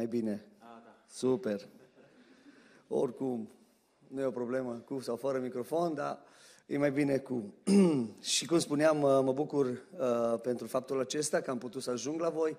mai 0.00 0.08
bine? 0.08 0.44
Super. 1.06 1.68
Oricum, 2.88 3.50
nu 4.08 4.20
e 4.20 4.24
o 4.24 4.30
problemă 4.30 4.82
cu 4.84 5.00
sau 5.00 5.16
fără 5.16 5.38
microfon, 5.38 5.94
dar 5.94 6.18
e 6.66 6.78
mai 6.78 6.90
bine 6.90 7.18
cu. 7.18 7.54
și 8.20 8.46
cum 8.46 8.58
spuneam, 8.58 8.96
mă 8.98 9.32
bucur 9.32 9.66
uh, 9.66 10.40
pentru 10.42 10.66
faptul 10.66 11.00
acesta 11.00 11.40
că 11.40 11.50
am 11.50 11.58
putut 11.58 11.82
să 11.82 11.90
ajung 11.90 12.20
la 12.20 12.28
voi, 12.28 12.56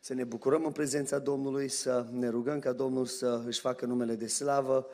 să 0.00 0.14
ne 0.14 0.24
bucurăm 0.24 0.64
în 0.64 0.72
prezența 0.72 1.18
Domnului, 1.18 1.68
să 1.68 2.06
ne 2.10 2.28
rugăm 2.28 2.58
ca 2.58 2.72
Domnul 2.72 3.06
să 3.06 3.42
își 3.46 3.60
facă 3.60 3.86
numele 3.86 4.14
de 4.14 4.26
slavă 4.26 4.86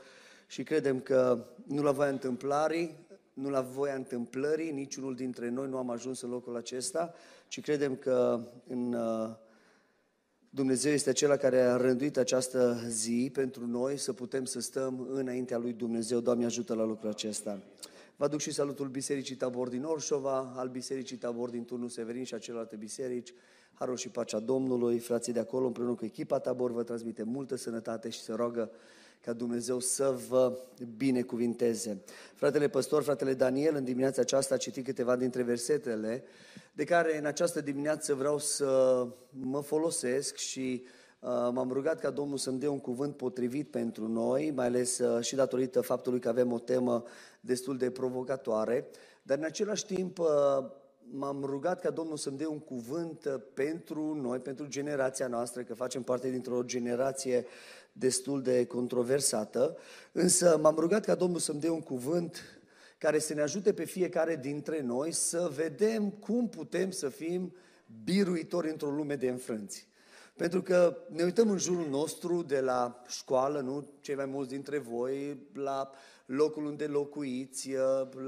și 0.47 0.63
credem 0.63 1.01
că 1.01 1.47
nu 1.67 1.83
la 1.83 1.93
voia 1.93 2.11
întâmplării, 2.11 3.07
nu 3.33 3.51
la 3.51 3.61
voia 3.61 3.95
întâmplării, 3.95 4.71
niciunul 4.71 5.15
dintre 5.15 5.49
noi 5.49 5.69
nu 5.69 5.77
am 5.77 5.91
ajuns 5.91 6.21
în 6.21 6.31
locul 6.31 6.57
acesta, 6.57 7.15
ci 7.49 7.61
credem 7.61 7.97
că 7.97 8.41
în 8.69 8.93
uh, 8.93 9.31
Dumnezeu 10.51 10.93
este 10.93 11.11
acela 11.11 11.37
care 11.37 11.61
a 11.61 11.77
rânduit 11.77 12.17
această 12.17 12.81
zi 12.87 13.31
pentru 13.33 13.67
noi 13.67 13.97
să 13.97 14.13
putem 14.13 14.45
să 14.45 14.61
stăm 14.61 15.07
înaintea 15.11 15.59
lui 15.59 15.73
Dumnezeu. 15.73 16.21
Doamne 16.21 16.45
ajută 16.45 16.75
la 16.75 16.85
lucrul 16.85 17.11
acesta. 17.11 17.63
Vă 18.17 18.25
aduc 18.25 18.41
și 18.41 18.53
salutul 18.53 18.89
Bisericii 18.89 19.37
Tabor 19.37 19.69
din 19.69 19.85
Orșova, 19.85 20.53
al 20.57 20.69
Bisericii 20.69 21.17
Tabor 21.17 21.51
din 21.51 21.65
Turnul 21.65 21.89
Severin 21.89 22.25
și 22.25 22.35
a 22.35 22.39
celelalte 22.39 22.77
biserici. 22.77 23.35
Harul 23.75 23.97
și 23.97 24.09
pacea 24.09 24.39
Domnului, 24.39 24.99
frații 24.99 25.33
de 25.33 25.39
acolo 25.39 25.67
împreună 25.67 25.95
cu 25.95 26.05
echipa 26.05 26.39
Tabor 26.39 26.71
vă 26.71 26.83
transmite 26.83 27.23
multă 27.23 27.57
sănătate 27.57 28.09
și 28.09 28.21
se 28.21 28.33
roagă 28.33 28.71
ca 29.29 29.35
Dumnezeu 29.35 29.79
să 29.79 30.19
vă 30.29 30.59
binecuvinteze. 30.97 32.03
Fratele 32.35 32.69
păstor, 32.69 33.03
fratele 33.03 33.35
Daniel, 33.35 33.75
în 33.75 33.85
dimineața 33.85 34.21
aceasta 34.21 34.55
a 34.55 34.59
citit 34.59 34.85
câteva 34.85 35.17
dintre 35.17 35.43
versetele 35.43 36.25
de 36.73 36.85
care 36.85 37.19
în 37.19 37.25
această 37.25 37.61
dimineață 37.61 38.15
vreau 38.15 38.39
să 38.39 39.07
mă 39.31 39.61
folosesc 39.61 40.37
și 40.37 40.83
uh, 41.21 41.29
m-am 41.53 41.71
rugat 41.73 42.01
ca 42.01 42.11
Domnul 42.11 42.37
să-mi 42.37 42.59
dea 42.59 42.71
un 42.71 42.81
cuvânt 42.81 43.17
potrivit 43.17 43.71
pentru 43.71 44.09
noi, 44.09 44.53
mai 44.55 44.67
ales 44.67 44.99
uh, 44.99 45.25
și 45.25 45.35
datorită 45.35 45.81
faptului 45.81 46.21
că 46.21 46.29
avem 46.29 46.53
o 46.53 46.59
temă 46.59 47.05
destul 47.41 47.77
de 47.77 47.91
provocatoare, 47.91 48.87
dar 49.23 49.39
în 49.39 49.45
același 49.45 49.87
timp 49.87 50.19
uh, 50.19 50.27
m-am 51.11 51.45
rugat 51.45 51.81
ca 51.81 51.91
Domnul 51.91 52.17
să-mi 52.17 52.39
dea 52.39 52.49
un 52.49 52.59
cuvânt 52.59 53.41
pentru 53.55 54.15
noi, 54.15 54.39
pentru 54.39 54.67
generația 54.67 55.27
noastră, 55.27 55.63
că 55.63 55.75
facem 55.75 56.03
parte 56.03 56.31
dintr-o 56.31 56.63
generație 56.63 57.47
destul 57.99 58.43
de 58.43 58.67
controversată, 58.67 59.77
însă 60.13 60.59
m-am 60.63 60.77
rugat 60.79 61.05
ca 61.05 61.15
Domnul 61.15 61.39
să-mi 61.39 61.61
dea 61.61 61.73
un 61.73 61.81
cuvânt 61.81 62.43
care 62.99 63.19
să 63.19 63.35
ne 63.35 63.41
ajute 63.41 63.73
pe 63.73 63.85
fiecare 63.85 64.37
dintre 64.37 64.81
noi 64.81 65.13
să 65.13 65.51
vedem 65.55 66.11
cum 66.11 66.49
putem 66.49 66.91
să 66.91 67.09
fim 67.09 67.55
biruitori 68.05 68.71
într-o 68.71 68.91
lume 68.91 69.17
de 69.17 69.29
înfrânți. 69.29 69.89
Pentru 70.37 70.63
că 70.63 70.97
ne 71.09 71.23
uităm 71.23 71.51
în 71.51 71.59
jurul 71.59 71.89
nostru 71.89 72.43
de 72.43 72.61
la 72.61 73.03
școală, 73.09 73.61
nu 73.61 73.91
cei 74.01 74.15
mai 74.15 74.27
mulți 74.27 74.51
dintre 74.51 74.79
voi, 74.79 75.47
la 75.53 75.91
locul 76.27 76.65
unde 76.65 76.87
locuiți, 76.87 77.71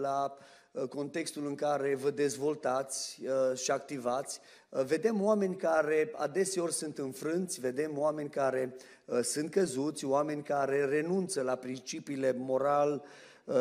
la 0.01 0.37
uh, 0.73 0.89
contextul 0.89 1.47
în 1.47 1.55
care 1.55 1.95
vă 1.95 2.11
dezvoltați 2.11 3.21
uh, 3.23 3.59
și 3.59 3.71
activați, 3.71 4.41
uh, 4.41 4.60
vedem 4.71 5.23
oameni 5.23 5.57
care 5.57 6.11
adeseori 6.15 6.73
sunt 6.73 6.99
înfrânți, 6.99 7.61
vedem 7.61 7.99
oameni 7.99 8.31
care 8.31 8.75
sunt 9.23 9.51
căzuți, 9.51 10.05
oameni 10.05 10.43
care 10.43 10.85
renunță 10.85 11.43
la 11.43 11.55
principiile 11.55 12.35
moral, 12.39 13.05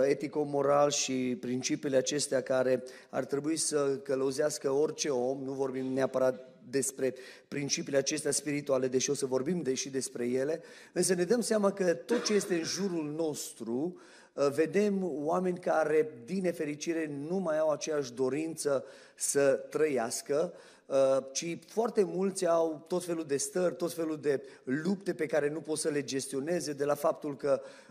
etico-moral 0.04 0.92
și 0.92 1.38
principiile 1.40 1.98
acestea 1.98 2.42
care 2.42 2.84
ar 3.10 3.26
trebui 3.26 3.58
să 3.58 4.00
călăuzească 4.04 4.72
orice 4.72 5.10
om, 5.10 5.44
nu 5.44 5.52
vorbim 5.52 5.86
neapărat 5.86 6.48
despre 6.70 7.14
principiile 7.48 7.98
acestea 7.98 8.32
spirituale, 8.32 8.88
deși 8.88 9.10
o 9.10 9.14
să 9.14 9.26
vorbim 9.26 9.62
de 9.62 9.74
și 9.74 9.90
despre 9.90 10.28
ele, 10.28 10.62
însă 10.94 11.14
ne 11.14 11.24
dăm 11.24 11.42
seama 11.42 11.72
că 11.72 11.94
tot 11.94 12.24
ce 12.24 12.34
este 12.34 12.54
în 12.54 12.64
jurul 12.64 13.14
nostru 13.16 13.96
Uh, 13.96 14.02
vedem 14.34 15.04
oameni 15.04 15.60
care, 15.60 16.12
din 16.26 16.42
nefericire, 16.42 17.12
nu 17.28 17.38
mai 17.38 17.58
au 17.58 17.70
aceeași 17.70 18.14
dorință 18.14 18.86
să 19.16 19.66
trăiască, 19.70 20.54
uh, 20.86 21.18
ci 21.32 21.58
foarte 21.68 22.04
mulți 22.04 22.46
au 22.46 22.86
tot 22.88 23.06
felul 23.06 23.26
de 23.26 23.38
stări, 23.38 23.76
tot 23.76 23.94
felul 23.94 24.18
de 24.18 24.42
lupte 24.64 25.14
pe 25.14 25.26
care 25.26 25.50
nu 25.50 25.62
pot 25.62 25.78
să 25.78 25.90
le 25.90 26.04
gestioneze, 26.04 26.74
de 26.74 26.86
la 26.86 26.96
faptul 26.96 27.36
că 27.36 27.62
uh, 27.64 27.89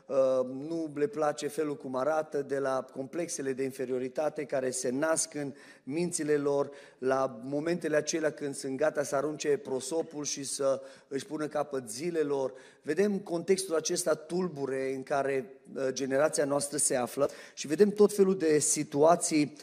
nu 0.69 0.93
le 0.95 1.07
place 1.07 1.49
felul 1.49 1.77
cum 1.77 1.97
arată, 1.97 2.43
de 2.43 2.59
la 2.59 2.87
complexele 2.93 3.53
de 3.53 3.63
inferioritate 3.63 4.45
care 4.45 4.71
se 4.71 4.91
nasc 4.91 5.35
în 5.35 5.53
mințile 5.83 6.37
lor, 6.37 6.71
la 6.99 7.41
momentele 7.43 7.97
acelea 7.97 8.31
când 8.31 8.55
sunt 8.55 8.77
gata 8.77 9.03
să 9.03 9.17
arunce 9.17 9.57
prosopul 9.57 10.25
și 10.25 10.45
să 10.45 10.81
își 11.09 11.27
pună 11.27 11.47
capăt 11.47 11.91
zilelor. 11.91 12.53
Vedem 12.83 13.19
contextul 13.19 13.75
acesta 13.75 14.15
tulbure 14.15 14.93
în 14.95 15.03
care 15.03 15.53
generația 15.89 16.45
noastră 16.45 16.77
se 16.77 16.97
află 16.97 17.31
și 17.55 17.67
vedem 17.67 17.91
tot 17.91 18.15
felul 18.15 18.39
de 18.39 18.59
situații 18.59 19.57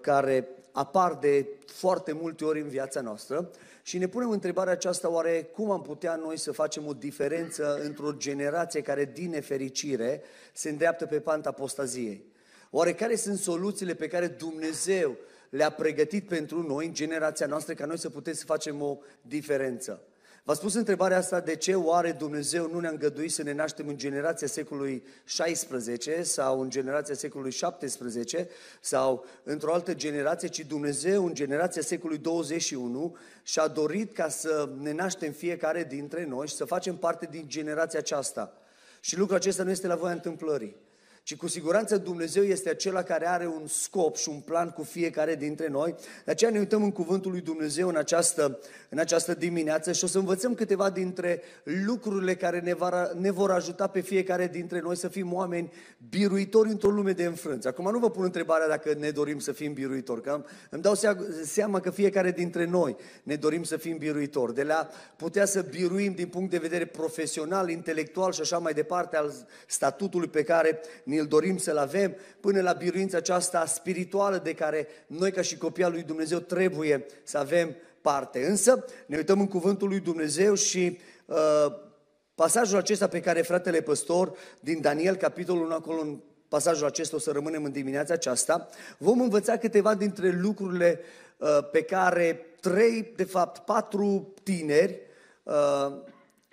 care 0.00 0.48
apar 0.72 1.14
de 1.14 1.46
foarte 1.66 2.12
multe 2.12 2.44
ori 2.44 2.60
în 2.60 2.68
viața 2.68 3.00
noastră 3.00 3.50
și 3.82 3.98
ne 3.98 4.06
punem 4.08 4.30
întrebarea 4.30 4.72
aceasta, 4.72 5.10
oare 5.10 5.42
cum 5.42 5.70
am 5.70 5.82
putea 5.82 6.14
noi 6.14 6.38
să 6.38 6.52
facem 6.52 6.86
o 6.86 6.92
diferență 6.92 7.80
într-o 7.84 8.12
generație 8.12 8.82
care, 8.82 9.10
din 9.14 9.30
nefericire, 9.30 10.22
se 10.52 10.68
îndreaptă 10.70 11.06
pe 11.06 11.20
panta 11.20 11.48
apostaziei? 11.48 12.24
Oare 12.70 12.94
care 12.94 13.14
sunt 13.14 13.38
soluțiile 13.38 13.94
pe 13.94 14.08
care 14.08 14.26
Dumnezeu 14.26 15.16
le-a 15.50 15.70
pregătit 15.70 16.28
pentru 16.28 16.62
noi, 16.62 16.86
în 16.86 16.94
generația 16.94 17.46
noastră, 17.46 17.74
ca 17.74 17.86
noi 17.86 17.98
să 17.98 18.10
putem 18.10 18.32
să 18.32 18.44
facem 18.44 18.82
o 18.82 18.98
diferență? 19.22 20.02
V-a 20.44 20.54
spus 20.54 20.74
întrebarea 20.74 21.16
asta 21.16 21.40
de 21.40 21.56
ce 21.56 21.74
oare 21.74 22.12
Dumnezeu 22.12 22.70
nu 22.72 22.80
ne-a 22.80 22.90
îngăduit 22.90 23.32
să 23.32 23.42
ne 23.42 23.52
naștem 23.52 23.88
în 23.88 23.96
generația 23.96 24.46
secolului 24.46 25.02
16 25.24 26.22
sau 26.22 26.60
în 26.60 26.70
generația 26.70 27.14
secolului 27.14 27.52
17 27.52 28.48
sau 28.80 29.24
într-o 29.42 29.72
altă 29.72 29.94
generație, 29.94 30.48
ci 30.48 30.60
Dumnezeu 30.60 31.26
în 31.26 31.34
generația 31.34 31.82
secolului 31.82 32.22
21 32.22 33.16
și-a 33.42 33.66
dorit 33.66 34.12
ca 34.12 34.28
să 34.28 34.68
ne 34.80 34.92
naștem 34.92 35.32
fiecare 35.32 35.84
dintre 35.84 36.24
noi 36.24 36.46
și 36.46 36.54
să 36.54 36.64
facem 36.64 36.96
parte 36.96 37.28
din 37.30 37.44
generația 37.48 37.98
aceasta. 37.98 38.52
Și 39.00 39.18
lucrul 39.18 39.36
acesta 39.36 39.62
nu 39.62 39.70
este 39.70 39.86
la 39.86 39.96
voia 39.96 40.12
întâmplării 40.12 40.76
ci 41.22 41.36
cu 41.36 41.48
siguranță 41.48 41.96
Dumnezeu 41.96 42.42
este 42.42 42.68
acela 42.68 43.02
care 43.02 43.28
are 43.28 43.46
un 43.46 43.66
scop 43.66 44.16
și 44.16 44.28
un 44.28 44.40
plan 44.40 44.70
cu 44.70 44.82
fiecare 44.82 45.34
dintre 45.34 45.68
noi. 45.68 45.94
De 46.24 46.30
aceea 46.30 46.50
ne 46.50 46.58
uităm 46.58 46.82
în 46.82 46.92
Cuvântul 46.92 47.30
lui 47.30 47.40
Dumnezeu 47.40 47.88
în 47.88 47.96
această, 47.96 48.58
în 48.88 48.98
această 48.98 49.34
dimineață 49.34 49.92
și 49.92 50.04
o 50.04 50.06
să 50.06 50.18
învățăm 50.18 50.54
câteva 50.54 50.90
dintre 50.90 51.42
lucrurile 51.86 52.34
care 52.34 52.60
ne, 52.60 52.74
va, 52.74 53.10
ne 53.18 53.30
vor 53.30 53.50
ajuta 53.50 53.86
pe 53.86 54.00
fiecare 54.00 54.46
dintre 54.46 54.80
noi 54.80 54.96
să 54.96 55.08
fim 55.08 55.32
oameni 55.32 55.72
biruitori 56.08 56.68
într-o 56.68 56.90
lume 56.90 57.12
de 57.12 57.24
înfrânți. 57.24 57.66
Acum 57.66 57.90
nu 57.90 57.98
vă 57.98 58.10
pun 58.10 58.24
întrebarea 58.24 58.68
dacă 58.68 58.94
ne 58.98 59.10
dorim 59.10 59.38
să 59.38 59.52
fim 59.52 59.72
biruitori, 59.72 60.22
că 60.22 60.44
îmi 60.70 60.82
dau 60.82 60.94
seama 61.44 61.80
că 61.80 61.90
fiecare 61.90 62.30
dintre 62.30 62.64
noi 62.64 62.96
ne 63.22 63.34
dorim 63.34 63.62
să 63.62 63.76
fim 63.76 63.96
biruitori. 63.96 64.54
De 64.54 64.62
la 64.62 64.88
putea 65.16 65.44
să 65.44 65.62
biruim 65.62 66.12
din 66.12 66.28
punct 66.28 66.50
de 66.50 66.58
vedere 66.58 66.84
profesional, 66.84 67.68
intelectual 67.68 68.32
și 68.32 68.40
așa 68.40 68.58
mai 68.58 68.72
departe 68.72 69.16
al 69.16 69.32
statutului 69.66 70.28
pe 70.28 70.42
care 70.42 70.80
ni 71.10 71.18
îl 71.18 71.26
dorim 71.26 71.56
să-l 71.56 71.76
avem, 71.76 72.16
până 72.40 72.60
la 72.60 72.72
biruința 72.72 73.16
aceasta 73.16 73.66
spirituală 73.66 74.38
de 74.38 74.54
care 74.54 74.86
noi 75.06 75.32
ca 75.32 75.42
și 75.42 75.56
copii 75.56 75.84
al 75.84 75.92
lui 75.92 76.02
Dumnezeu 76.02 76.38
trebuie 76.38 77.06
să 77.22 77.38
avem 77.38 77.76
parte. 78.00 78.46
Însă 78.46 78.84
ne 79.06 79.16
uităm 79.16 79.40
în 79.40 79.46
cuvântul 79.46 79.88
lui 79.88 80.00
Dumnezeu 80.00 80.54
și 80.54 80.98
uh, 81.26 81.66
pasajul 82.34 82.78
acesta 82.78 83.06
pe 83.06 83.20
care 83.20 83.42
fratele 83.42 83.80
păstor 83.80 84.32
din 84.60 84.80
Daniel, 84.80 85.16
capitolul 85.16 85.64
1, 85.64 85.74
acolo 85.74 86.00
în 86.00 86.18
pasajul 86.48 86.86
acesta 86.86 87.16
o 87.16 87.18
să 87.18 87.30
rămânem 87.30 87.64
în 87.64 87.72
dimineața 87.72 88.14
aceasta, 88.14 88.68
vom 88.98 89.20
învăța 89.20 89.56
câteva 89.56 89.94
dintre 89.94 90.38
lucrurile 90.40 91.00
uh, 91.36 91.58
pe 91.72 91.82
care 91.82 92.46
trei, 92.60 93.12
de 93.16 93.24
fapt 93.24 93.64
patru 93.64 94.34
tineri 94.42 95.00
uh, 95.42 95.96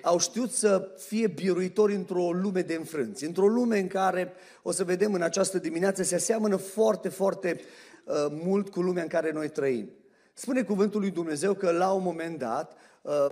au 0.01 0.19
știut 0.19 0.51
să 0.51 0.91
fie 0.97 1.27
biruitori 1.27 1.95
într-o 1.95 2.31
lume 2.31 2.61
de 2.61 2.73
înfrânți, 2.73 3.25
într-o 3.25 3.47
lume 3.47 3.79
în 3.79 3.87
care, 3.87 4.33
o 4.61 4.71
să 4.71 4.83
vedem 4.83 5.13
în 5.13 5.21
această 5.21 5.57
dimineață, 5.57 6.03
se 6.03 6.15
aseamănă 6.15 6.55
foarte, 6.55 7.09
foarte 7.09 7.59
uh, 8.05 8.25
mult 8.29 8.69
cu 8.69 8.81
lumea 8.81 9.03
în 9.03 9.09
care 9.09 9.31
noi 9.31 9.49
trăim. 9.49 9.89
Spune 10.33 10.63
cuvântul 10.63 10.99
lui 10.99 11.11
Dumnezeu 11.11 11.53
că 11.53 11.71
la 11.71 11.91
un 11.91 12.03
moment 12.03 12.37
dat 12.37 12.77
uh, 13.01 13.25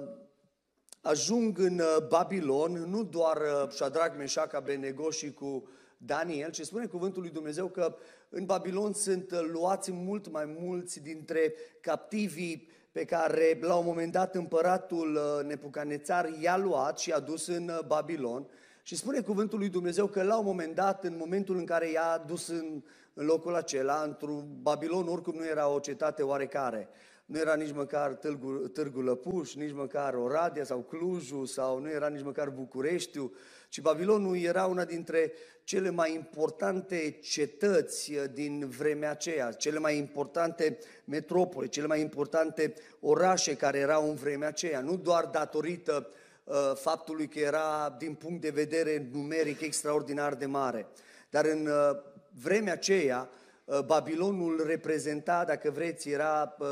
ajung 1.02 1.60
în 1.60 1.80
uh, 1.80 2.08
Babilon 2.08 2.72
nu 2.72 3.04
doar 3.04 3.38
uh, 3.38 3.70
Shadrach, 3.70 4.18
Meșac, 4.18 4.54
Abednego 4.54 5.10
și 5.10 5.34
cu 5.34 5.68
Daniel, 5.98 6.52
ci 6.52 6.62
spune 6.62 6.86
cuvântul 6.86 7.22
lui 7.22 7.32
Dumnezeu 7.32 7.68
că 7.68 7.96
în 8.30 8.46
Babilon 8.46 8.94
sunt 8.94 9.32
uh, 9.32 9.40
luați 9.52 9.92
mult 9.92 10.32
mai 10.32 10.56
mulți 10.60 11.02
dintre 11.02 11.54
captivii 11.82 12.70
pe 12.96 13.06
care 13.06 13.58
la 13.62 13.76
un 13.76 13.86
moment 13.86 14.12
dat 14.12 14.36
împăratul 14.36 15.16
uh, 15.16 15.46
Nepucanețar 15.46 16.30
i-a 16.40 16.58
luat 16.58 17.00
și 17.00 17.10
i-a 17.10 17.20
dus 17.20 17.48
în 17.48 17.70
uh, 17.70 17.80
Babilon. 17.88 18.48
Și 18.84 18.96
spune 18.96 19.22
cuvântul 19.22 19.60
lui 19.60 19.70
Dumnezeu 19.70 20.08
că 20.08 20.24
la 20.24 20.38
un 20.38 20.46
moment 20.46 20.76
dat, 20.76 21.04
în 21.04 21.16
momentul 21.18 21.58
în 21.58 21.66
care 21.66 21.92
i-a 21.92 22.24
dus 22.26 22.48
în, 22.48 22.84
în 23.14 23.26
locul 23.26 23.56
acela, 23.56 24.02
într-un 24.06 24.48
Babilon 24.62 25.08
oricum 25.08 25.36
nu 25.36 25.46
era 25.46 25.68
o 25.68 25.80
cetate 25.80 26.24
oarecare, 26.24 26.90
nu 27.26 27.38
era 27.38 27.56
nici 27.56 27.74
măcar 27.74 28.14
Târgu, 28.14 28.50
Târgu 28.50 29.02
Lăpuș, 29.02 29.54
nici 29.54 29.74
măcar 29.74 30.14
Oradea 30.14 30.64
sau 30.64 30.80
Clujul, 30.80 31.46
sau 31.46 31.80
nu 31.80 31.90
era 31.90 32.08
nici 32.08 32.24
măcar 32.24 32.50
Bucureștiu, 32.50 33.34
ci 33.70 33.82
Babilonul 33.82 34.38
era 34.38 34.66
una 34.66 34.86
dintre 34.86 35.34
cele 35.64 35.90
mai 35.90 36.14
importante 36.14 37.10
cetăți 37.22 38.14
uh, 38.14 38.24
din 38.34 38.70
vremea 38.70 39.10
aceea, 39.10 39.52
cele 39.52 39.80
mai 39.80 39.98
importante 39.98 40.78
metropole, 41.06 41.68
cele 41.68 41.88
mai 41.88 42.02
importante 42.02 42.74
orașe 43.00 43.56
care 43.56 43.78
erau 43.78 44.10
în 44.10 44.16
vremea 44.16 44.48
aceea, 44.48 44.80
nu 44.80 44.96
doar 44.96 45.26
datorită 45.26 46.10
uh, 46.44 46.56
faptului 46.76 47.28
că 47.28 47.40
era 47.40 47.96
din 47.98 48.14
punct 48.14 48.42
de 48.42 48.50
vedere 48.50 49.10
numeric 49.12 49.62
extraordinar 49.62 50.36
de 50.36 50.46
mare, 50.46 50.88
dar 51.30 51.46
în 51.46 51.68
uh, 51.68 51.98
vremea 52.42 52.74
aceea 52.74 53.30
uh, 53.66 53.80
Babilonul 53.80 54.64
reprezenta, 54.66 55.44
dacă 55.44 55.72
vreți, 55.72 56.10
era 56.10 56.56
uh, 56.60 56.68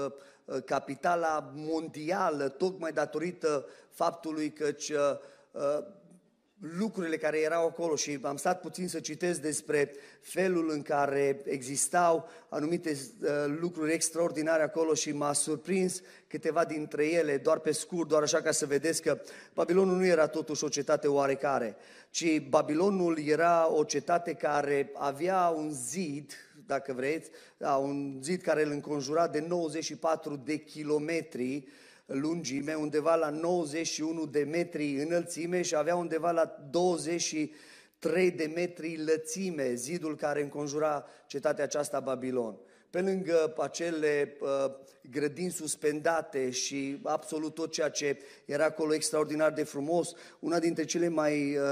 uh, 0.46 0.64
capitala 0.66 1.52
mondială, 1.56 2.48
tocmai 2.48 2.92
datorită 2.92 3.66
faptului 3.90 4.52
că 4.52 4.72
lucrurile 6.78 7.18
care 7.18 7.40
erau 7.40 7.68
acolo 7.68 7.96
și 7.96 8.20
am 8.22 8.38
stat 8.38 8.60
puțin 8.60 8.88
să 8.88 9.00
citesc 9.00 9.42
despre 9.42 9.92
felul 10.20 10.70
în 10.72 10.82
care 10.82 11.42
existau 11.46 12.30
anumite 12.50 12.90
uh, 12.90 13.30
lucruri 13.60 13.94
extraordinare 13.94 14.64
acolo 14.64 14.94
și 14.94 15.12
m-a 15.12 15.34
surprins 15.34 16.02
câteva 16.28 16.66
dintre 16.66 17.06
ele, 17.06 17.38
doar 17.38 17.60
pe 17.60 17.72
scurt, 17.72 18.08
doar 18.08 18.22
așa 18.22 18.42
ca 18.42 18.52
să 18.52 18.66
vedeți 18.66 19.02
că 19.02 19.22
Babilonul 19.54 19.98
nu 19.98 20.06
era 20.06 20.28
totuși 20.28 20.64
o 20.64 20.68
cetate 20.68 21.08
oarecare, 21.08 21.76
ci 22.10 22.48
Babilonul 22.50 23.20
era 23.26 23.74
o 23.74 23.84
cetate 23.84 24.34
care 24.34 24.92
avea 24.94 25.48
un 25.48 25.72
zid, 25.72 26.32
dacă 26.66 26.94
vreți, 26.94 27.30
da, 27.58 27.76
un 27.76 28.20
zid 28.22 28.42
care 28.42 28.64
îl 28.64 28.72
înconjura 28.72 29.28
de 29.28 29.46
94 29.48 30.36
de 30.36 30.58
kilometri, 30.58 31.68
lungime, 32.06 32.74
undeva 32.74 33.16
la 33.16 33.30
91 33.30 34.26
de 34.26 34.44
metri 34.44 34.96
înălțime 34.96 35.62
și 35.62 35.76
avea 35.76 35.96
undeva 35.96 36.32
la 36.32 36.58
23 36.70 38.32
de 38.32 38.52
metri 38.56 39.04
lățime, 39.06 39.74
zidul 39.74 40.16
care 40.16 40.42
înconjura 40.42 41.06
cetatea 41.28 41.64
aceasta 41.64 42.00
Babilon. 42.00 42.58
Pe 42.90 43.02
lângă 43.02 43.54
acele 43.58 44.38
uh, 44.40 44.72
grădini 45.10 45.52
suspendate 45.52 46.50
și 46.50 47.00
absolut 47.04 47.54
tot 47.54 47.72
ceea 47.72 47.90
ce 47.90 48.20
era 48.46 48.66
acolo 48.66 48.94
extraordinar 48.94 49.52
de 49.52 49.64
frumos, 49.64 50.14
una 50.40 50.60
dintre 50.60 50.86
cele 50.86 51.08
mai 51.08 51.58
uh, 51.58 51.64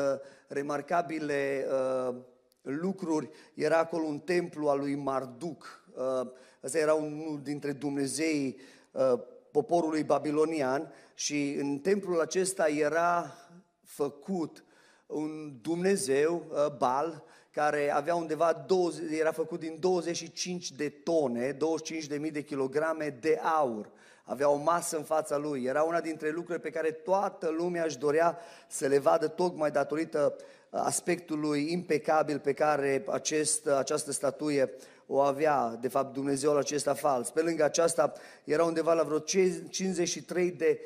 remarcabile 0.48 1.66
uh, 1.70 2.16
lucruri 2.62 3.30
era 3.54 3.78
acolo 3.78 4.04
un 4.04 4.20
templu 4.20 4.68
al 4.68 4.80
lui 4.80 4.96
Marduk. 4.96 5.84
Uh, 5.96 6.32
ăsta 6.64 6.78
era 6.78 6.94
unul 6.94 7.40
dintre 7.44 7.72
Dumnezeii 7.72 8.58
uh, 8.92 9.20
poporului 9.52 10.04
babilonian 10.04 10.94
și 11.14 11.56
în 11.60 11.80
templul 11.80 12.20
acesta 12.20 12.68
era 12.68 13.36
făcut 13.84 14.64
un 15.06 15.54
Dumnezeu, 15.62 16.46
uh, 16.50 16.78
Bal, 16.78 17.24
care 17.52 17.92
avea 17.94 18.16
undeva 18.16 18.64
20, 18.68 19.20
era 19.20 19.32
făcut 19.32 19.60
din 19.60 19.78
25 19.80 20.72
de 20.72 20.90
tone, 20.90 21.58
25.000 21.58 22.32
de 22.32 22.44
kilograme 22.44 23.18
de 23.22 23.40
aur. 23.44 23.90
Avea 24.24 24.50
o 24.50 24.56
masă 24.56 24.98
în 24.98 25.04
fața 25.04 25.38
lui. 25.38 25.64
Era 25.64 25.84
una 25.84 26.02
dintre 26.02 26.30
lucrurile 26.30 26.64
pe 26.64 26.70
care 26.70 26.92
toată 26.92 27.50
lumea 27.50 27.84
își 27.84 27.98
dorea 27.98 28.38
să 28.68 28.88
le 28.88 29.00
vadă 29.00 29.28
tocmai 29.28 29.72
datorită 29.72 30.36
aspectului 30.70 31.72
impecabil 31.72 32.40
pe 32.40 32.54
care 32.54 33.04
acest, 33.08 33.68
această 33.68 34.12
statuie 34.12 34.74
o 35.14 35.20
avea, 35.20 35.78
de 35.82 35.88
fapt, 35.88 36.14
Dumnezeul 36.14 36.58
acesta 36.58 36.94
fals. 36.94 37.30
Pe 37.30 37.42
lângă 37.42 37.64
aceasta 37.64 38.14
era 38.44 38.64
undeva 38.64 38.94
la 38.94 39.04
vreo 39.04 39.20
53 39.20 40.52
de 40.52 40.80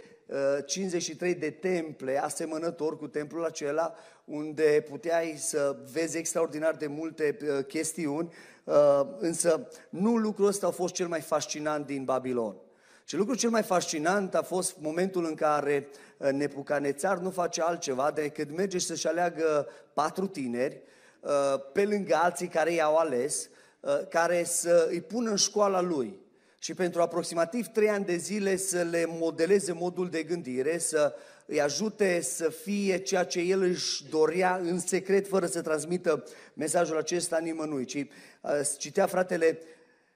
53 0.66 1.31
uh, 1.31 1.38
de 1.39 1.50
temple 1.50 2.24
asemănător 2.24 2.98
cu 2.98 3.07
templul 3.07 3.45
acela, 3.45 3.94
unde 4.25 4.86
puteai 4.89 5.36
să 5.38 5.75
vezi 5.92 6.18
extraordinar 6.18 6.75
de 6.75 6.88
multe 6.88 7.38
uh, 7.42 7.66
chestiuni, 7.66 8.33
uh, 8.63 9.01
însă 9.18 9.68
nu 9.89 10.16
lucrul 10.16 10.48
ăsta 10.48 10.68
a 10.68 10.71
fost 10.71 10.94
cel 10.94 11.07
mai 11.07 11.21
fascinant 11.21 11.86
din 11.86 12.04
Babilon. 12.04 12.56
Și 13.04 13.16
lucrul 13.16 13.38
cel 13.38 13.50
mai 13.50 13.63
fascinant 13.63 14.36
a 14.36 14.42
fost 14.42 14.75
momentul 14.80 15.25
în 15.25 15.36
care 15.36 15.88
Nebucanețar 16.31 17.18
nu 17.18 17.30
face 17.30 17.62
altceva 17.62 18.12
decât 18.12 18.56
merge 18.56 18.80
să-și 18.80 19.07
aleagă 19.07 19.68
patru 19.94 20.28
tineri, 20.28 20.81
pe 21.74 21.83
lângă 21.83 22.16
alții 22.16 22.48
care 22.48 22.71
i-au 22.71 22.95
ales, 22.95 23.50
Uh, 23.50 23.55
care 24.09 24.43
să 24.43 24.87
îi 24.89 25.01
pună 25.01 25.29
în 25.29 25.35
școala 25.35 25.81
lui 25.81 26.19
și 26.65 26.73
pentru 26.73 27.01
aproximativ 27.01 27.67
trei 27.67 27.89
ani 27.89 28.05
de 28.05 28.15
zile 28.15 28.55
să 28.55 28.81
le 28.81 29.05
modeleze 29.07 29.71
modul 29.71 30.09
de 30.09 30.23
gândire, 30.23 30.77
să 30.77 31.15
îi 31.45 31.61
ajute 31.61 32.21
să 32.21 32.49
fie 32.49 32.97
ceea 32.97 33.23
ce 33.23 33.39
el 33.39 33.61
își 33.61 34.09
dorea 34.09 34.59
în 34.63 34.79
secret, 34.79 35.27
fără 35.27 35.45
să 35.45 35.61
transmită 35.61 36.23
mesajul 36.53 36.97
acesta 36.97 37.37
nimănui. 37.37 37.85
Ci 37.85 37.95
uh, 37.95 38.51
citea 38.77 39.05
fratele, 39.05 39.59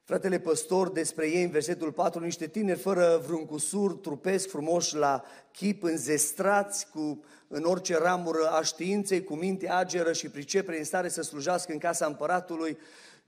fratele 0.03 0.39
păstor 0.39 0.91
despre 0.91 1.27
ei 1.27 1.43
în 1.43 1.49
versetul 1.49 1.91
4, 1.91 2.23
niște 2.23 2.47
tineri 2.47 2.79
fără 2.79 3.21
vreun 3.25 3.45
cusur, 3.45 3.93
trupesc 3.93 4.49
frumoși 4.49 4.95
la 4.95 5.23
chip, 5.51 5.83
înzestrați 5.83 6.87
cu, 6.89 7.23
în 7.47 7.63
orice 7.63 7.97
ramură 7.97 8.49
a 8.51 8.61
științei, 8.61 9.23
cu 9.23 9.35
minte 9.35 9.69
ageră 9.69 10.13
și 10.13 10.29
pricepere 10.29 10.77
în 10.77 10.83
stare 10.83 11.09
să 11.09 11.21
slujească 11.21 11.71
în 11.71 11.77
casa 11.77 12.05
împăratului, 12.05 12.77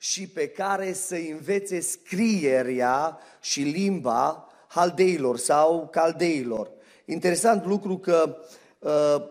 și 0.04 0.28
pe 0.28 0.48
care 0.48 0.94
să 0.94 1.16
învețe 1.16 1.80
scrierea 1.80 3.20
și 3.42 3.62
limba 3.62 4.48
haldeilor 4.68 5.38
sau 5.38 5.88
caldeilor. 5.92 6.72
Interesant 7.06 7.66
lucru 7.66 7.98
că 7.98 8.38
uh, 8.80 9.30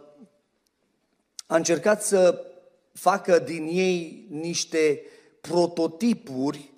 a 1.47 1.57
încercat 1.57 2.03
să 2.03 2.45
facă 2.93 3.39
din 3.39 3.67
ei 3.71 4.27
niște 4.29 5.03
prototipuri 5.41 6.73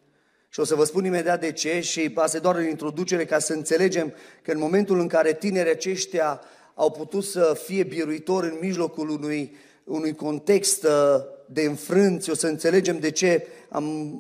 și 0.49 0.61
o 0.61 0.65
să 0.65 0.75
vă 0.75 0.85
spun 0.85 1.05
imediat 1.05 1.41
de 1.41 1.53
ce 1.53 1.81
și 1.81 2.13
asta 2.15 2.39
doar 2.39 2.57
în 2.57 2.69
introducere 2.69 3.25
ca 3.25 3.39
să 3.39 3.53
înțelegem 3.53 4.15
că 4.43 4.53
în 4.53 4.59
momentul 4.59 5.01
în 5.01 5.09
care 5.09 5.35
tinerii 5.35 5.73
aceștia 5.73 6.41
au 6.75 6.91
putut 6.91 7.25
să 7.25 7.61
fie 7.65 7.83
biruitori 7.83 8.47
în 8.47 8.59
mijlocul 8.61 9.09
unui, 9.09 9.57
unui 9.85 10.15
context 10.15 10.85
uh, 10.85 10.91
de 11.47 11.63
înfrânți, 11.63 12.31
o 12.31 12.35
să 12.35 12.47
înțelegem 12.47 12.99
de 12.99 13.11
ce 13.11 13.47
am 13.69 14.17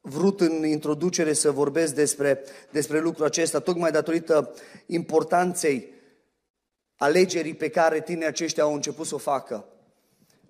vrut 0.00 0.40
în 0.40 0.66
introducere 0.66 1.32
să 1.32 1.50
vorbesc 1.50 1.94
despre, 1.94 2.42
despre 2.70 3.00
lucrul 3.00 3.24
acesta, 3.24 3.58
tocmai 3.58 3.90
datorită 3.90 4.54
importanței 4.86 5.92
alegerii 6.96 7.54
pe 7.54 7.68
care 7.68 8.00
tinerii 8.00 8.28
aceștia 8.28 8.62
au 8.62 8.74
început 8.74 9.06
să 9.06 9.14
o 9.14 9.18
facă. 9.18 9.64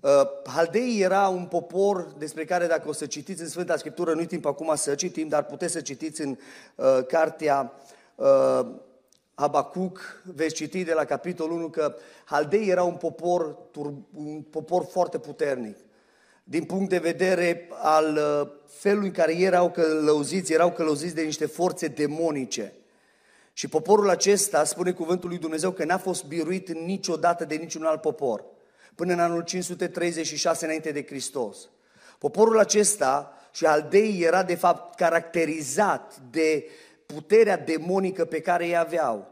Uh, 0.00 0.10
Haldeii 0.44 1.00
era 1.00 1.28
un 1.28 1.44
popor 1.44 2.14
despre 2.18 2.44
care 2.44 2.66
dacă 2.66 2.88
o 2.88 2.92
să 2.92 3.06
citiți 3.06 3.42
în 3.42 3.48
Sfânta 3.48 3.76
Scriptură, 3.76 4.14
nu-i 4.14 4.26
timp 4.26 4.46
acum 4.46 4.72
să 4.74 4.94
citim, 4.94 5.28
dar 5.28 5.44
puteți 5.44 5.72
să 5.72 5.80
citiți 5.80 6.20
în 6.20 6.36
uh, 6.74 6.98
cartea 7.06 7.72
uh, 8.14 8.60
Habacuc, 9.38 10.23
veți 10.35 10.54
citi 10.54 10.85
de 10.85 10.92
la 10.92 11.04
capitolul 11.04 11.57
1 11.57 11.68
că 11.68 11.97
Haldeii 12.25 12.71
era 12.71 12.83
un 12.83 12.95
popor, 12.95 13.57
un 14.14 14.42
popor 14.50 14.87
foarte 14.90 15.18
puternic 15.18 15.76
din 16.45 16.64
punct 16.64 16.88
de 16.88 16.99
vedere 16.99 17.68
al 17.73 18.16
uh, 18.16 18.49
felului 18.66 19.07
în 19.07 19.12
care 19.14 19.40
erau 19.40 19.71
călăuziți, 19.71 20.52
erau 20.52 20.73
călăuziți 20.73 21.14
de 21.14 21.23
niște 21.23 21.47
forțe 21.47 21.87
demonice. 21.87 22.73
Și 23.52 23.68
poporul 23.68 24.11
acesta, 24.11 24.64
spune 24.64 24.92
cuvântul 24.92 25.28
lui 25.28 25.38
Dumnezeu, 25.38 25.71
că 25.71 25.85
n-a 25.85 25.99
fost 25.99 26.25
biruit 26.25 26.73
niciodată 26.73 27.45
de 27.45 27.54
niciun 27.54 27.85
alt 27.85 28.00
popor, 28.00 28.45
până 28.95 29.12
în 29.12 29.21
anul 29.21 29.42
536 29.42 30.64
înainte 30.64 30.92
de 30.92 31.04
Hristos. 31.07 31.68
Poporul 32.18 32.59
acesta 32.59 33.33
și 33.52 33.66
aldei 33.66 34.21
era 34.21 34.42
de 34.42 34.54
fapt 34.54 34.95
caracterizat 34.95 36.21
de 36.30 36.64
puterea 37.14 37.56
demonică 37.56 38.24
pe 38.24 38.40
care 38.40 38.66
ei 38.66 38.76
aveau. 38.76 39.26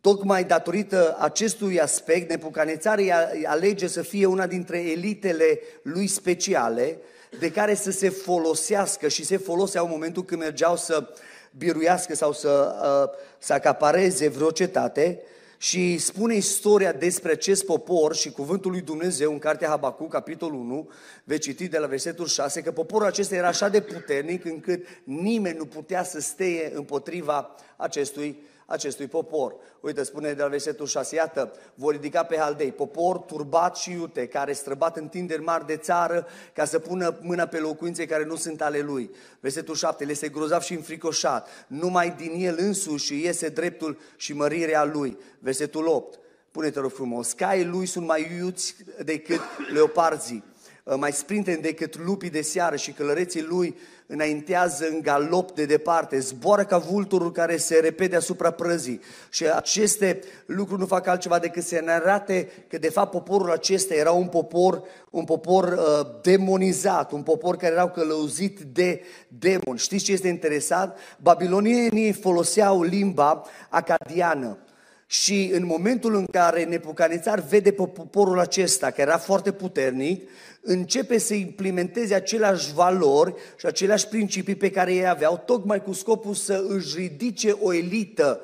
Tocmai 0.00 0.44
datorită 0.44 1.16
acestui 1.20 1.80
aspect, 1.80 2.28
Nebucanețar 2.28 2.98
alege 3.44 3.86
să 3.86 4.02
fie 4.02 4.26
una 4.26 4.46
dintre 4.46 4.78
elitele 4.78 5.60
lui 5.82 6.06
speciale, 6.06 6.98
de 7.38 7.50
care 7.50 7.74
să 7.74 7.90
se 7.90 8.08
folosească 8.08 9.08
și 9.08 9.24
se 9.24 9.36
foloseau 9.36 9.84
în 9.84 9.90
momentul 9.90 10.24
când 10.24 10.40
mergeau 10.40 10.76
să 10.76 11.08
biruiască 11.56 12.14
sau 12.14 12.32
să, 12.32 12.74
uh, 12.82 13.18
să 13.38 13.52
acapareze 13.52 14.28
vreo 14.28 14.50
cetate 14.50 15.22
și 15.64 15.98
spune 15.98 16.34
istoria 16.34 16.92
despre 16.92 17.32
acest 17.32 17.64
popor 17.64 18.14
și 18.14 18.30
cuvântul 18.30 18.70
lui 18.70 18.80
Dumnezeu 18.80 19.32
în 19.32 19.38
cartea 19.38 19.68
Habacuc, 19.68 20.10
capitolul 20.10 20.60
1, 20.60 20.88
veți 21.24 21.40
citi 21.40 21.68
de 21.68 21.78
la 21.78 21.86
versetul 21.86 22.26
6, 22.26 22.62
că 22.62 22.72
poporul 22.72 23.06
acesta 23.06 23.34
era 23.34 23.48
așa 23.48 23.68
de 23.68 23.80
puternic 23.80 24.44
încât 24.44 24.86
nimeni 25.04 25.56
nu 25.56 25.64
putea 25.64 26.04
să 26.04 26.20
steie 26.20 26.72
împotriva 26.74 27.54
acestui 27.76 28.42
acestui 28.66 29.06
popor. 29.06 29.54
Uite, 29.80 30.02
spune 30.02 30.32
de 30.32 30.42
la 30.42 30.48
versetul 30.48 30.86
6, 30.86 31.14
iată, 31.14 31.52
vor 31.74 31.92
ridica 31.92 32.22
pe 32.22 32.36
Haldei, 32.36 32.72
popor 32.72 33.18
turbat 33.18 33.76
și 33.76 33.90
iute, 33.90 34.26
care 34.26 34.52
străbat 34.52 34.96
întinderi 34.96 35.42
mari 35.42 35.66
de 35.66 35.76
țară, 35.76 36.26
ca 36.52 36.64
să 36.64 36.78
pună 36.78 37.18
mâna 37.20 37.46
pe 37.46 37.58
locuințe 37.58 38.06
care 38.06 38.24
nu 38.24 38.36
sunt 38.36 38.62
ale 38.62 38.80
lui. 38.80 39.10
Versetul 39.40 39.74
7, 39.74 40.04
le 40.04 40.10
este 40.10 40.28
grozav 40.28 40.62
și 40.62 40.74
înfricoșat, 40.74 41.48
numai 41.66 42.14
din 42.16 42.32
el 42.34 42.56
însuși 42.58 43.22
iese 43.22 43.48
dreptul 43.48 43.98
și 44.16 44.32
mărirea 44.32 44.84
lui. 44.84 45.18
Versetul 45.38 45.86
8, 45.86 46.18
pune-te 46.50 46.80
rog 46.80 46.92
frumos, 46.92 47.32
caii 47.32 47.64
lui 47.64 47.86
sunt 47.86 48.06
mai 48.06 48.36
iuți 48.38 48.76
decât 49.04 49.40
leoparzii 49.72 50.52
Uh, 50.84 50.94
mai 50.98 51.12
sprinten 51.12 51.60
decât 51.60 51.98
lupii 51.98 52.30
de 52.30 52.42
seară 52.42 52.76
și 52.76 52.92
călăreții 52.92 53.42
lui 53.42 53.76
înaintează 54.06 54.86
în 54.90 55.00
galop 55.00 55.52
de 55.52 55.64
departe, 55.64 56.18
zboară 56.18 56.64
ca 56.64 56.78
vulturul 56.78 57.32
care 57.32 57.56
se 57.56 57.78
repede 57.78 58.16
asupra 58.16 58.50
prăzii. 58.50 59.00
Și 59.30 59.46
aceste 59.46 60.20
lucruri 60.46 60.80
nu 60.80 60.86
fac 60.86 61.06
altceva 61.06 61.38
decât 61.38 61.62
să 61.62 61.80
ne 61.84 61.90
arate 61.90 62.48
că 62.68 62.78
de 62.78 62.90
fapt 62.90 63.10
poporul 63.10 63.50
acesta 63.50 63.94
era 63.94 64.10
un 64.10 64.26
popor, 64.26 64.82
un 65.10 65.24
popor 65.24 65.64
uh, 65.64 66.06
demonizat, 66.22 67.12
un 67.12 67.22
popor 67.22 67.56
care 67.56 67.72
erau 67.72 67.90
călăuzit 67.90 68.60
de 68.60 69.02
demoni. 69.28 69.78
Știți 69.78 70.04
ce 70.04 70.12
este 70.12 70.28
interesant? 70.28 70.96
Babilonienii 71.18 72.12
foloseau 72.12 72.82
limba 72.82 73.42
acadiană. 73.68 74.58
Și 75.06 75.50
în 75.52 75.66
momentul 75.66 76.14
în 76.14 76.24
care 76.24 76.64
Nebucanițar 76.64 77.40
vede 77.40 77.70
pe 77.72 77.86
poporul 77.86 78.38
acesta, 78.38 78.90
care 78.90 79.02
era 79.02 79.18
foarte 79.18 79.52
puternic, 79.52 80.28
începe 80.60 81.18
să 81.18 81.34
implementeze 81.34 82.14
aceleași 82.14 82.72
valori 82.74 83.34
și 83.56 83.66
aceleași 83.66 84.08
principii 84.08 84.54
pe 84.54 84.70
care 84.70 84.94
ei 84.94 85.08
aveau, 85.08 85.42
tocmai 85.46 85.82
cu 85.82 85.92
scopul 85.92 86.34
să 86.34 86.64
își 86.68 86.96
ridice 86.96 87.50
o 87.60 87.72
elită 87.72 88.40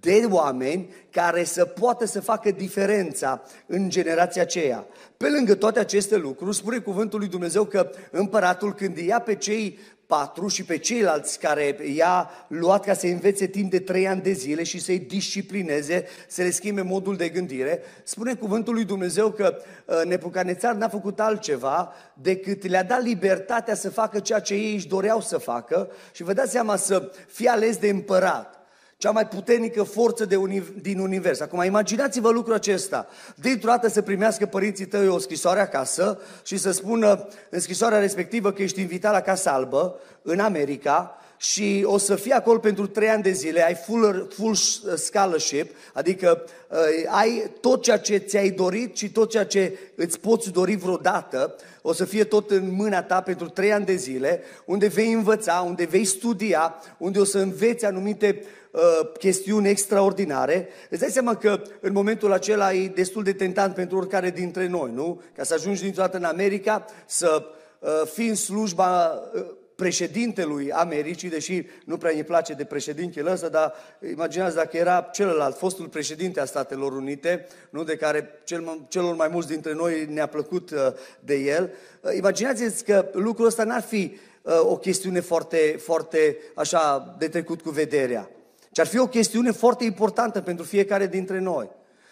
de 0.00 0.26
oameni 0.30 0.94
care 1.10 1.44
să 1.44 1.64
poată 1.64 2.06
să 2.06 2.20
facă 2.20 2.50
diferența 2.50 3.42
în 3.66 3.88
generația 3.88 4.42
aceea. 4.42 4.86
Pe 5.16 5.28
lângă 5.28 5.54
toate 5.54 5.78
aceste 5.78 6.16
lucruri, 6.16 6.56
spune 6.56 6.78
cuvântul 6.78 7.18
lui 7.18 7.28
Dumnezeu 7.28 7.64
că 7.64 7.90
împăratul 8.10 8.74
când 8.74 8.96
ia 8.96 9.18
pe 9.18 9.34
cei 9.34 9.78
patru 10.10 10.48
și 10.48 10.64
pe 10.64 10.78
ceilalți 10.78 11.38
care 11.38 11.76
i-a 11.94 12.30
luat 12.48 12.84
ca 12.84 12.94
să 12.94 13.06
învețe 13.06 13.46
timp 13.46 13.70
de 13.70 13.78
trei 13.78 14.08
ani 14.08 14.22
de 14.22 14.32
zile 14.32 14.62
și 14.62 14.78
să-i 14.78 14.98
disciplineze, 14.98 16.04
să 16.28 16.42
le 16.42 16.50
schimbe 16.50 16.82
modul 16.82 17.16
de 17.16 17.28
gândire. 17.28 17.82
Spune 18.02 18.34
cuvântul 18.34 18.74
lui 18.74 18.84
Dumnezeu 18.84 19.30
că 19.30 19.56
uh, 19.84 20.02
Nebucanețar 20.04 20.74
n-a 20.74 20.88
făcut 20.88 21.20
altceva 21.20 21.92
decât 22.14 22.68
le-a 22.68 22.84
dat 22.84 23.02
libertatea 23.02 23.74
să 23.74 23.90
facă 23.90 24.20
ceea 24.20 24.40
ce 24.40 24.54
ei 24.54 24.74
își 24.74 24.88
doreau 24.88 25.20
să 25.20 25.38
facă 25.38 25.90
și 26.12 26.22
vă 26.22 26.32
dați 26.32 26.50
seama 26.50 26.76
să 26.76 27.12
fie 27.26 27.48
ales 27.48 27.76
de 27.76 27.88
împărat 27.88 28.59
cea 29.00 29.10
mai 29.10 29.26
puternică 29.26 29.82
forță 29.82 30.24
de 30.24 30.36
uni- 30.36 30.80
din 30.80 30.98
univers. 30.98 31.40
Acum, 31.40 31.62
imaginați-vă 31.62 32.30
lucrul 32.30 32.54
acesta. 32.54 33.06
Dintr-o 33.34 33.68
dată 33.68 33.88
să 33.88 34.02
primească 34.02 34.46
părinții 34.46 34.86
tăi 34.86 35.08
o 35.08 35.18
scrisoare 35.18 35.60
acasă 35.60 36.20
și 36.44 36.56
să 36.56 36.70
spună 36.70 37.28
în 37.50 37.60
scrisoarea 37.60 37.98
respectivă 37.98 38.52
că 38.52 38.62
ești 38.62 38.80
invitat 38.80 39.12
la 39.12 39.20
Casa 39.20 39.52
Albă, 39.52 39.98
în 40.22 40.38
America, 40.38 41.19
și 41.40 41.82
o 41.86 41.98
să 41.98 42.14
fii 42.14 42.32
acolo 42.32 42.58
pentru 42.58 42.86
trei 42.86 43.08
ani 43.08 43.22
de 43.22 43.30
zile, 43.30 43.64
ai 43.66 43.74
full, 43.74 44.28
full 44.34 44.54
scholarship, 44.96 45.74
adică 45.92 46.44
uh, 46.70 46.78
ai 47.06 47.50
tot 47.60 47.82
ceea 47.82 47.98
ce 47.98 48.16
ți-ai 48.16 48.50
dorit 48.50 48.96
și 48.96 49.10
tot 49.10 49.30
ceea 49.30 49.44
ce 49.44 49.78
îți 49.94 50.20
poți 50.20 50.50
dori 50.50 50.74
vreodată, 50.74 51.54
o 51.82 51.92
să 51.92 52.04
fie 52.04 52.24
tot 52.24 52.50
în 52.50 52.74
mâna 52.74 53.02
ta 53.02 53.20
pentru 53.20 53.48
trei 53.48 53.72
ani 53.72 53.84
de 53.84 53.94
zile, 53.94 54.42
unde 54.64 54.86
vei 54.86 55.12
învăța, 55.12 55.64
unde 55.66 55.84
vei 55.84 56.04
studia, 56.04 56.74
unde 56.98 57.18
o 57.18 57.24
să 57.24 57.38
înveți 57.38 57.84
anumite 57.84 58.44
uh, 58.70 59.12
chestiuni 59.18 59.68
extraordinare, 59.68 60.68
îți 60.90 61.00
dai 61.00 61.10
seama 61.10 61.36
că 61.36 61.62
în 61.80 61.92
momentul 61.92 62.32
acela 62.32 62.72
e 62.72 62.88
destul 62.88 63.22
de 63.22 63.32
tentant 63.32 63.74
pentru 63.74 63.96
oricare 63.96 64.30
dintre 64.30 64.66
noi, 64.66 64.90
nu? 64.94 65.22
Ca 65.36 65.42
să 65.42 65.54
ajungi 65.54 65.82
dintr-o 65.82 66.02
dată 66.02 66.16
în 66.16 66.24
America, 66.24 66.84
să 67.06 67.42
uh, 67.78 67.90
fii 68.12 68.28
în 68.28 68.34
slujba 68.34 69.20
uh, 69.34 69.58
președintelui 69.80 70.72
Americii, 70.72 71.28
deși 71.28 71.66
nu 71.84 71.96
prea 71.96 72.12
îi 72.14 72.24
place 72.24 72.52
de 72.52 72.64
președintele 72.64 73.32
ăsta, 73.32 73.48
dar 73.48 73.74
imaginați 74.10 74.54
dacă 74.54 74.76
era 74.76 75.08
celălalt, 75.12 75.56
fostul 75.56 75.88
președinte 75.88 76.40
a 76.40 76.44
Statelor 76.44 76.92
Unite, 76.92 77.46
nu 77.70 77.84
de 77.84 77.96
care 77.96 78.30
cel, 78.44 78.86
celor 78.88 79.14
mai 79.14 79.28
mulți 79.32 79.48
dintre 79.48 79.74
noi 79.74 80.06
ne-a 80.08 80.26
plăcut 80.26 80.70
uh, 80.70 80.78
de 81.20 81.34
el. 81.34 81.70
Uh, 82.00 82.10
imaginați-vă 82.16 82.92
că 82.92 83.08
lucrul 83.12 83.46
ăsta 83.46 83.64
n-ar 83.64 83.82
fi 83.82 84.16
uh, 84.42 84.60
o 84.62 84.76
chestiune 84.76 85.20
foarte, 85.20 85.76
foarte 85.78 86.36
așa 86.54 87.14
de 87.18 87.28
trecut 87.28 87.60
cu 87.60 87.70
vederea 87.70 88.30
ci 88.72 88.78
ar 88.78 88.86
fi 88.86 88.98
o 88.98 89.06
chestiune 89.06 89.50
foarte 89.50 89.84
importantă 89.84 90.40
pentru 90.40 90.64
fiecare 90.64 91.06
dintre 91.06 91.38
noi. 91.38 91.70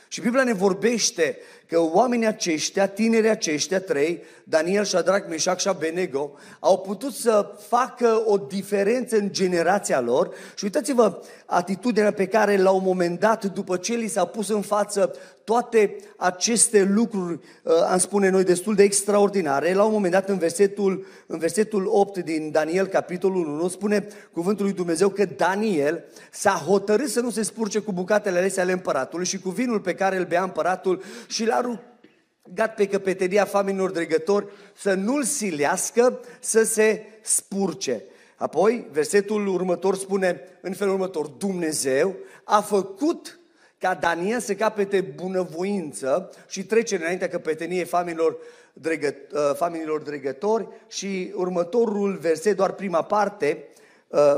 Și 0.09 0.21
Biblia 0.21 0.45
ne 0.45 0.53
vorbește 0.53 1.39
că 1.67 1.81
oamenii 1.81 2.27
aceștia, 2.27 2.89
tinerii 2.89 3.31
aceștia 3.31 3.81
trei, 3.81 4.23
Daniel, 4.45 4.85
Shadrach, 4.85 5.29
Meșac 5.29 5.59
și 5.59 5.69
Abednego, 5.69 6.33
au 6.59 6.79
putut 6.79 7.13
să 7.13 7.55
facă 7.69 8.23
o 8.27 8.37
diferență 8.37 9.17
în 9.17 9.33
generația 9.33 10.01
lor. 10.01 10.35
Și 10.55 10.65
uitați-vă 10.65 11.23
atitudinea 11.51 12.11
pe 12.11 12.27
care 12.27 12.57
la 12.57 12.71
un 12.71 12.83
moment 12.85 13.21
dat, 13.21 13.45
după 13.45 13.77
ce 13.77 13.95
li 13.95 14.07
s-a 14.07 14.25
pus 14.25 14.49
în 14.49 14.61
față 14.61 15.15
toate 15.45 15.97
aceste 16.17 16.83
lucruri, 16.83 17.33
uh, 17.63 17.73
am 17.91 17.99
spune 17.99 18.29
noi, 18.29 18.45
destul 18.45 18.75
de 18.75 18.83
extraordinare, 18.83 19.73
la 19.73 19.85
un 19.85 19.93
moment 19.93 20.13
dat 20.13 20.29
în 20.29 20.39
versetul, 20.39 21.07
în 21.27 21.39
versetul 21.39 21.87
8 21.87 22.19
din 22.19 22.51
Daniel, 22.51 22.87
capitolul 22.87 23.47
1, 23.47 23.69
spune 23.69 24.07
cuvântul 24.33 24.65
lui 24.65 24.75
Dumnezeu 24.75 25.09
că 25.09 25.25
Daniel 25.25 26.05
s-a 26.31 26.63
hotărât 26.67 27.09
să 27.09 27.21
nu 27.21 27.31
se 27.31 27.43
spurce 27.43 27.79
cu 27.79 27.93
bucatele 27.93 28.39
alese 28.39 28.61
ale 28.61 28.73
împăratului 28.73 29.27
și 29.27 29.39
cu 29.39 29.51
vinul 29.51 29.81
pe 29.81 29.95
care 29.95 30.17
îl 30.17 30.25
bea 30.25 30.43
împăratul 30.43 31.03
și 31.29 31.45
l-a 31.45 31.61
rugat 31.61 32.75
pe 32.75 32.87
căpetenia 32.87 33.45
familiilor 33.45 33.91
dregători 33.91 34.47
să 34.77 34.95
nu-l 34.95 35.23
silească 35.23 36.21
să 36.41 36.65
se 36.65 37.03
spurce. 37.23 38.03
Apoi, 38.39 38.87
versetul 38.93 39.47
următor 39.47 39.97
spune 39.97 40.41
în 40.61 40.73
felul 40.73 40.93
următor, 40.93 41.27
Dumnezeu 41.27 42.15
a 42.45 42.61
făcut 42.61 43.39
ca 43.79 43.95
Daniel 43.95 44.41
să 44.41 44.55
capete 44.55 45.01
bunăvoință 45.01 46.31
și 46.49 46.65
trece 46.65 46.97
înaintea 46.97 47.29
căpeteniei 47.29 47.85
familiilor, 47.85 48.37
dregă, 48.73 49.15
uh, 49.33 49.55
familiilor 49.55 50.03
dregători 50.03 50.69
și 50.89 51.33
următorul 51.35 52.17
verset, 52.17 52.57
doar 52.57 52.73
prima 52.73 53.03
parte, 53.03 53.65
uh, 54.09 54.37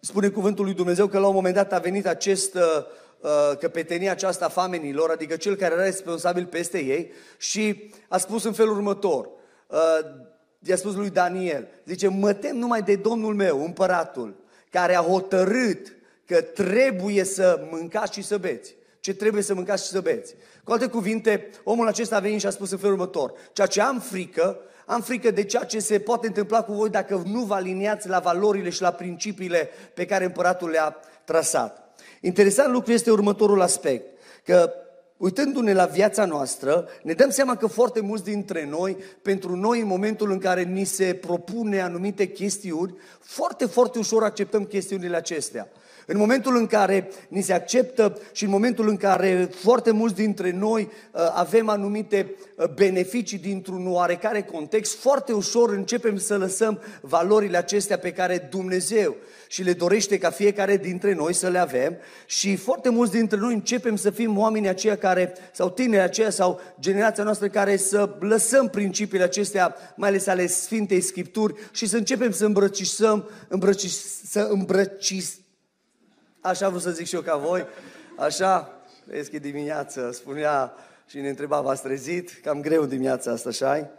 spune 0.00 0.28
cuvântul 0.28 0.64
lui 0.64 0.74
Dumnezeu 0.74 1.06
că 1.06 1.18
la 1.18 1.26
un 1.26 1.34
moment 1.34 1.54
dat 1.54 1.72
a 1.72 1.78
venit 1.78 2.06
acest 2.06 2.54
uh, 2.54 2.62
căpetenia 3.58 4.10
aceasta 4.10 4.48
famenilor, 4.48 5.10
adică 5.10 5.36
cel 5.36 5.56
care 5.56 5.74
era 5.74 5.84
responsabil 5.84 6.46
peste 6.46 6.78
ei 6.78 7.12
și 7.38 7.90
a 8.08 8.18
spus 8.18 8.44
în 8.44 8.52
felul 8.52 8.76
următor, 8.76 9.28
i-a 10.58 10.76
spus 10.76 10.94
lui 10.94 11.10
Daniel, 11.10 11.68
zice, 11.84 12.08
mă 12.08 12.32
tem 12.32 12.56
numai 12.56 12.82
de 12.82 12.96
Domnul 12.96 13.34
meu, 13.34 13.64
împăratul, 13.64 14.36
care 14.70 14.94
a 14.94 15.02
hotărât 15.02 15.96
că 16.26 16.40
trebuie 16.40 17.24
să 17.24 17.68
mâncați 17.70 18.12
și 18.12 18.22
să 18.22 18.38
beți 18.38 18.76
ce 19.00 19.14
trebuie 19.14 19.42
să 19.42 19.54
mâncați 19.54 19.84
și 19.84 19.90
să 19.90 20.00
beți. 20.00 20.34
Cu 20.64 20.72
alte 20.72 20.86
cuvinte, 20.86 21.50
omul 21.64 21.86
acesta 21.86 22.16
a 22.16 22.20
venit 22.20 22.40
și 22.40 22.46
a 22.46 22.50
spus 22.50 22.70
în 22.70 22.78
felul 22.78 22.94
următor, 22.94 23.32
ceea 23.52 23.66
ce 23.66 23.80
am 23.80 24.00
frică, 24.00 24.58
am 24.86 25.00
frică 25.00 25.30
de 25.30 25.44
ceea 25.44 25.64
ce 25.64 25.78
se 25.78 25.98
poate 25.98 26.26
întâmpla 26.26 26.62
cu 26.62 26.72
voi 26.72 26.88
dacă 26.88 27.22
nu 27.26 27.40
vă 27.40 27.54
aliniați 27.54 28.08
la 28.08 28.18
valorile 28.18 28.70
și 28.70 28.82
la 28.82 28.90
principiile 28.90 29.70
pe 29.94 30.06
care 30.06 30.24
împăratul 30.24 30.68
le-a 30.68 30.96
trasat. 31.24 32.00
Interesant 32.20 32.72
lucru 32.72 32.92
este 32.92 33.10
următorul 33.10 33.60
aspect, 33.60 34.18
că 34.44 34.72
uitându-ne 35.18 35.72
la 35.72 35.84
viața 35.84 36.24
noastră, 36.24 36.88
ne 37.02 37.12
dăm 37.12 37.30
seama 37.30 37.56
că 37.56 37.66
foarte 37.66 38.00
mulți 38.00 38.24
dintre 38.24 38.66
noi, 38.66 38.96
pentru 39.22 39.56
noi 39.56 39.80
în 39.80 39.86
momentul 39.86 40.30
în 40.30 40.38
care 40.38 40.62
ni 40.62 40.84
se 40.84 41.14
propune 41.14 41.80
anumite 41.80 42.26
chestiuni, 42.26 42.96
foarte, 43.20 43.66
foarte 43.66 43.98
ușor 43.98 44.22
acceptăm 44.22 44.64
chestiunile 44.64 45.16
acestea. 45.16 45.68
În 46.10 46.18
momentul 46.18 46.56
în 46.56 46.66
care 46.66 47.08
ni 47.28 47.42
se 47.42 47.52
acceptă 47.52 48.18
și 48.32 48.44
în 48.44 48.50
momentul 48.50 48.88
în 48.88 48.96
care 48.96 49.50
foarte 49.54 49.90
mulți 49.90 50.14
dintre 50.14 50.50
noi 50.50 50.82
uh, 50.82 51.20
avem 51.34 51.68
anumite 51.68 52.34
uh, 52.56 52.68
beneficii 52.68 53.38
dintr-un 53.38 53.86
oarecare 53.92 54.42
context, 54.42 54.98
foarte 54.98 55.32
ușor 55.32 55.72
începem 55.72 56.16
să 56.16 56.36
lăsăm 56.36 56.80
valorile 57.00 57.56
acestea 57.56 57.98
pe 57.98 58.12
care 58.12 58.48
Dumnezeu 58.50 59.16
și 59.48 59.62
le 59.62 59.72
dorește 59.72 60.18
ca 60.18 60.30
fiecare 60.30 60.76
dintre 60.76 61.14
noi 61.14 61.32
să 61.32 61.48
le 61.48 61.58
avem 61.58 61.96
și 62.26 62.56
foarte 62.56 62.88
mulți 62.88 63.12
dintre 63.12 63.38
noi 63.38 63.54
începem 63.54 63.96
să 63.96 64.10
fim 64.10 64.38
oamenii 64.38 64.68
aceia 64.68 64.96
care, 64.96 65.32
sau 65.52 65.70
tineri 65.70 66.02
aceia, 66.02 66.30
sau 66.30 66.60
generația 66.80 67.24
noastră 67.24 67.48
care 67.48 67.76
să 67.76 68.16
lăsăm 68.20 68.68
principiile 68.68 69.24
acestea, 69.24 69.74
mai 69.96 70.08
ales 70.08 70.26
ale 70.26 70.46
Sfintei 70.46 71.00
Scripturi 71.00 71.54
și 71.72 71.86
să 71.86 71.96
începem 71.96 72.30
să 72.30 72.44
îmbrăcisăm, 72.44 73.28
îmbrăcis, 73.48 74.22
să 74.30 74.48
îmbrăcis, 74.50 75.38
Așa 76.48 76.66
vreau 76.66 76.80
să 76.80 76.90
zic 76.90 77.06
și 77.06 77.14
eu 77.14 77.20
ca 77.20 77.36
voi. 77.36 77.66
Așa, 78.16 78.72
vezi 79.04 79.30
că 79.30 79.38
dimineață 79.38 80.10
spunea 80.12 80.72
și 81.06 81.18
ne 81.18 81.28
întreba, 81.28 81.60
v-ați 81.60 81.82
trezit? 81.82 82.40
Cam 82.42 82.60
greu 82.60 82.84
dimineața 82.84 83.32
asta, 83.32 83.48
așa 83.48 83.90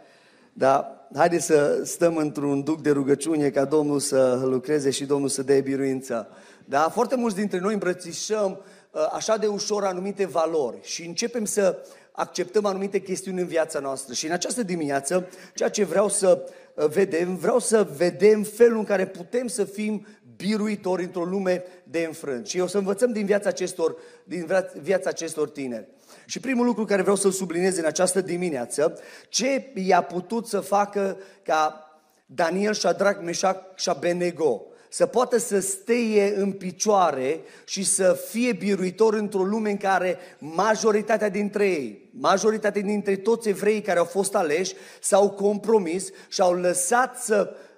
Dar 0.52 1.06
haideți 1.14 1.44
să 1.44 1.80
stăm 1.84 2.16
într-un 2.16 2.62
duc 2.62 2.80
de 2.80 2.90
rugăciune 2.90 3.50
ca 3.50 3.64
Domnul 3.64 3.98
să 3.98 4.40
lucreze 4.44 4.90
și 4.90 5.04
Domnul 5.04 5.28
să 5.28 5.42
dea 5.42 5.60
biruință. 5.60 6.28
Da? 6.64 6.88
Foarte 6.88 7.16
mulți 7.16 7.36
dintre 7.36 7.58
noi 7.58 7.72
îmbrățișăm 7.72 8.60
uh, 8.90 9.08
așa 9.12 9.36
de 9.36 9.46
ușor 9.46 9.84
anumite 9.84 10.26
valori 10.26 10.78
și 10.82 11.06
începem 11.06 11.44
să 11.44 11.78
acceptăm 12.12 12.64
anumite 12.64 13.00
chestiuni 13.00 13.40
în 13.40 13.46
viața 13.46 13.78
noastră. 13.78 14.14
Și 14.14 14.26
în 14.26 14.32
această 14.32 14.62
dimineață, 14.62 15.28
ceea 15.54 15.68
ce 15.68 15.84
vreau 15.84 16.08
să 16.08 16.42
uh, 16.74 16.86
vedem, 16.86 17.36
vreau 17.36 17.58
să 17.58 17.88
vedem 17.96 18.42
felul 18.42 18.78
în 18.78 18.84
care 18.84 19.06
putem 19.06 19.46
să 19.46 19.64
fim 19.64 20.06
biruitori 20.40 21.02
într-o 21.02 21.24
lume 21.24 21.64
de 21.84 22.04
înfrânt. 22.06 22.46
Și 22.46 22.60
o 22.60 22.66
să 22.66 22.78
învățăm 22.78 23.12
din 23.12 23.26
viața 23.26 23.48
acestor, 23.48 23.96
din 24.24 24.46
viața 24.80 25.08
acestor 25.08 25.48
tineri. 25.48 25.88
Și 26.26 26.40
primul 26.40 26.66
lucru 26.66 26.84
care 26.84 27.02
vreau 27.02 27.16
să-l 27.16 27.30
subliniez 27.30 27.76
în 27.76 27.84
această 27.84 28.20
dimineață, 28.20 28.98
ce 29.28 29.72
i-a 29.74 30.02
putut 30.02 30.46
să 30.46 30.60
facă 30.60 31.18
ca 31.42 31.84
Daniel, 32.26 32.72
Shadrach, 32.72 33.20
Meshach 33.22 33.64
și 33.74 33.88
Abednego 33.88 34.64
să 34.92 35.06
poată 35.06 35.38
să 35.38 35.60
steie 35.60 36.34
în 36.36 36.52
picioare 36.52 37.40
și 37.64 37.84
să 37.84 38.18
fie 38.28 38.52
biruitor 38.52 39.14
într-o 39.14 39.42
lume 39.42 39.70
în 39.70 39.76
care 39.76 40.18
majoritatea 40.38 41.28
dintre 41.28 41.68
ei, 41.68 42.10
majoritatea 42.12 42.82
dintre 42.82 43.16
toți 43.16 43.48
evreii 43.48 43.80
care 43.80 43.98
au 43.98 44.04
fost 44.04 44.34
aleși, 44.34 44.74
s-au 45.00 45.30
compromis 45.30 46.08
și 46.28 46.40
au 46.40 46.54
lăsat 46.54 47.22
să 47.22 47.54
Uh, 47.54 47.68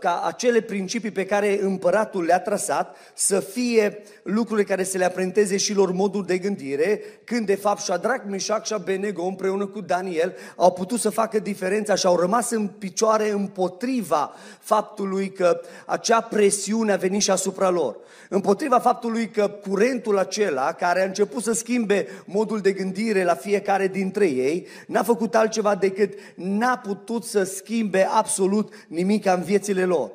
ca 0.00 0.22
acele 0.26 0.60
principii 0.60 1.10
pe 1.10 1.24
care 1.24 1.58
împăratul 1.62 2.24
le-a 2.24 2.40
trasat 2.40 2.96
să 3.14 3.40
fie 3.40 4.02
lucrurile 4.22 4.66
care 4.66 4.84
să 4.84 4.98
le 4.98 5.04
aprenteze 5.04 5.56
și 5.56 5.74
lor 5.74 5.92
modul 5.92 6.24
de 6.24 6.38
gândire, 6.38 7.00
când 7.24 7.46
de 7.46 7.54
fapt 7.54 7.80
Shadrach, 7.80 8.24
Meshach 8.28 8.64
și 8.64 8.72
Abednego 8.72 9.24
împreună 9.24 9.66
cu 9.66 9.80
Daniel 9.80 10.36
au 10.56 10.72
putut 10.72 11.00
să 11.00 11.10
facă 11.10 11.38
diferența 11.38 11.94
și 11.94 12.06
au 12.06 12.16
rămas 12.16 12.50
în 12.50 12.66
picioare 12.66 13.30
împotriva 13.30 14.34
faptului 14.60 15.30
că 15.30 15.60
acea 15.86 16.20
presiune 16.20 16.92
a 16.92 16.96
venit 16.96 17.22
și 17.22 17.30
asupra 17.30 17.70
lor. 17.70 17.96
Împotriva 18.28 18.78
faptului 18.78 19.28
că 19.28 19.48
curentul 19.48 20.18
acela, 20.18 20.72
care 20.72 21.02
a 21.02 21.06
început 21.06 21.42
să 21.42 21.52
schimbe 21.52 22.06
modul 22.24 22.60
de 22.60 22.72
gândire 22.72 23.24
la 23.24 23.34
fiecare 23.34 23.88
dintre 23.88 24.26
ei, 24.26 24.66
n-a 24.86 25.02
făcut 25.02 25.34
altceva 25.34 25.74
decât 25.74 26.12
n-a 26.34 26.78
putut 26.78 27.24
să 27.24 27.42
schimbe 27.42 28.08
absolut 28.10 28.72
nimic 28.88 29.26
în 29.36 29.42
viețile 29.42 29.84
lor. 29.84 30.10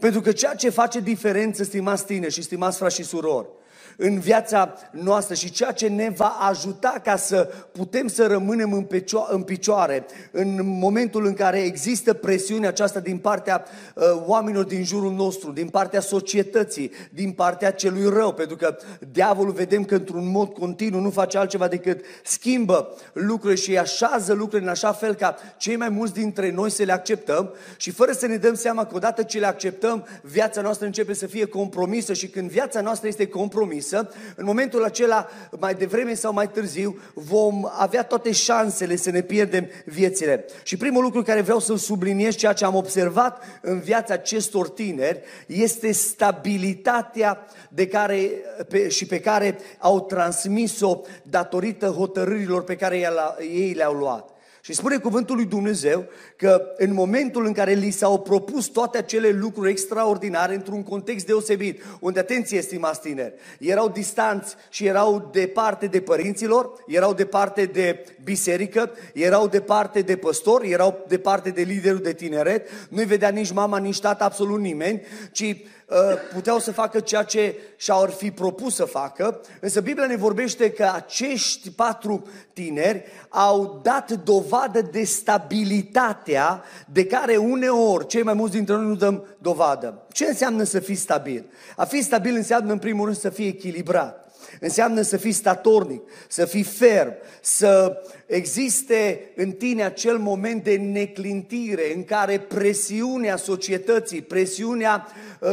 Pentru 0.00 0.20
că 0.20 0.32
ceea 0.32 0.54
ce 0.54 0.70
face 0.70 1.00
diferență, 1.00 1.64
stimați 1.64 2.04
tine 2.04 2.28
și 2.28 2.42
stimați 2.42 2.78
frați 2.78 2.94
și 2.94 3.04
surori, 3.04 3.46
în 3.96 4.18
viața 4.18 4.74
noastră 4.90 5.34
și 5.34 5.50
ceea 5.50 5.72
ce 5.72 5.88
ne 5.88 6.12
va 6.16 6.36
ajuta 6.48 7.00
ca 7.04 7.16
să 7.16 7.50
putem 7.72 8.06
să 8.06 8.26
rămânem 8.26 8.72
în, 8.72 8.82
picioare, 8.82 9.34
în 9.34 9.42
picioare. 9.42 10.06
În 10.30 10.78
momentul 10.78 11.26
în 11.26 11.34
care 11.34 11.58
există 11.58 12.12
presiunea 12.12 12.68
aceasta 12.68 13.00
din 13.00 13.18
partea 13.18 13.64
uh, 13.94 14.04
oamenilor 14.26 14.64
din 14.64 14.84
jurul 14.84 15.12
nostru, 15.12 15.52
din 15.52 15.68
partea 15.68 16.00
societății, 16.00 16.90
din 17.10 17.32
partea 17.32 17.72
celui 17.72 18.08
rău, 18.08 18.32
pentru 18.32 18.56
că 18.56 18.76
diavolul 19.12 19.52
vedem 19.52 19.84
că 19.84 19.94
într-un 19.94 20.30
mod 20.30 20.52
continuu 20.52 21.00
nu 21.00 21.10
face 21.10 21.38
altceva 21.38 21.68
decât 21.68 22.04
schimbă 22.24 22.96
lucrurile 23.12 23.60
și 23.60 23.78
așează 23.78 24.32
lucrurile 24.32 24.68
în 24.68 24.74
așa 24.74 24.92
fel 24.92 25.14
ca 25.14 25.36
cei 25.56 25.76
mai 25.76 25.88
mulți 25.88 26.12
dintre 26.12 26.50
noi 26.50 26.70
să 26.70 26.82
le 26.82 26.92
acceptăm 26.92 27.54
și 27.76 27.90
fără 27.90 28.12
să 28.12 28.26
ne 28.26 28.36
dăm 28.36 28.54
seama 28.54 28.84
că 28.84 28.96
odată 28.96 29.22
ce 29.22 29.38
le 29.38 29.46
acceptăm, 29.46 30.06
viața 30.22 30.60
noastră 30.60 30.86
începe 30.86 31.14
să 31.14 31.26
fie 31.26 31.44
compromisă 31.44 32.12
și 32.12 32.28
când 32.28 32.50
viața 32.50 32.80
noastră 32.80 33.08
este 33.08 33.26
compromisă, 33.26 33.85
însă, 33.90 34.10
în 34.36 34.44
momentul 34.44 34.84
acela, 34.84 35.28
mai 35.58 35.74
devreme 35.74 36.14
sau 36.14 36.32
mai 36.32 36.50
târziu, 36.50 36.98
vom 37.14 37.68
avea 37.78 38.04
toate 38.04 38.32
șansele 38.32 38.96
să 38.96 39.10
ne 39.10 39.20
pierdem 39.20 39.68
viețile. 39.84 40.44
Și 40.62 40.76
primul 40.76 41.02
lucru 41.02 41.22
care 41.22 41.40
vreau 41.40 41.58
să-l 41.58 41.76
subliniez, 41.76 42.34
ceea 42.34 42.52
ce 42.52 42.64
am 42.64 42.74
observat 42.74 43.42
în 43.62 43.80
viața 43.80 44.14
acestor 44.14 44.68
tineri, 44.68 45.20
este 45.46 45.92
stabilitatea 45.92 47.46
de 47.68 47.86
care, 47.86 48.30
pe, 48.68 48.88
și 48.88 49.06
pe 49.06 49.20
care 49.20 49.58
au 49.78 50.00
transmis-o 50.00 51.00
datorită 51.22 51.86
hotărârilor 51.86 52.64
pe 52.64 52.76
care 52.76 53.10
ei 53.40 53.72
le-au 53.72 53.92
luat. 53.92 54.35
Și 54.66 54.72
spune 54.72 54.96
cuvântul 54.96 55.36
lui 55.36 55.44
Dumnezeu 55.44 56.06
că 56.36 56.62
în 56.76 56.92
momentul 56.92 57.46
în 57.46 57.52
care 57.52 57.72
li 57.72 57.90
s-au 57.90 58.20
propus 58.20 58.66
toate 58.66 58.98
acele 58.98 59.28
lucruri 59.28 59.70
extraordinare 59.70 60.54
într-un 60.54 60.82
context 60.82 61.26
deosebit, 61.26 61.82
unde, 62.00 62.18
atenție, 62.18 62.58
estimați 62.58 63.00
tineri, 63.00 63.34
erau 63.58 63.88
distanți 63.88 64.54
și 64.70 64.86
erau 64.86 65.28
departe 65.32 65.86
de 65.86 66.00
părinților, 66.00 66.70
erau 66.86 67.14
departe 67.14 67.64
de 67.64 68.04
biserică, 68.24 68.90
erau 69.14 69.48
departe 69.48 70.00
de 70.00 70.16
păstori, 70.16 70.70
erau 70.70 71.04
departe 71.08 71.50
de 71.50 71.62
liderul 71.62 72.02
de 72.02 72.12
tineret, 72.12 72.68
nu-i 72.88 73.04
vedea 73.04 73.28
nici 73.28 73.52
mama, 73.52 73.78
nici 73.78 74.00
tata, 74.00 74.24
absolut 74.24 74.60
nimeni, 74.60 75.00
ci 75.32 75.56
Uh, 75.85 75.85
puteau 76.32 76.58
să 76.58 76.72
facă 76.72 77.00
ceea 77.00 77.22
ce 77.22 77.56
și-au 77.76 78.06
fi 78.06 78.30
propus 78.30 78.74
să 78.74 78.84
facă, 78.84 79.40
însă 79.60 79.80
Biblia 79.80 80.06
ne 80.06 80.16
vorbește 80.16 80.70
că 80.70 80.90
acești 80.94 81.70
patru 81.70 82.28
tineri 82.52 83.04
au 83.28 83.80
dat 83.82 84.10
dovadă 84.10 84.80
de 84.80 85.04
stabilitatea 85.04 86.62
de 86.92 87.06
care 87.06 87.36
uneori 87.36 88.06
cei 88.06 88.22
mai 88.22 88.34
mulți 88.34 88.54
dintre 88.54 88.74
noi 88.74 88.86
nu 88.86 88.94
dăm 88.94 89.26
dovadă. 89.38 90.06
Ce 90.12 90.26
înseamnă 90.26 90.62
să 90.62 90.80
fii 90.80 90.94
stabil? 90.94 91.44
A 91.76 91.84
fi 91.84 92.02
stabil 92.02 92.34
înseamnă 92.34 92.72
în 92.72 92.78
primul 92.78 93.04
rând 93.04 93.16
să 93.16 93.28
fii 93.28 93.46
echilibrat. 93.46 94.25
Înseamnă 94.60 95.00
să 95.00 95.16
fii 95.16 95.32
statornic, 95.32 96.02
să 96.28 96.44
fii 96.44 96.62
ferm, 96.62 97.12
să 97.40 98.02
existe 98.26 99.32
în 99.36 99.50
tine 99.50 99.84
acel 99.84 100.18
moment 100.18 100.64
de 100.64 100.76
neclintire 100.76 101.94
în 101.94 102.04
care 102.04 102.38
presiunea 102.38 103.36
societății, 103.36 104.22
presiunea 104.22 105.06
uh, 105.40 105.50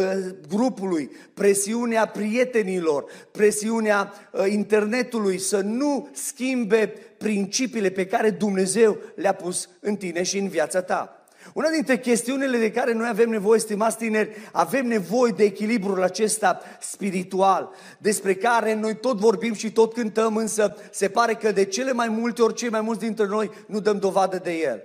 grupului, 0.50 1.12
presiunea 1.34 2.06
prietenilor, 2.06 3.06
presiunea 3.32 4.14
uh, 4.32 4.46
internetului 4.50 5.38
să 5.38 5.60
nu 5.60 6.10
schimbe 6.14 6.94
principiile 7.18 7.90
pe 7.90 8.06
care 8.06 8.30
Dumnezeu 8.30 8.98
le-a 9.16 9.34
pus 9.34 9.70
în 9.80 9.96
tine 9.96 10.24
și 10.24 10.38
în 10.38 10.48
viața 10.48 10.82
ta. 10.82 11.23
Una 11.54 11.70
dintre 11.70 12.00
chestiunile 12.00 12.58
de 12.58 12.72
care 12.72 12.94
noi 12.94 13.08
avem 13.08 13.30
nevoie, 13.30 13.60
stimați 13.60 13.98
tineri, 13.98 14.36
avem 14.52 14.88
nevoie 14.88 15.32
de 15.32 15.44
echilibrul 15.44 16.04
acesta 16.04 16.62
spiritual, 16.80 17.70
despre 17.98 18.36
care 18.36 18.74
noi 18.74 18.96
tot 18.96 19.18
vorbim 19.18 19.54
și 19.54 19.72
tot 19.72 19.94
cântăm, 19.94 20.36
însă 20.36 20.78
se 20.92 21.10
pare 21.10 21.34
că 21.34 21.52
de 21.52 21.66
cele 21.66 21.92
mai 21.92 22.08
multe 22.08 22.42
ori, 22.42 22.54
cei 22.54 22.70
mai 22.70 22.82
mulți 22.82 23.02
dintre 23.02 23.26
noi 23.26 23.52
nu 23.68 23.80
dăm 23.80 24.00
dovadă 24.00 24.38
de 24.44 24.52
el. 24.52 24.82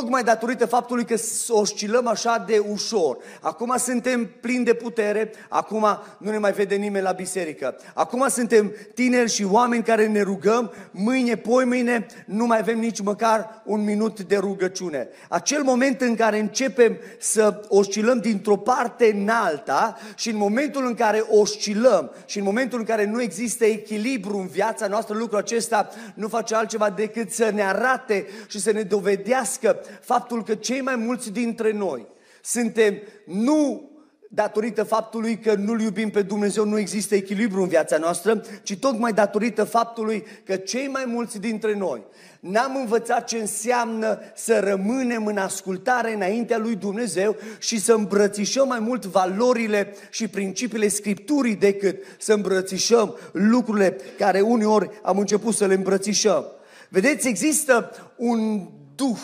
Tocmai 0.00 0.24
datorită 0.24 0.66
faptului 0.66 1.04
că 1.04 1.14
oscilăm 1.48 2.06
așa 2.06 2.44
de 2.46 2.62
ușor. 2.70 3.16
Acum 3.40 3.74
suntem 3.78 4.30
plini 4.40 4.64
de 4.64 4.74
putere, 4.74 5.30
acum 5.48 5.86
nu 6.18 6.30
ne 6.30 6.38
mai 6.38 6.52
vede 6.52 6.74
nimeni 6.74 7.04
la 7.04 7.12
biserică. 7.12 7.76
Acum 7.94 8.28
suntem 8.28 8.72
tineri 8.94 9.30
și 9.30 9.44
oameni 9.44 9.82
care 9.82 10.06
ne 10.06 10.22
rugăm, 10.22 10.72
mâine, 10.90 11.36
poi 11.36 11.64
mâine, 11.64 12.06
nu 12.26 12.46
mai 12.46 12.58
avem 12.58 12.78
nici 12.78 13.00
măcar 13.00 13.62
un 13.64 13.84
minut 13.84 14.20
de 14.20 14.36
rugăciune. 14.36 15.08
Acel 15.28 15.62
moment 15.62 16.00
în 16.00 16.14
care 16.16 16.38
începem 16.38 16.96
să 17.18 17.60
oscilăm 17.68 18.18
dintr-o 18.18 18.56
parte 18.56 19.12
în 19.20 19.28
alta 19.28 19.98
și 20.16 20.30
în 20.30 20.36
momentul 20.36 20.86
în 20.86 20.94
care 20.94 21.24
oscilăm 21.28 22.12
și 22.26 22.38
în 22.38 22.44
momentul 22.44 22.78
în 22.78 22.84
care 22.84 23.04
nu 23.04 23.22
există 23.22 23.64
echilibru 23.64 24.36
în 24.36 24.46
viața 24.46 24.86
noastră, 24.86 25.16
lucrul 25.16 25.38
acesta 25.38 25.88
nu 26.14 26.28
face 26.28 26.54
altceva 26.54 26.90
decât 26.90 27.30
să 27.30 27.50
ne 27.54 27.62
arate 27.62 28.26
și 28.48 28.60
să 28.60 28.72
ne 28.72 28.82
dovedească 28.82 29.78
faptul 30.00 30.42
că 30.42 30.54
cei 30.54 30.80
mai 30.80 30.96
mulți 30.96 31.32
dintre 31.32 31.72
noi 31.72 32.06
suntem 32.42 32.94
nu 33.26 33.88
datorită 34.34 34.82
faptului 34.82 35.38
că 35.38 35.54
nu-L 35.54 35.80
iubim 35.80 36.10
pe 36.10 36.22
Dumnezeu, 36.22 36.64
nu 36.64 36.78
există 36.78 37.14
echilibru 37.14 37.62
în 37.62 37.68
viața 37.68 37.96
noastră, 37.96 38.42
ci 38.62 38.76
tocmai 38.76 39.12
datorită 39.12 39.64
faptului 39.64 40.24
că 40.44 40.56
cei 40.56 40.88
mai 40.88 41.04
mulți 41.06 41.38
dintre 41.38 41.74
noi 41.76 42.02
n-am 42.40 42.76
învățat 42.76 43.24
ce 43.26 43.36
înseamnă 43.36 44.18
să 44.34 44.60
rămânem 44.60 45.26
în 45.26 45.36
ascultare 45.36 46.14
înaintea 46.14 46.58
lui 46.58 46.74
Dumnezeu 46.74 47.36
și 47.58 47.80
să 47.80 47.92
îmbrățișăm 47.92 48.68
mai 48.68 48.78
mult 48.78 49.04
valorile 49.04 49.94
și 50.10 50.28
principiile 50.28 50.88
Scripturii 50.88 51.56
decât 51.56 51.96
să 52.18 52.32
îmbrățișăm 52.32 53.16
lucrurile 53.32 53.96
care 54.18 54.40
uneori 54.40 54.90
am 55.02 55.18
început 55.18 55.54
să 55.54 55.66
le 55.66 55.74
îmbrățișăm. 55.74 56.44
Vedeți, 56.88 57.28
există 57.28 57.90
un 58.16 58.68
duh 58.94 59.18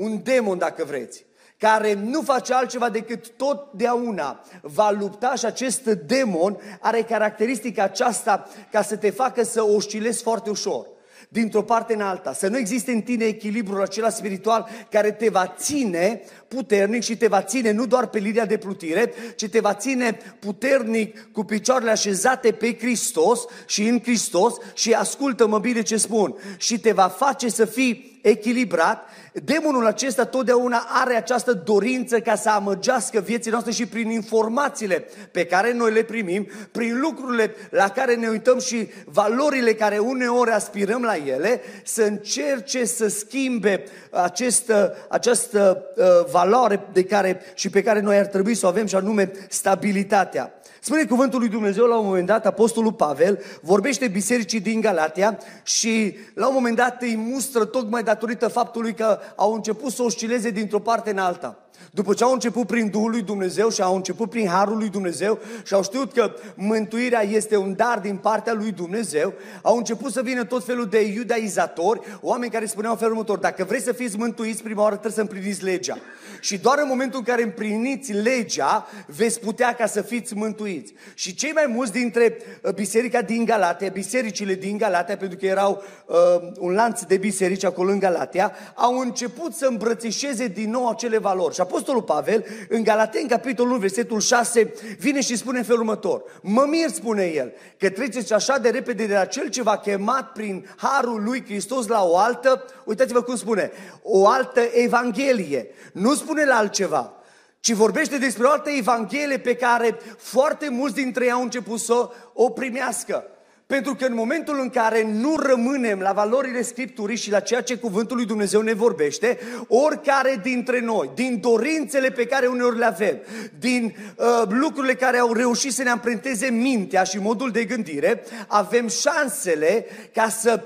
un 0.00 0.22
demon 0.22 0.58
dacă 0.58 0.84
vreți, 0.84 1.24
care 1.58 1.92
nu 1.94 2.22
face 2.22 2.54
altceva 2.54 2.90
decât 2.90 3.28
totdeauna 3.28 4.44
va 4.62 4.90
lupta 4.90 5.34
și 5.34 5.44
acest 5.44 5.82
demon 5.84 6.58
are 6.80 7.02
caracteristica 7.02 7.82
aceasta 7.82 8.48
ca 8.70 8.82
să 8.82 8.96
te 8.96 9.10
facă 9.10 9.42
să 9.42 9.62
oscilezi 9.62 10.22
foarte 10.22 10.50
ușor 10.50 10.86
dintr-o 11.32 11.62
parte 11.62 11.94
în 11.94 12.00
alta, 12.00 12.32
să 12.32 12.48
nu 12.48 12.58
existe 12.58 12.92
în 12.92 13.00
tine 13.00 13.24
echilibrul 13.24 13.82
acela 13.82 14.10
spiritual 14.10 14.68
care 14.90 15.10
te 15.10 15.28
va 15.28 15.54
ține 15.58 16.22
puternic 16.48 17.02
și 17.02 17.16
te 17.16 17.26
va 17.26 17.42
ține 17.42 17.70
nu 17.70 17.86
doar 17.86 18.06
pe 18.06 18.18
linia 18.18 18.46
de 18.46 18.56
plutire, 18.56 19.12
ci 19.36 19.48
te 19.48 19.60
va 19.60 19.74
ține 19.74 20.18
puternic 20.38 21.28
cu 21.32 21.44
picioarele 21.44 21.90
așezate 21.90 22.52
pe 22.52 22.76
Hristos 22.78 23.40
și 23.66 23.88
în 23.88 24.00
Hristos. 24.02 24.54
Și 24.74 24.92
ascultă-mă 24.92 25.58
bine 25.58 25.82
ce 25.82 25.96
spun. 25.96 26.36
Și 26.56 26.80
te 26.80 26.92
va 26.92 27.08
face 27.08 27.48
să 27.48 27.64
fii 27.64 28.20
echilibrat, 28.22 29.02
demonul 29.32 29.86
acesta 29.86 30.24
totdeauna 30.24 30.86
are 30.88 31.16
această 31.16 31.52
dorință 31.52 32.20
ca 32.20 32.34
să 32.34 32.50
amăgească 32.50 33.20
vieții 33.20 33.50
noastre 33.50 33.72
și 33.72 33.86
prin 33.86 34.10
informațiile 34.10 35.04
pe 35.30 35.44
care 35.46 35.72
noi 35.72 35.92
le 35.92 36.02
primim, 36.02 36.48
prin 36.72 37.00
lucrurile 37.00 37.54
la 37.70 37.88
care 37.88 38.14
ne 38.14 38.28
uităm 38.28 38.58
și 38.58 38.88
valorile 39.04 39.74
care 39.74 39.98
uneori 39.98 40.50
aspirăm 40.50 41.02
la 41.02 41.16
ele, 41.16 41.60
să 41.84 42.02
încerce 42.02 42.84
să 42.84 43.08
schimbe 43.08 43.84
această, 44.10 44.96
această 45.08 45.84
uh, 45.96 46.04
valoare 46.30 46.80
de 46.92 47.04
care, 47.04 47.40
și 47.54 47.70
pe 47.70 47.82
care 47.82 48.00
noi 48.00 48.18
ar 48.18 48.26
trebui 48.26 48.54
să 48.54 48.66
o 48.66 48.68
avem 48.68 48.86
și 48.86 48.94
anume 48.94 49.32
stabilitatea. 49.48 50.59
Spune 50.80 51.04
cuvântul 51.04 51.38
lui 51.38 51.48
Dumnezeu 51.48 51.86
la 51.86 51.96
un 51.96 52.06
moment 52.06 52.26
dat, 52.26 52.46
Apostolul 52.46 52.92
Pavel 52.92 53.42
vorbește 53.62 54.08
bisericii 54.08 54.60
din 54.60 54.80
Galatia 54.80 55.38
și 55.62 56.16
la 56.34 56.46
un 56.48 56.54
moment 56.54 56.76
dat 56.76 57.02
îi 57.02 57.16
mustră 57.16 57.64
tocmai 57.64 58.02
datorită 58.02 58.48
faptului 58.48 58.94
că 58.94 59.18
au 59.36 59.54
început 59.54 59.92
să 59.92 60.02
oscileze 60.02 60.50
dintr-o 60.50 60.78
parte 60.78 61.10
în 61.10 61.18
alta. 61.18 61.58
După 61.90 62.14
ce 62.14 62.24
au 62.24 62.32
început 62.32 62.66
prin 62.66 62.90
Duhul 62.90 63.10
lui 63.10 63.22
Dumnezeu 63.22 63.70
și 63.70 63.82
au 63.82 63.94
început 63.94 64.30
prin 64.30 64.48
Harul 64.48 64.76
lui 64.76 64.88
Dumnezeu 64.88 65.38
și 65.64 65.74
au 65.74 65.82
știut 65.82 66.12
că 66.12 66.32
mântuirea 66.54 67.22
este 67.22 67.56
un 67.56 67.74
dar 67.76 67.98
din 67.98 68.16
partea 68.16 68.52
lui 68.52 68.72
Dumnezeu, 68.72 69.32
au 69.62 69.76
început 69.76 70.12
să 70.12 70.22
vină 70.22 70.44
tot 70.44 70.64
felul 70.64 70.86
de 70.86 71.00
iudaizatori, 71.00 72.00
oameni 72.20 72.52
care 72.52 72.66
spuneau 72.66 72.92
în 72.92 72.98
felul 72.98 73.12
următor, 73.12 73.38
dacă 73.38 73.64
vreți 73.64 73.84
să 73.84 73.92
fiți 73.92 74.16
mântuiți, 74.16 74.62
prima 74.62 74.82
oară 74.82 74.92
trebuie 74.92 75.12
să 75.12 75.20
împliniți 75.20 75.64
legea. 75.64 75.98
Și 76.40 76.58
doar 76.58 76.78
în 76.78 76.88
momentul 76.88 77.18
în 77.18 77.24
care 77.24 77.42
împliniți 77.42 78.12
legea, 78.12 78.86
veți 79.06 79.40
putea 79.40 79.74
ca 79.74 79.86
să 79.86 80.02
fiți 80.02 80.34
mântuiți. 80.34 80.92
Și 81.14 81.34
cei 81.34 81.52
mai 81.52 81.64
mulți 81.68 81.92
dintre 81.92 82.36
uh, 82.62 82.72
biserica 82.72 83.22
din 83.22 83.44
Galatia, 83.44 83.88
bisericile 83.88 84.54
din 84.54 84.78
Galatia, 84.78 85.16
pentru 85.16 85.38
că 85.38 85.46
erau 85.46 85.82
uh, 86.06 86.16
un 86.58 86.72
lanț 86.72 87.02
de 87.02 87.16
biserici 87.16 87.64
acolo 87.64 87.90
în 87.90 87.98
Galatia, 87.98 88.52
au 88.74 88.98
început 88.98 89.52
să 89.52 89.66
îmbrățișeze 89.66 90.46
din 90.46 90.70
nou 90.70 90.88
acele 90.88 91.18
valori. 91.18 91.54
Și 91.54 91.60
Apostolul 91.70 92.02
Pavel, 92.02 92.44
în 92.68 92.82
Galaten, 92.82 93.26
capitolul 93.26 93.70
1, 93.70 93.80
versetul 93.80 94.20
6, 94.20 94.72
vine 94.98 95.20
și 95.20 95.36
spune 95.36 95.58
în 95.58 95.64
felul 95.64 95.80
următor. 95.80 96.22
Mă 96.42 96.64
mir, 96.68 96.88
spune 96.88 97.24
el, 97.24 97.52
că 97.78 97.90
treceți 97.90 98.32
așa 98.32 98.58
de 98.58 98.68
repede 98.68 99.06
de 99.06 99.14
la 99.14 99.24
cel 99.24 99.48
ce 99.48 99.62
v-a 99.62 99.76
chemat 99.76 100.32
prin 100.32 100.66
harul 100.76 101.22
lui 101.22 101.44
Hristos 101.44 101.86
la 101.86 102.04
o 102.04 102.16
altă, 102.16 102.64
uitați-vă 102.84 103.22
cum 103.22 103.36
spune, 103.36 103.70
o 104.02 104.28
altă 104.28 104.60
evanghelie. 104.72 105.66
Nu 105.92 106.14
spune 106.14 106.44
la 106.44 106.54
altceva, 106.54 107.12
ci 107.60 107.72
vorbește 107.72 108.18
despre 108.18 108.46
o 108.46 108.50
altă 108.50 108.70
evanghelie 108.70 109.38
pe 109.38 109.54
care 109.54 109.98
foarte 110.18 110.68
mulți 110.68 110.94
dintre 110.94 111.24
ei 111.24 111.30
au 111.30 111.42
început 111.42 111.78
să 111.78 112.08
o 112.32 112.50
primească. 112.50 113.24
Pentru 113.70 113.94
că 113.94 114.04
în 114.04 114.14
momentul 114.14 114.58
în 114.60 114.68
care 114.68 115.10
nu 115.12 115.36
rămânem 115.36 115.98
la 115.98 116.12
valorile 116.12 116.62
Scripturii 116.62 117.16
și 117.16 117.30
la 117.30 117.40
ceea 117.40 117.62
ce 117.62 117.76
Cuvântul 117.76 118.16
lui 118.16 118.26
Dumnezeu 118.26 118.60
ne 118.60 118.72
vorbește, 118.72 119.38
oricare 119.68 120.40
dintre 120.42 120.80
noi, 120.80 121.10
din 121.14 121.40
dorințele 121.40 122.10
pe 122.10 122.26
care 122.26 122.46
uneori 122.46 122.78
le 122.78 122.84
avem, 122.84 123.18
din 123.58 123.96
uh, 124.16 124.42
lucrurile 124.48 124.94
care 124.94 125.18
au 125.18 125.32
reușit 125.32 125.72
să 125.72 125.82
ne 125.82 125.90
amprenteze 125.90 126.46
mintea 126.46 127.02
și 127.02 127.18
modul 127.18 127.50
de 127.50 127.64
gândire, 127.64 128.22
avem 128.46 128.88
șansele 128.88 129.86
ca 130.12 130.28
să 130.28 130.62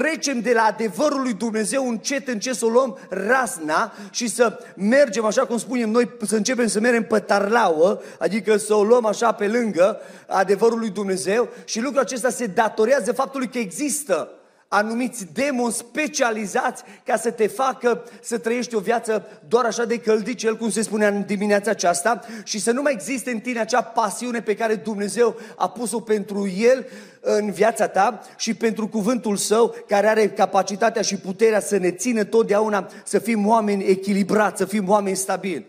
trecem 0.00 0.40
de 0.40 0.52
la 0.52 0.62
adevărul 0.62 1.22
lui 1.22 1.32
Dumnezeu 1.32 1.88
încet 1.88 2.28
încet 2.28 2.54
să 2.54 2.64
o 2.64 2.68
luăm 2.68 2.98
rasna 3.08 3.92
și 4.10 4.28
să 4.28 4.58
mergem, 4.74 5.24
așa 5.24 5.46
cum 5.46 5.58
spunem 5.58 5.90
noi, 5.90 6.10
să 6.26 6.36
începem 6.36 6.66
să 6.66 6.80
mergem 6.80 7.04
pe 7.04 7.18
tarlauă, 7.18 8.00
adică 8.18 8.56
să 8.56 8.74
o 8.74 8.84
luăm 8.84 9.06
așa 9.06 9.32
pe 9.32 9.46
lângă 9.46 10.00
adevărul 10.26 10.78
lui 10.78 10.90
Dumnezeu 10.90 11.48
și 11.64 11.80
lucrul 11.80 12.00
acesta 12.00 12.30
se 12.30 12.46
datorează 12.46 13.12
faptului 13.12 13.48
că 13.48 13.58
există 13.58 14.30
anumiți 14.76 15.26
demoni 15.32 15.72
specializați 15.72 16.82
ca 17.04 17.16
să 17.16 17.30
te 17.30 17.46
facă 17.46 18.04
să 18.22 18.38
trăiești 18.38 18.74
o 18.74 18.80
viață 18.80 19.26
doar 19.48 19.64
așa 19.64 19.84
de 19.84 19.98
căldicel, 19.98 20.56
cum 20.56 20.70
se 20.70 20.82
spunea 20.82 21.08
în 21.08 21.24
dimineața 21.26 21.70
aceasta, 21.70 22.20
și 22.44 22.60
să 22.60 22.70
nu 22.72 22.82
mai 22.82 22.92
existe 22.92 23.30
în 23.30 23.38
tine 23.38 23.60
acea 23.60 23.82
pasiune 23.82 24.40
pe 24.40 24.54
care 24.54 24.74
Dumnezeu 24.74 25.36
a 25.56 25.68
pus-o 25.68 26.00
pentru 26.00 26.48
El 26.48 26.86
în 27.20 27.50
viața 27.50 27.86
ta 27.88 28.22
și 28.36 28.54
pentru 28.54 28.88
cuvântul 28.88 29.36
Său, 29.36 29.74
care 29.88 30.06
are 30.06 30.28
capacitatea 30.28 31.02
și 31.02 31.16
puterea 31.16 31.60
să 31.60 31.76
ne 31.76 31.90
țină 31.90 32.24
totdeauna 32.24 32.90
să 33.04 33.18
fim 33.18 33.46
oameni 33.46 33.84
echilibrați, 33.84 34.58
să 34.58 34.64
fim 34.64 34.88
oameni 34.88 35.16
stabili. 35.16 35.66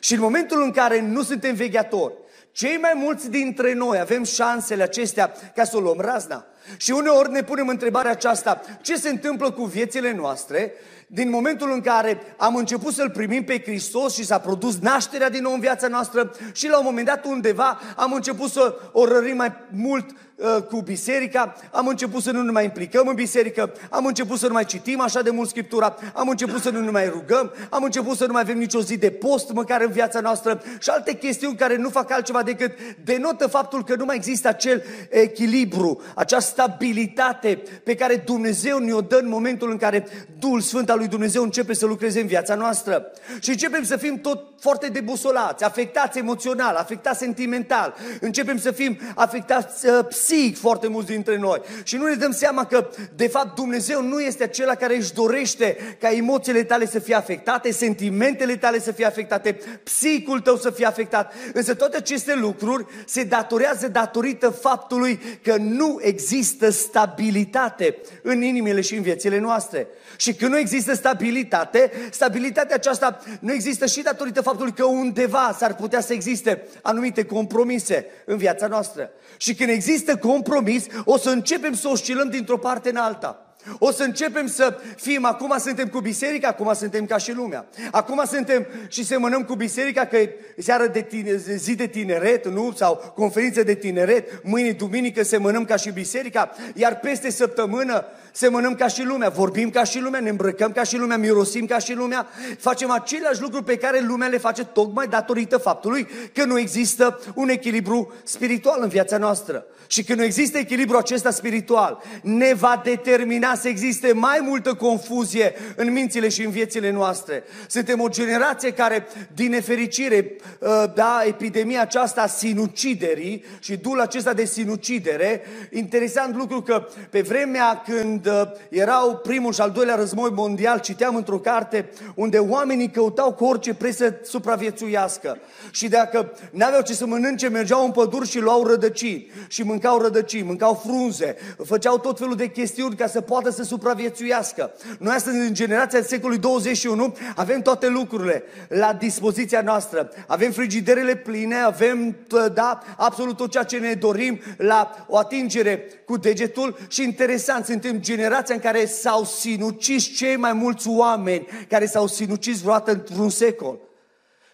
Și 0.00 0.14
în 0.14 0.20
momentul 0.20 0.62
în 0.62 0.70
care 0.70 1.00
nu 1.00 1.22
suntem 1.22 1.54
vegheatori, 1.54 2.14
cei 2.52 2.76
mai 2.80 2.92
mulți 2.94 3.30
dintre 3.30 3.74
noi 3.74 3.98
avem 3.98 4.24
șansele 4.24 4.82
acestea 4.82 5.32
ca 5.54 5.64
să 5.64 5.76
o 5.76 5.80
luăm 5.80 6.00
razna. 6.00 6.46
Și 6.76 6.90
uneori 6.90 7.30
ne 7.30 7.42
punem 7.42 7.68
întrebarea 7.68 8.10
aceasta, 8.10 8.60
ce 8.80 8.96
se 8.96 9.08
întâmplă 9.08 9.50
cu 9.50 9.64
viețile 9.64 10.12
noastre 10.12 10.72
din 11.06 11.30
momentul 11.30 11.72
în 11.72 11.80
care 11.80 12.20
am 12.36 12.56
început 12.56 12.94
să-L 12.94 13.10
primim 13.10 13.44
pe 13.44 13.60
Hristos 13.60 14.14
și 14.14 14.24
s-a 14.24 14.38
produs 14.38 14.78
nașterea 14.78 15.30
din 15.30 15.42
nou 15.42 15.52
în 15.52 15.60
viața 15.60 15.88
noastră 15.88 16.34
și 16.52 16.68
la 16.68 16.78
un 16.78 16.84
moment 16.84 17.06
dat 17.06 17.24
undeva 17.24 17.80
am 17.96 18.12
început 18.12 18.50
să 18.50 18.78
o 18.92 19.04
rărim 19.04 19.36
mai 19.36 19.52
mult 19.70 20.06
Uh, 20.36 20.62
cu 20.62 20.80
biserica, 20.80 21.54
am 21.72 21.86
început 21.86 22.22
să 22.22 22.30
nu 22.30 22.42
ne 22.42 22.50
mai 22.50 22.64
implicăm 22.64 23.08
în 23.08 23.14
biserică, 23.14 23.72
am 23.90 24.06
început 24.06 24.38
să 24.38 24.46
nu 24.46 24.52
mai 24.52 24.64
citim 24.64 25.00
așa 25.00 25.22
de 25.22 25.30
mult 25.30 25.48
Scriptura, 25.48 25.96
am 26.14 26.28
început 26.28 26.62
să 26.62 26.70
nu 26.70 26.80
ne 26.80 26.90
mai 26.90 27.08
rugăm, 27.08 27.52
am 27.70 27.82
început 27.82 28.16
să 28.16 28.26
nu 28.26 28.32
mai 28.32 28.42
avem 28.42 28.58
nicio 28.58 28.80
zi 28.80 28.96
de 28.96 29.10
post 29.10 29.52
măcar 29.52 29.80
în 29.80 29.90
viața 29.90 30.20
noastră. 30.20 30.62
Și 30.78 30.90
alte 30.90 31.14
chestiuni 31.14 31.56
care 31.56 31.76
nu 31.76 31.88
fac 31.88 32.10
altceva 32.10 32.42
decât 32.42 32.72
denotă 33.04 33.46
faptul 33.46 33.84
că 33.84 33.94
nu 33.94 34.04
mai 34.04 34.16
există 34.16 34.48
acel 34.48 34.84
echilibru, 35.10 36.02
acea 36.14 36.40
stabilitate 36.40 37.62
pe 37.84 37.94
care 37.94 38.16
Dumnezeu 38.16 38.78
ne-o 38.78 39.00
dă 39.00 39.18
în 39.22 39.28
momentul 39.28 39.70
în 39.70 39.76
care 39.76 40.06
Duhul 40.38 40.60
Sfânt 40.60 40.90
al 40.90 40.98
lui 40.98 41.08
Dumnezeu 41.08 41.42
începe 41.42 41.74
să 41.74 41.86
lucreze 41.86 42.20
în 42.20 42.26
viața 42.26 42.54
noastră. 42.54 43.12
Și 43.40 43.50
începem 43.50 43.84
să 43.84 43.96
fim 43.96 44.20
tot 44.20 44.44
foarte 44.60 44.86
debusolați, 44.86 45.64
afectați 45.64 46.18
emoțional, 46.18 46.74
afectați 46.74 47.18
sentimental, 47.18 47.94
începem 48.20 48.58
să 48.58 48.70
fim 48.70 48.98
afectați 49.14 49.86
uh, 49.86 50.04
psihic 50.26 50.58
foarte 50.58 50.88
mulți 50.88 51.10
dintre 51.10 51.36
noi. 51.38 51.60
Și 51.82 51.96
nu 51.96 52.06
ne 52.06 52.14
dăm 52.14 52.32
seama 52.32 52.64
că, 52.64 52.88
de 53.16 53.28
fapt, 53.28 53.54
Dumnezeu 53.54 54.02
nu 54.02 54.20
este 54.20 54.42
acela 54.42 54.74
care 54.74 54.96
își 54.96 55.12
dorește 55.12 55.76
ca 56.00 56.10
emoțiile 56.10 56.62
tale 56.62 56.86
să 56.86 56.98
fie 56.98 57.14
afectate, 57.14 57.72
sentimentele 57.72 58.56
tale 58.56 58.80
să 58.80 58.92
fie 58.92 59.04
afectate, 59.04 59.58
psihicul 59.82 60.40
tău 60.40 60.56
să 60.56 60.70
fie 60.70 60.86
afectat. 60.86 61.34
Însă 61.52 61.74
toate 61.74 61.96
aceste 61.96 62.34
lucruri 62.34 62.86
se 63.06 63.22
datorează 63.22 63.88
datorită 63.88 64.50
faptului 64.50 65.20
că 65.42 65.56
nu 65.58 65.98
există 66.00 66.70
stabilitate 66.70 67.98
în 68.22 68.42
inimile 68.42 68.80
și 68.80 68.94
în 68.94 69.02
viețile 69.02 69.38
noastre. 69.38 69.86
Și 70.16 70.34
când 70.34 70.50
nu 70.50 70.58
există 70.58 70.94
stabilitate, 70.94 71.90
stabilitatea 72.10 72.74
aceasta 72.74 73.20
nu 73.40 73.52
există 73.52 73.86
și 73.86 74.02
datorită 74.02 74.40
faptului 74.42 74.72
că 74.72 74.84
undeva 74.84 75.56
s-ar 75.58 75.74
putea 75.74 76.00
să 76.00 76.12
existe 76.12 76.62
anumite 76.82 77.24
compromise 77.24 78.06
în 78.24 78.36
viața 78.36 78.66
noastră. 78.66 79.10
Și 79.36 79.54
când 79.54 79.70
există 79.70 80.15
compromis, 80.16 80.86
o 81.04 81.18
să 81.18 81.30
începem 81.30 81.74
să 81.74 81.88
oscilăm 81.88 82.28
dintr-o 82.28 82.58
parte 82.58 82.88
în 82.88 82.96
alta. 82.96 83.45
O 83.78 83.90
să 83.90 84.02
începem 84.02 84.46
să 84.46 84.78
fim, 84.96 85.24
acum 85.24 85.54
suntem 85.58 85.88
cu 85.88 86.00
biserica, 86.00 86.48
acum 86.48 86.74
suntem 86.74 87.06
ca 87.06 87.16
și 87.16 87.32
lumea. 87.32 87.66
Acum 87.90 88.22
suntem 88.26 88.66
și 88.88 89.04
semănăm 89.04 89.42
cu 89.42 89.54
biserica 89.54 90.04
că 90.04 90.16
e 90.16 90.34
seară 90.58 90.86
de 90.86 91.00
tine, 91.00 91.36
zi 91.36 91.74
de 91.74 91.86
tineret, 91.86 92.48
nu? 92.48 92.72
Sau 92.76 93.12
conferință 93.14 93.62
de 93.62 93.74
tineret, 93.74 94.44
mâine 94.44 94.70
duminică 94.70 95.22
semănăm 95.22 95.64
ca 95.64 95.76
și 95.76 95.90
biserica, 95.90 96.50
iar 96.74 96.98
peste 96.98 97.30
săptămână 97.30 98.04
semănăm 98.32 98.74
ca 98.74 98.86
și 98.86 99.02
lumea, 99.02 99.28
vorbim 99.28 99.70
ca 99.70 99.84
și 99.84 99.98
lumea, 99.98 100.20
ne 100.20 100.28
îmbrăcăm 100.28 100.72
ca 100.72 100.82
și 100.82 100.96
lumea, 100.96 101.16
mirosim 101.16 101.66
ca 101.66 101.78
și 101.78 101.92
lumea, 101.92 102.26
facem 102.58 102.90
aceleași 102.90 103.40
lucruri 103.40 103.64
pe 103.64 103.76
care 103.76 104.00
lumea 104.00 104.28
le 104.28 104.38
face 104.38 104.64
tocmai 104.64 105.06
datorită 105.06 105.56
faptului 105.56 106.08
că 106.32 106.44
nu 106.44 106.58
există 106.58 107.20
un 107.34 107.48
echilibru 107.48 108.12
spiritual 108.24 108.78
în 108.82 108.88
viața 108.88 109.18
noastră. 109.18 109.66
Și 109.86 110.04
când 110.04 110.18
nu 110.18 110.24
există 110.24 110.58
echilibru 110.58 110.96
acesta 110.96 111.30
spiritual, 111.30 112.02
ne 112.22 112.54
va 112.54 112.80
determina 112.84 113.54
să 113.56 113.68
existe 113.68 114.12
mai 114.12 114.38
multă 114.42 114.74
confuzie 114.74 115.54
în 115.76 115.92
mințile 115.92 116.28
și 116.28 116.44
în 116.44 116.50
viețile 116.50 116.90
noastre. 116.90 117.44
Suntem 117.68 118.00
o 118.00 118.08
generație 118.08 118.72
care, 118.72 119.06
din 119.34 119.50
nefericire, 119.50 120.36
ă, 120.62 120.92
da, 120.94 121.22
epidemia 121.26 121.80
aceasta 121.80 122.22
a 122.22 122.26
sinuciderii 122.26 123.44
și 123.58 123.76
dul 123.76 124.00
acesta 124.00 124.32
de 124.32 124.44
sinucidere, 124.44 125.42
interesant 125.70 126.36
lucru 126.36 126.62
că 126.62 126.86
pe 127.10 127.20
vremea 127.20 127.82
când 127.86 128.26
ă, 128.26 128.52
erau 128.68 129.16
primul 129.16 129.52
și 129.52 129.60
al 129.60 129.70
doilea 129.70 129.94
război 129.94 130.30
mondial, 130.30 130.80
citeam 130.80 131.16
într-o 131.16 131.38
carte 131.38 131.90
unde 132.14 132.38
oamenii 132.38 132.90
căutau 132.90 133.32
cu 133.32 133.44
orice 133.44 133.74
preț 133.74 133.96
să 133.96 134.14
supraviețuiască. 134.22 135.38
Și 135.70 135.88
dacă 135.88 136.32
n-aveau 136.50 136.82
ce 136.82 136.92
să 136.94 137.06
mănânce, 137.06 137.48
mergeau 137.48 137.84
în 137.84 137.90
păduri 137.90 138.28
și 138.28 138.38
luau 138.38 138.66
rădăcini 138.66 139.30
și 139.48 139.62
mâncau 139.62 140.00
rădăcini, 140.00 140.42
mâncau 140.42 140.82
frunze, 140.86 141.36
făceau 141.64 141.98
tot 141.98 142.18
felul 142.18 142.36
de 142.36 142.50
chestiuni 142.50 142.96
ca 142.96 143.06
să 143.06 143.20
poată 143.20 143.45
poată 143.46 143.62
să 143.62 143.68
supraviețuiască. 143.68 144.72
Noi 144.98 145.14
astăzi, 145.14 145.36
în 145.36 145.54
generația 145.54 146.02
secolului 146.02 146.40
21, 146.40 147.16
avem 147.36 147.60
toate 147.60 147.88
lucrurile 147.88 148.42
la 148.68 148.92
dispoziția 148.92 149.60
noastră. 149.60 150.10
Avem 150.26 150.50
frigiderele 150.50 151.14
pline, 151.14 151.56
avem, 151.56 152.16
da, 152.54 152.82
absolut 152.96 153.36
tot 153.36 153.50
ceea 153.50 153.64
ce 153.64 153.78
ne 153.78 153.92
dorim 153.92 154.40
la 154.56 155.06
o 155.08 155.16
atingere 155.16 155.84
cu 156.06 156.16
degetul 156.16 156.78
și 156.88 157.02
interesant, 157.02 157.64
suntem 157.64 158.00
generația 158.00 158.54
în 158.54 158.60
care 158.60 158.86
s-au 158.86 159.24
sinucis 159.24 160.16
cei 160.16 160.36
mai 160.36 160.52
mulți 160.52 160.88
oameni 160.88 161.46
care 161.68 161.86
s-au 161.86 162.06
sinucis 162.06 162.60
vreodată 162.60 162.90
într-un 162.90 163.30
secol. 163.30 163.78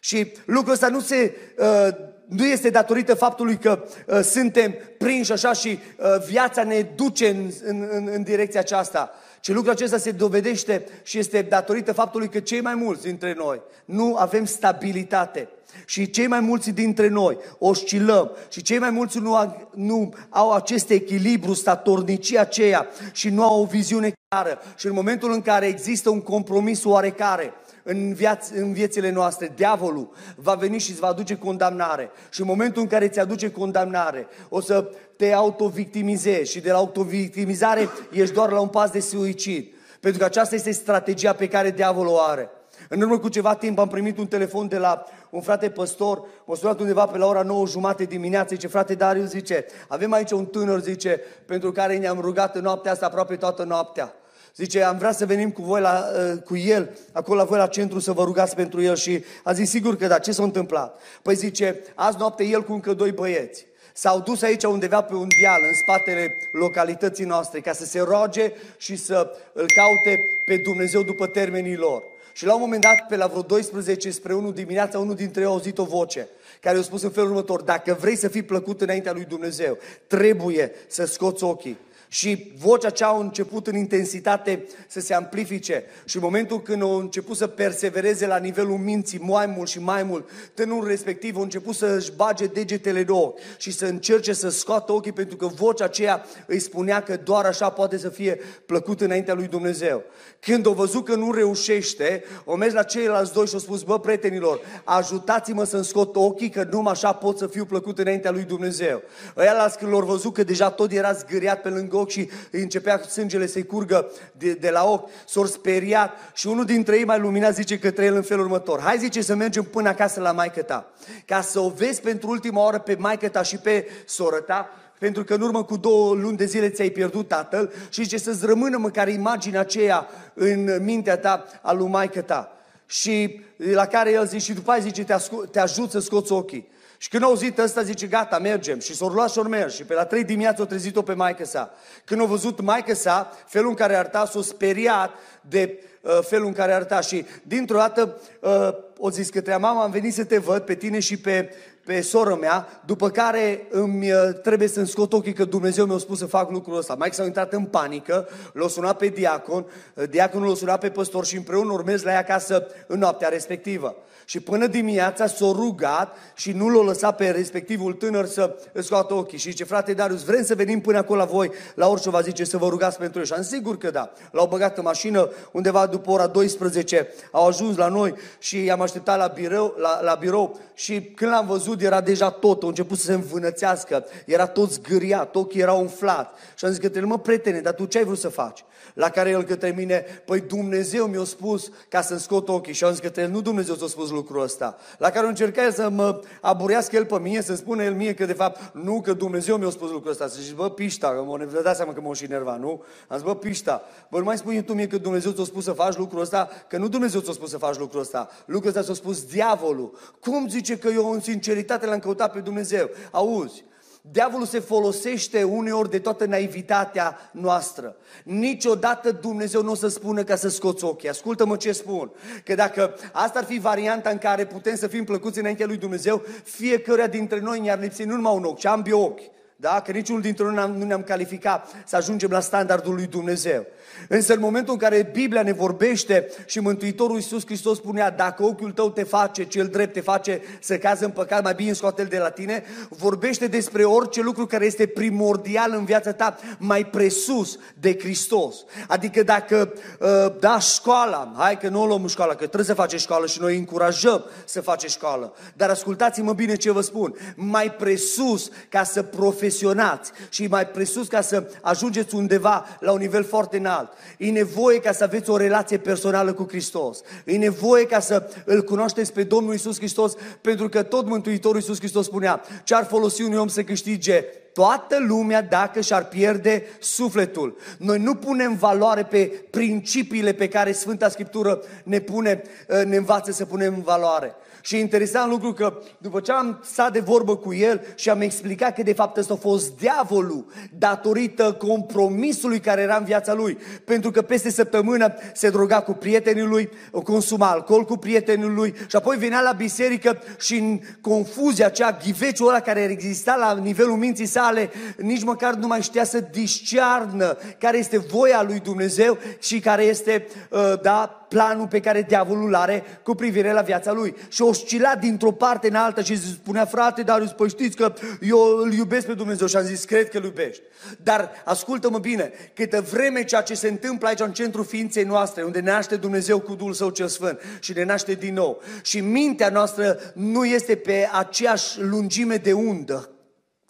Și 0.01 0.33
lucrul 0.45 0.73
ăsta 0.73 0.89
nu, 0.89 1.01
se, 1.01 1.37
uh, 1.59 1.89
nu 2.37 2.47
este 2.47 2.71
datorită 2.71 3.15
faptului 3.15 3.57
că 3.57 3.85
uh, 4.07 4.21
suntem 4.21 4.75
prinși 4.99 5.33
așa 5.33 5.53
și 5.53 5.69
uh, 5.69 6.27
viața 6.29 6.63
ne 6.63 6.87
duce 6.95 7.29
în, 7.29 7.51
în, 7.65 7.89
în, 7.91 8.09
în 8.13 8.23
direcția 8.23 8.61
aceasta, 8.61 9.11
ci 9.41 9.49
lucrul 9.49 9.73
acesta 9.73 9.97
se 9.97 10.11
dovedește 10.11 10.87
și 11.03 11.19
este 11.19 11.43
datorită 11.43 11.93
faptului 11.93 12.29
că 12.29 12.41
cei 12.41 12.61
mai 12.61 12.75
mulți 12.75 13.03
dintre 13.03 13.35
noi 13.39 13.61
nu 13.85 14.17
avem 14.17 14.45
stabilitate. 14.45 15.49
Și 15.87 16.11
cei 16.11 16.27
mai 16.27 16.41
mulți 16.41 16.71
dintre 16.71 17.09
noi 17.09 17.39
oscilăm 17.59 18.31
și 18.49 18.63
cei 18.63 18.79
mai 18.79 18.91
mulți 18.91 19.19
nu, 19.19 19.57
nu 19.75 20.15
au 20.29 20.53
acest 20.53 20.91
echilibru, 20.91 21.53
statornicia 21.53 22.41
aceea 22.41 22.87
și 23.13 23.29
nu 23.29 23.43
au 23.43 23.61
o 23.61 23.65
viziune 23.65 24.13
clară. 24.29 24.59
Și 24.77 24.87
în 24.87 24.93
momentul 24.93 25.33
în 25.33 25.43
care 25.43 25.67
există 25.67 26.11
un 26.11 26.21
compromis 26.21 26.85
oarecare, 26.85 27.53
în, 27.83 28.15
viaț- 28.15 28.55
în 28.55 28.73
viețile 28.73 29.11
noastre, 29.11 29.53
diavolul 29.57 30.13
va 30.37 30.55
veni 30.55 30.79
și 30.79 30.91
îți 30.91 31.01
va 31.01 31.07
aduce 31.07 31.37
condamnare. 31.37 32.11
Și 32.31 32.41
în 32.41 32.47
momentul 32.47 32.83
în 32.83 32.89
care 32.89 33.05
îți 33.05 33.21
aduce 33.21 33.51
condamnare, 33.51 34.27
o 34.49 34.61
să 34.61 34.91
te 35.17 35.33
autovictimizezi 35.33 36.51
și 36.51 36.61
de 36.61 36.71
la 36.71 36.77
autovictimizare 36.77 37.89
ești 38.13 38.35
doar 38.35 38.51
la 38.51 38.61
un 38.61 38.69
pas 38.69 38.91
de 38.91 39.01
suicid. 39.01 39.67
Pentru 40.01 40.21
că 40.21 40.25
aceasta 40.25 40.55
este 40.55 40.71
strategia 40.71 41.33
pe 41.33 41.49
care 41.49 41.71
diavolul 41.71 42.13
o 42.13 42.21
are. 42.21 42.51
În 42.89 43.01
urmă 43.01 43.19
cu 43.19 43.29
ceva 43.29 43.55
timp 43.55 43.79
am 43.79 43.89
primit 43.89 44.19
un 44.19 44.27
telefon 44.27 44.69
de 44.69 44.79
la 44.79 45.05
un 45.31 45.41
frate 45.41 45.71
păstor, 45.71 46.23
m-a 46.45 46.55
sunat 46.55 46.81
undeva 46.81 47.07
pe 47.07 47.19
la 47.19 47.27
ora 47.27 47.43
9 47.43 47.67
jumate 47.67 48.05
dimineață, 48.05 48.55
zice, 48.55 48.67
frate 48.67 48.95
Darius, 48.95 49.29
zice, 49.29 49.67
avem 49.89 50.13
aici 50.13 50.31
un 50.31 50.47
tânăr, 50.47 50.81
zice, 50.81 51.21
pentru 51.47 51.73
care 51.73 51.99
ne-am 51.99 52.21
rugat 52.21 52.57
în 52.57 52.63
noaptea 52.63 52.93
asta 52.93 53.07
aproape 53.07 53.37
toată 53.37 53.65
noaptea. 53.65 54.15
Zice, 54.57 54.83
am 54.83 54.99
vrea 54.99 55.13
să 55.13 55.27
venim 55.27 55.51
cu 55.51 55.63
voi 55.63 55.81
la, 55.81 56.05
uh, 56.33 56.43
cu 56.45 56.57
el, 56.57 56.99
acolo 57.13 57.39
la 57.39 57.45
voi 57.45 57.59
la 57.59 57.67
centru 57.67 57.99
să 57.99 58.13
vă 58.13 58.25
rugați 58.25 58.55
pentru 58.55 58.83
el 58.83 58.97
și 58.97 59.25
a 59.43 59.53
zis, 59.53 59.71
sigur 59.71 59.97
că 59.97 60.07
da, 60.07 60.19
ce 60.19 60.33
s-a 60.33 60.43
întâmplat? 60.43 61.01
Păi 61.23 61.35
zice, 61.35 61.81
azi 61.95 62.17
noapte 62.19 62.45
el 62.45 62.63
cu 62.63 62.73
încă 62.73 62.95
doi 62.95 63.13
băieți. 63.13 63.67
S-au 63.93 64.21
dus 64.21 64.43
aici 64.43 64.65
undeva 64.65 65.03
pe 65.03 65.15
un 65.15 65.29
deal, 65.41 65.61
în 65.69 65.75
spatele 65.75 66.35
localității 66.53 67.25
noastre, 67.25 67.61
ca 67.61 67.73
să 67.73 67.85
se 67.85 68.01
roage 68.01 68.53
și 68.77 68.97
să 68.97 69.31
îl 69.53 69.67
caute 69.75 70.25
pe 70.45 70.57
Dumnezeu 70.57 71.03
după 71.03 71.27
termenii 71.27 71.77
lor. 71.77 72.03
Și 72.33 72.47
la 72.47 72.55
un 72.55 72.61
moment 72.61 72.83
dat, 72.83 73.07
pe 73.09 73.17
la 73.17 73.27
vreo 73.27 73.43
12 73.43 74.11
spre 74.11 74.35
1 74.35 74.53
dimineața, 74.53 74.99
unul 74.99 75.15
dintre 75.15 75.41
ei 75.41 75.47
a 75.47 75.51
auzit 75.51 75.79
o 75.79 75.85
voce 75.85 76.29
care 76.61 76.79
a 76.79 76.83
spus 76.83 77.03
în 77.03 77.11
felul 77.11 77.29
următor, 77.29 77.63
dacă 77.63 77.97
vrei 78.01 78.17
să 78.17 78.29
fii 78.29 78.43
plăcut 78.43 78.81
înaintea 78.81 79.13
lui 79.13 79.25
Dumnezeu, 79.25 79.79
trebuie 80.07 80.73
să 80.87 81.05
scoți 81.05 81.45
ochii 81.45 81.79
și 82.13 82.53
vocea 82.59 82.91
cea 82.91 83.07
a 83.07 83.19
început 83.19 83.67
în 83.67 83.77
intensitate 83.77 84.65
să 84.89 85.01
se 85.01 85.15
amplifice. 85.15 85.85
Și 86.05 86.17
în 86.17 86.23
momentul 86.23 86.63
când 86.63 86.83
au 86.83 86.97
început 86.97 87.37
să 87.37 87.47
persevereze 87.47 88.27
la 88.27 88.37
nivelul 88.37 88.77
minții 88.77 89.19
mai 89.19 89.47
mult 89.47 89.69
și 89.69 89.81
mai 89.81 90.03
mult, 90.03 90.29
tânărul 90.55 90.87
respectiv 90.87 91.37
a 91.37 91.41
început 91.41 91.75
să 91.75 91.87
își 91.87 92.13
bage 92.17 92.47
degetele 92.47 93.01
în 93.01 93.07
ochi 93.09 93.39
și 93.57 93.73
să 93.73 93.87
încerce 93.87 94.33
să 94.33 94.49
scoată 94.49 94.93
ochii 94.93 95.13
pentru 95.13 95.37
că 95.37 95.47
vocea 95.47 95.85
aceea 95.85 96.25
îi 96.47 96.59
spunea 96.59 97.03
că 97.03 97.17
doar 97.17 97.45
așa 97.45 97.71
poate 97.71 97.99
să 97.99 98.09
fie 98.09 98.41
plăcut 98.67 99.01
înaintea 99.01 99.35
lui 99.35 99.47
Dumnezeu. 99.47 100.03
Când 100.41 100.67
o 100.67 100.73
văzut 100.73 101.05
că 101.05 101.15
nu 101.15 101.33
reușește, 101.33 102.25
o 102.45 102.57
mers 102.57 102.73
la 102.73 102.83
ceilalți 102.83 103.33
doi 103.33 103.47
și 103.47 103.55
au 103.55 103.61
spus, 103.61 103.83
bă, 103.83 104.01
prietenilor, 104.01 104.61
ajutați-mă 104.85 105.65
să-mi 105.65 105.85
scot 105.85 106.17
ochii, 106.17 106.51
că 106.51 106.67
numai 106.71 106.93
așa 106.93 107.13
pot 107.13 107.39
să 107.39 107.47
fiu 107.47 107.65
plăcut 107.65 107.99
înaintea 107.99 108.31
lui 108.31 108.43
Dumnezeu. 108.43 109.03
Ăia 109.37 109.53
la 109.53 109.69
când 109.79 109.93
l-au 109.93 110.05
văzut 110.05 110.35
că 110.35 110.45
deja 110.45 110.71
tot 110.71 110.93
era 110.93 111.13
zgâriat 111.13 111.63
pe 111.63 111.69
lângă 111.69 112.01
ochi 112.03 112.11
și 112.11 112.31
îi 112.51 112.63
începea 112.63 113.03
sângele 113.03 113.47
să-i 113.47 113.67
curgă 113.67 114.11
de, 114.39 114.53
de 114.53 114.71
la 114.71 114.85
ochi, 114.85 115.09
s-au 115.27 115.47
speriat 115.47 116.11
și 116.35 116.47
unul 116.47 116.65
dintre 116.65 116.97
ei 116.97 117.05
mai 117.05 117.19
luminat 117.19 117.55
zice 117.55 117.79
către 117.79 118.05
el 118.05 118.15
în 118.15 118.23
felul 118.23 118.45
următor. 118.45 118.81
Hai 118.81 118.99
zice 118.99 119.23
să 119.23 119.35
mergem 119.35 119.63
până 119.63 119.89
acasă 119.89 120.21
la 120.21 120.33
maică 120.33 120.63
ta, 120.63 120.93
ca 121.27 121.41
să 121.41 121.61
o 121.61 121.69
vezi 121.69 122.01
pentru 122.01 122.31
ultima 122.31 122.63
oară 122.63 122.79
pe 122.79 122.97
maică 122.99 123.29
ta 123.29 123.43
și 123.43 123.57
pe 123.57 123.89
soră 124.07 124.37
ta, 124.37 124.69
pentru 124.99 125.25
că 125.25 125.35
în 125.35 125.41
urmă 125.41 125.65
cu 125.65 125.77
două 125.77 126.15
luni 126.15 126.37
de 126.37 126.45
zile 126.45 126.69
ți-ai 126.69 126.91
pierdut 126.91 127.29
tatăl 127.29 127.73
și 127.89 128.03
zice 128.03 128.19
să-ți 128.19 128.47
rămână 128.47 128.79
măcar 128.79 129.09
imaginea 129.09 129.61
aceea 129.61 130.07
în 130.35 130.85
mintea 130.85 131.17
ta 131.19 131.47
a 131.63 131.73
lui 131.73 131.89
maică 131.89 132.21
ta. 132.21 132.57
Și 132.87 133.41
la 133.57 133.87
care 133.87 134.11
el 134.11 134.27
zice, 134.27 134.45
și 134.45 134.53
după 134.53 134.71
aia 134.71 134.81
zice, 134.81 135.05
te, 135.05 135.15
te 135.51 135.61
ajut 135.61 135.91
să 135.91 135.99
scoți 135.99 136.33
ochii. 136.33 136.69
Și 137.03 137.09
când 137.09 137.23
a 137.23 137.27
auzit 137.27 137.59
ăsta, 137.59 137.83
zice, 137.83 138.07
gata, 138.07 138.39
mergem. 138.39 138.79
Și 138.79 138.95
s-au 138.95 139.09
luat 139.09 139.31
și 139.31 139.39
mers. 139.39 139.75
Și 139.75 139.85
pe 139.85 139.95
la 139.95 140.05
trei 140.05 140.25
dimineață 140.25 140.63
a 140.63 140.67
trezit-o 140.67 141.03
pe 141.03 141.15
maică 141.15 141.45
sa. 141.45 141.71
Când 142.05 142.21
a 142.21 142.25
văzut 142.25 142.61
maică 142.61 142.95
sa, 142.95 143.33
felul 143.47 143.69
în 143.69 143.75
care 143.75 143.95
arăta, 143.97 144.27
s-a 144.27 144.43
speriat 144.43 145.11
de 145.41 145.83
uh, 146.01 146.19
felul 146.23 146.47
în 146.47 146.53
care 146.53 146.73
arăta. 146.73 147.01
Și 147.01 147.27
dintr-o 147.43 147.77
dată 147.77 148.21
uh, 148.41 148.69
o 148.99 149.11
zis 149.11 149.31
către 149.31 149.57
mama, 149.57 149.83
am 149.83 149.91
venit 149.91 150.15
să 150.15 150.25
te 150.25 150.39
văd 150.39 150.63
pe 150.63 150.75
tine 150.75 150.99
și 150.99 151.17
pe 151.17 151.55
pe 151.85 152.01
soră 152.01 152.37
mea, 152.41 152.83
după 152.87 153.11
care 153.11 153.67
îmi 153.71 154.13
uh, 154.13 154.19
trebuie 154.43 154.69
să-mi 154.69 154.87
scot 154.87 155.13
ochii 155.13 155.33
că 155.33 155.45
Dumnezeu 155.45 155.87
mi-a 155.87 155.99
spus 155.99 156.19
să 156.19 156.27
fac 156.27 156.51
lucrul 156.51 156.77
ăsta. 156.77 156.95
Mai 156.95 157.09
s-a 157.13 157.25
intrat 157.25 157.53
în 157.53 157.65
panică, 157.65 158.29
l-a 158.53 158.69
sunat 158.69 158.97
pe 158.97 159.07
diacon, 159.07 159.67
uh, 159.95 160.09
diaconul 160.11 160.49
l-a 160.49 160.55
sunat 160.55 160.81
pe 160.81 160.91
păstor 160.91 161.27
și 161.27 161.37
împreună 161.37 161.73
urmez 161.73 162.03
la 162.03 162.11
ea 162.11 162.19
acasă 162.19 162.67
în 162.87 162.99
noaptea 162.99 163.29
respectivă. 163.29 163.97
Și 164.33 164.41
până 164.41 164.67
dimineața 164.67 165.27
s-a 165.27 165.47
rugat 165.53 166.17
și 166.35 166.53
nu 166.53 166.69
l-a 166.69 166.83
lăsat 166.83 167.17
pe 167.17 167.31
respectivul 167.31 167.93
tânăr 167.93 168.27
să 168.27 168.57
scoată 168.75 169.15
ochii. 169.15 169.39
Și 169.39 169.51
zice, 169.51 169.65
frate 169.65 169.93
Darius, 169.93 170.25
vrem 170.25 170.45
să 170.45 170.55
venim 170.55 170.81
până 170.81 170.99
acolo 170.99 171.19
la 171.19 171.25
voi, 171.25 171.51
la 171.75 171.89
orice 171.89 172.11
va 172.11 172.21
zice, 172.21 172.45
să 172.45 172.57
vă 172.57 172.69
rugați 172.69 172.99
pentru 172.99 173.19
el. 173.19 173.27
Și 173.27 173.33
am 173.33 173.43
sigur 173.43 173.79
că 173.79 173.91
da. 173.91 174.13
L-au 174.31 174.47
băgat 174.47 174.77
în 174.77 174.85
mașină, 174.85 175.31
undeva 175.51 175.87
după 175.87 176.11
ora 176.11 176.27
12 176.27 177.09
au 177.31 177.47
ajuns 177.47 177.77
la 177.77 177.89
noi 177.89 178.15
și 178.39 178.65
i-am 178.65 178.81
așteptat 178.81 179.19
la 179.19 179.27
birou, 179.27 179.75
la, 179.79 180.03
la 180.03 180.15
birou 180.15 180.59
și 180.75 181.03
când 181.03 181.31
l-am 181.31 181.47
văzut 181.47 181.83
era 181.83 182.01
deja 182.01 182.31
tot, 182.31 182.63
a 182.63 182.67
început 182.67 182.99
să 182.99 183.05
se 183.05 183.13
învânățească, 183.13 184.05
era 184.27 184.47
tot 184.47 184.73
zgâriat, 184.73 185.37
ochii 185.37 185.61
erau 185.61 185.81
umflat. 185.81 186.35
Și 186.55 186.65
am 186.65 186.71
zis 186.71 186.91
că 186.91 187.07
mă 187.07 187.19
prietene, 187.19 187.61
dar 187.61 187.75
tu 187.75 187.85
ce 187.85 187.99
ai 187.99 188.05
vrut 188.05 188.19
să 188.19 188.29
faci? 188.29 188.65
La 188.95 189.09
care 189.09 189.31
el 189.31 189.43
către 189.43 189.75
mine, 189.77 190.05
păi 190.25 190.41
Dumnezeu 190.41 191.07
mi-a 191.07 191.25
spus 191.25 191.71
ca 191.89 192.01
să-mi 192.01 192.21
scot 192.21 192.49
ochii. 192.49 192.73
Și 192.73 192.85
am 192.85 192.91
zis 192.91 193.01
către 193.01 193.23
el, 193.23 193.31
nu 193.31 193.41
Dumnezeu 193.41 193.75
ți-a 193.75 193.87
spus 193.87 194.11
lucrul 194.11 194.22
ăsta. 194.31 194.77
La 194.99 195.11
care 195.11 195.27
încerca 195.27 195.71
să 195.71 195.89
mă 195.89 196.21
aburească 196.41 196.97
el 196.97 197.05
pe 197.05 197.19
mine, 197.19 197.41
să 197.41 197.55
spună 197.55 197.83
el 197.83 197.95
mie 197.95 198.15
că 198.15 198.25
de 198.25 198.33
fapt 198.33 198.75
nu, 198.75 199.01
că 199.01 199.13
Dumnezeu 199.13 199.57
mi-a 199.57 199.71
spus 199.71 199.91
lucrul 199.91 200.11
ăsta. 200.11 200.27
Să 200.27 200.39
zic, 200.41 200.55
bă, 200.55 200.71
pișta, 200.71 201.09
că 201.09 201.23
mă 201.23 201.45
vă 201.53 201.63
dați 201.63 201.77
seama 201.77 201.93
că 201.93 202.01
m-a 202.01 202.15
și 202.15 202.27
nervat, 202.27 202.61
nu? 202.61 202.83
Am 203.09 203.17
zis, 203.17 203.27
bă, 203.27 203.35
pișta, 203.35 203.83
bă, 204.11 204.19
nu 204.19 204.25
mai 204.25 204.39
spune 204.39 204.63
tu 204.63 204.75
mie 204.75 204.87
că 204.87 204.99
Dumnezeu 204.99 205.33
ți-a 205.33 205.45
spus 205.45 205.65
să 205.65 205.73
faci 205.73 205.97
lucrul 205.97 206.21
ăsta, 206.21 206.49
că 206.69 206.77
nu 206.79 206.89
Dumnezeu 206.89 207.21
ți-a 207.21 207.33
spus 207.33 207.51
să 207.51 207.59
faci 207.59 207.79
lucrul 207.79 208.01
ăsta. 208.01 208.29
Lucrul 208.45 208.69
ăsta 208.69 208.83
ți-a 208.83 208.95
spus 208.95 209.25
diavolul. 209.25 209.99
Cum 210.21 210.49
zice 210.49 210.79
că 210.79 210.89
eu 210.89 211.11
în 211.11 211.21
sinceritate 211.21 211.87
l-am 211.87 211.99
căutat 211.99 212.33
pe 212.33 212.41
Dumnezeu? 212.41 212.91
Auzi, 213.11 213.65
Diavolul 214.11 214.47
se 214.47 214.59
folosește 214.59 215.43
uneori 215.43 215.91
de 215.91 215.99
toată 215.99 216.25
naivitatea 216.25 217.31
noastră. 217.33 217.97
Niciodată 218.25 219.11
Dumnezeu 219.11 219.63
nu 219.63 219.71
o 219.71 219.75
să 219.75 219.89
spună 219.89 220.25
ca 220.25 220.37
să 220.37 220.49
scoți 220.49 220.85
ochii. 220.85 221.09
Ascultă-mă 221.09 221.57
ce 221.57 221.73
spun. 221.73 222.11
Că 222.45 222.55
dacă 222.55 222.95
asta 223.13 223.39
ar 223.39 223.45
fi 223.45 223.59
varianta 223.59 224.11
în 224.11 224.19
care 224.19 224.47
putem 224.47 224.77
să 224.77 224.87
fim 224.87 225.05
plăcuți 225.05 225.39
înaintea 225.39 225.67
lui 225.67 225.77
Dumnezeu, 225.77 226.23
fiecare 226.45 227.07
dintre 227.07 227.41
noi 227.41 227.61
ne-ar 227.61 227.81
lipsi 227.81 228.05
nu 228.05 228.15
numai 228.15 228.35
un 228.35 228.45
ochi, 228.45 228.59
ci 228.59 228.67
ambii 228.67 228.93
ochi. 228.93 229.23
Da? 229.63 229.81
Că 229.81 229.93
niciunul 229.93 230.21
dintre 230.21 230.45
noi 230.45 230.75
nu 230.77 230.85
ne-am 230.85 231.03
calificat 231.03 231.69
să 231.87 231.97
ajungem 231.97 232.31
la 232.31 232.41
standardul 232.41 232.95
lui 232.95 233.07
Dumnezeu. 233.07 233.67
Însă 234.09 234.33
în 234.33 234.41
momentul 234.41 234.73
în 234.73 234.79
care 234.79 235.11
Biblia 235.13 235.43
ne 235.43 235.53
vorbește 235.53 236.29
și 236.47 236.61
Mântuitorul 236.61 237.17
Iisus 237.17 237.45
Hristos 237.45 237.77
spunea, 237.77 238.11
dacă 238.11 238.45
ochiul 238.45 238.71
tău 238.71 238.91
te 238.91 239.03
face, 239.03 239.45
cel 239.45 239.67
drept 239.67 239.93
te 239.93 240.01
face 240.01 240.41
să 240.61 240.79
cazi 240.79 241.05
în 241.05 241.11
păcat, 241.11 241.43
mai 241.43 241.55
bine 241.55 241.73
scoate-l 241.73 242.07
de 242.07 242.19
la 242.19 242.31
tine, 242.31 242.65
vorbește 242.89 243.47
despre 243.47 243.85
orice 243.85 244.23
lucru 244.23 244.47
care 244.47 244.65
este 244.65 244.87
primordial 244.87 245.73
în 245.73 245.85
viața 245.85 246.13
ta, 246.13 246.39
mai 246.59 246.85
presus 246.85 247.59
de 247.81 247.99
Hristos. 247.99 248.65
Adică 248.89 249.23
dacă 249.23 249.73
uh, 250.01 250.09
da 250.41 250.59
școala, 250.59 251.33
hai 251.37 251.59
că 251.59 251.69
nu 251.69 251.83
o 251.83 251.87
luăm 251.87 252.07
școala, 252.07 252.31
că 252.31 252.47
trebuie 252.47 252.65
să 252.65 252.75
faci 252.75 253.01
școală 253.01 253.27
și 253.27 253.41
noi 253.41 253.57
încurajăm 253.57 254.25
să 254.45 254.61
faci 254.61 254.91
școală. 254.91 255.35
Dar 255.55 255.71
ascultați-mă 255.71 256.33
bine 256.33 256.57
ce 256.57 256.71
vă 256.71 256.81
spun, 256.81 257.15
mai 257.37 257.73
presus 257.73 258.51
ca 258.69 258.85
să 258.85 259.03
profesionați 259.53 260.13
și 260.29 260.47
mai 260.47 260.67
presus 260.67 261.09
ca 261.09 261.21
să 261.21 261.51
ajungeți 261.61 262.15
undeva 262.15 262.67
la 262.81 262.93
un 262.93 262.99
nivel 262.99 263.25
foarte 263.25 263.57
înalt 263.57 263.71
înalt. 263.73 263.93
E 264.19 264.31
nevoie 264.31 264.81
ca 264.81 264.93
să 264.93 265.05
aveți 265.05 265.31
o 265.31 265.37
relație 265.37 265.79
personală 265.79 266.33
cu 266.33 266.47
Hristos. 266.49 267.01
E 267.25 267.37
nevoie 267.37 267.87
ca 267.87 268.01
să 268.01 268.31
îl 268.45 268.63
cunoașteți 268.63 269.13
pe 269.13 269.23
Domnul 269.23 269.55
Isus 269.55 269.77
Hristos, 269.77 270.13
pentru 270.41 270.69
că 270.69 270.83
tot 270.83 271.07
Mântuitorul 271.07 271.61
Isus 271.61 271.79
Hristos 271.79 272.05
spunea, 272.05 272.43
ce 272.65 272.75
ar 272.75 272.85
folosi 272.85 273.23
un 273.23 273.39
om 273.39 273.49
să 273.49 273.63
câștige 273.63 274.25
toată 274.53 274.97
lumea 275.07 275.43
dacă 275.43 275.81
și-ar 275.81 276.09
pierde 276.09 276.65
sufletul. 276.81 277.57
Noi 277.79 277.99
nu 277.99 278.15
punem 278.15 278.57
valoare 278.57 279.03
pe 279.03 279.25
principiile 279.51 280.33
pe 280.33 280.49
care 280.49 280.73
Sfânta 280.73 281.09
Scriptură 281.09 281.63
ne 281.85 281.99
pune, 281.99 282.43
ne 282.87 282.97
învață 282.97 283.33
să 283.33 283.45
punem 283.45 283.75
în 283.75 283.83
valoare. 283.83 284.35
Și 284.63 284.77
e 284.77 284.79
interesant 284.79 285.31
lucru 285.31 285.53
că 285.53 285.79
după 285.99 286.21
ce 286.21 286.33
am 286.33 286.61
stat 286.65 286.93
de 286.93 287.01
vorbă 287.01 287.37
cu 287.37 287.55
el 287.55 287.81
și 287.95 288.11
am 288.11 288.21
explicat 288.21 288.75
că 288.75 288.83
de 288.83 288.93
fapt 288.93 289.17
ăsta 289.17 289.35
a 289.35 289.37
fost 289.37 289.77
diavolul 289.77 290.47
datorită 290.79 291.53
compromisului 291.53 292.61
care 292.61 292.81
era 292.81 292.97
în 292.97 293.05
viața 293.05 293.35
lui. 293.35 293.59
Pentru 293.85 294.11
că 294.11 294.23
peste 294.23 294.51
săptămână 294.51 295.15
se 295.35 295.51
droga 295.51 295.81
cu 295.81 295.93
prietenii 295.93 296.43
lui, 296.43 296.71
consuma 297.05 297.51
alcool 297.51 297.85
cu 297.85 297.97
prietenii 297.97 298.49
lui 298.49 298.75
și 298.87 298.97
apoi 298.97 299.17
venea 299.17 299.41
la 299.41 299.53
biserică 299.53 300.19
și 300.39 300.57
în 300.57 300.81
confuzia 301.01 301.67
aceea, 301.67 301.99
ghiveciul 302.05 302.49
ăla 302.49 302.61
care 302.61 302.81
exista 302.81 303.37
la 303.37 303.61
nivelul 303.63 303.97
minții 303.97 304.27
sale, 304.27 304.71
nici 304.97 305.25
măcar 305.25 305.55
nu 305.55 305.67
mai 305.67 305.83
știa 305.83 306.05
să 306.05 306.21
discearnă 306.21 307.37
care 307.59 307.79
este 307.79 307.99
voia 307.99 308.43
lui 308.43 308.61
Dumnezeu 308.61 309.19
și 309.39 309.61
care 309.61 309.83
este, 309.83 310.27
uh, 310.51 310.73
da, 310.83 311.22
planul 311.33 311.67
pe 311.67 311.81
care 311.81 312.03
diavolul 312.03 312.55
are 312.55 312.85
cu 313.03 313.15
privire 313.15 313.53
la 313.53 313.61
viața 313.61 313.93
lui. 313.93 314.15
Și 314.29 314.43
oscila 314.43 314.95
dintr-o 314.97 315.33
parte 315.33 315.69
în 315.69 315.75
alta 315.75 316.03
și 316.03 316.17
spunea, 316.33 316.65
frate 316.65 317.03
Darius, 317.03 317.33
păi 317.33 317.49
știți 317.49 317.77
că 317.77 317.93
eu 318.21 318.39
îl 318.63 318.73
iubesc 318.73 319.07
pe 319.07 319.15
Dumnezeu 319.15 319.47
și 319.47 319.57
am 319.57 319.65
zis, 319.65 319.85
cred 319.85 320.09
că 320.09 320.19
îl 320.19 320.25
iubești. 320.25 320.63
Dar 321.03 321.31
ascultă-mă 321.45 321.99
bine, 321.99 322.33
câtă 322.55 322.81
vreme 322.81 323.25
ceea 323.25 323.43
ce 323.43 323.55
se 323.55 323.69
întâmplă 323.69 324.09
aici 324.09 324.21
în 324.21 324.33
centrul 324.33 324.65
ființei 324.65 325.05
noastre, 325.05 325.43
unde 325.43 325.61
ne 325.61 325.71
naște 325.71 325.97
Dumnezeu 325.97 326.41
cu 326.41 326.55
Duhul 326.55 326.73
Său 326.73 326.91
cel 326.91 327.09
Sfânt 327.09 327.41
și 327.61 327.73
ne 327.73 327.85
naște 327.85 328.13
din 328.13 328.35
nou. 328.35 328.63
Și 328.83 329.01
mintea 329.01 329.49
noastră 329.49 329.99
nu 330.15 330.45
este 330.45 330.75
pe 330.75 331.09
aceeași 331.13 331.81
lungime 331.81 332.37
de 332.37 332.53
undă 332.53 333.07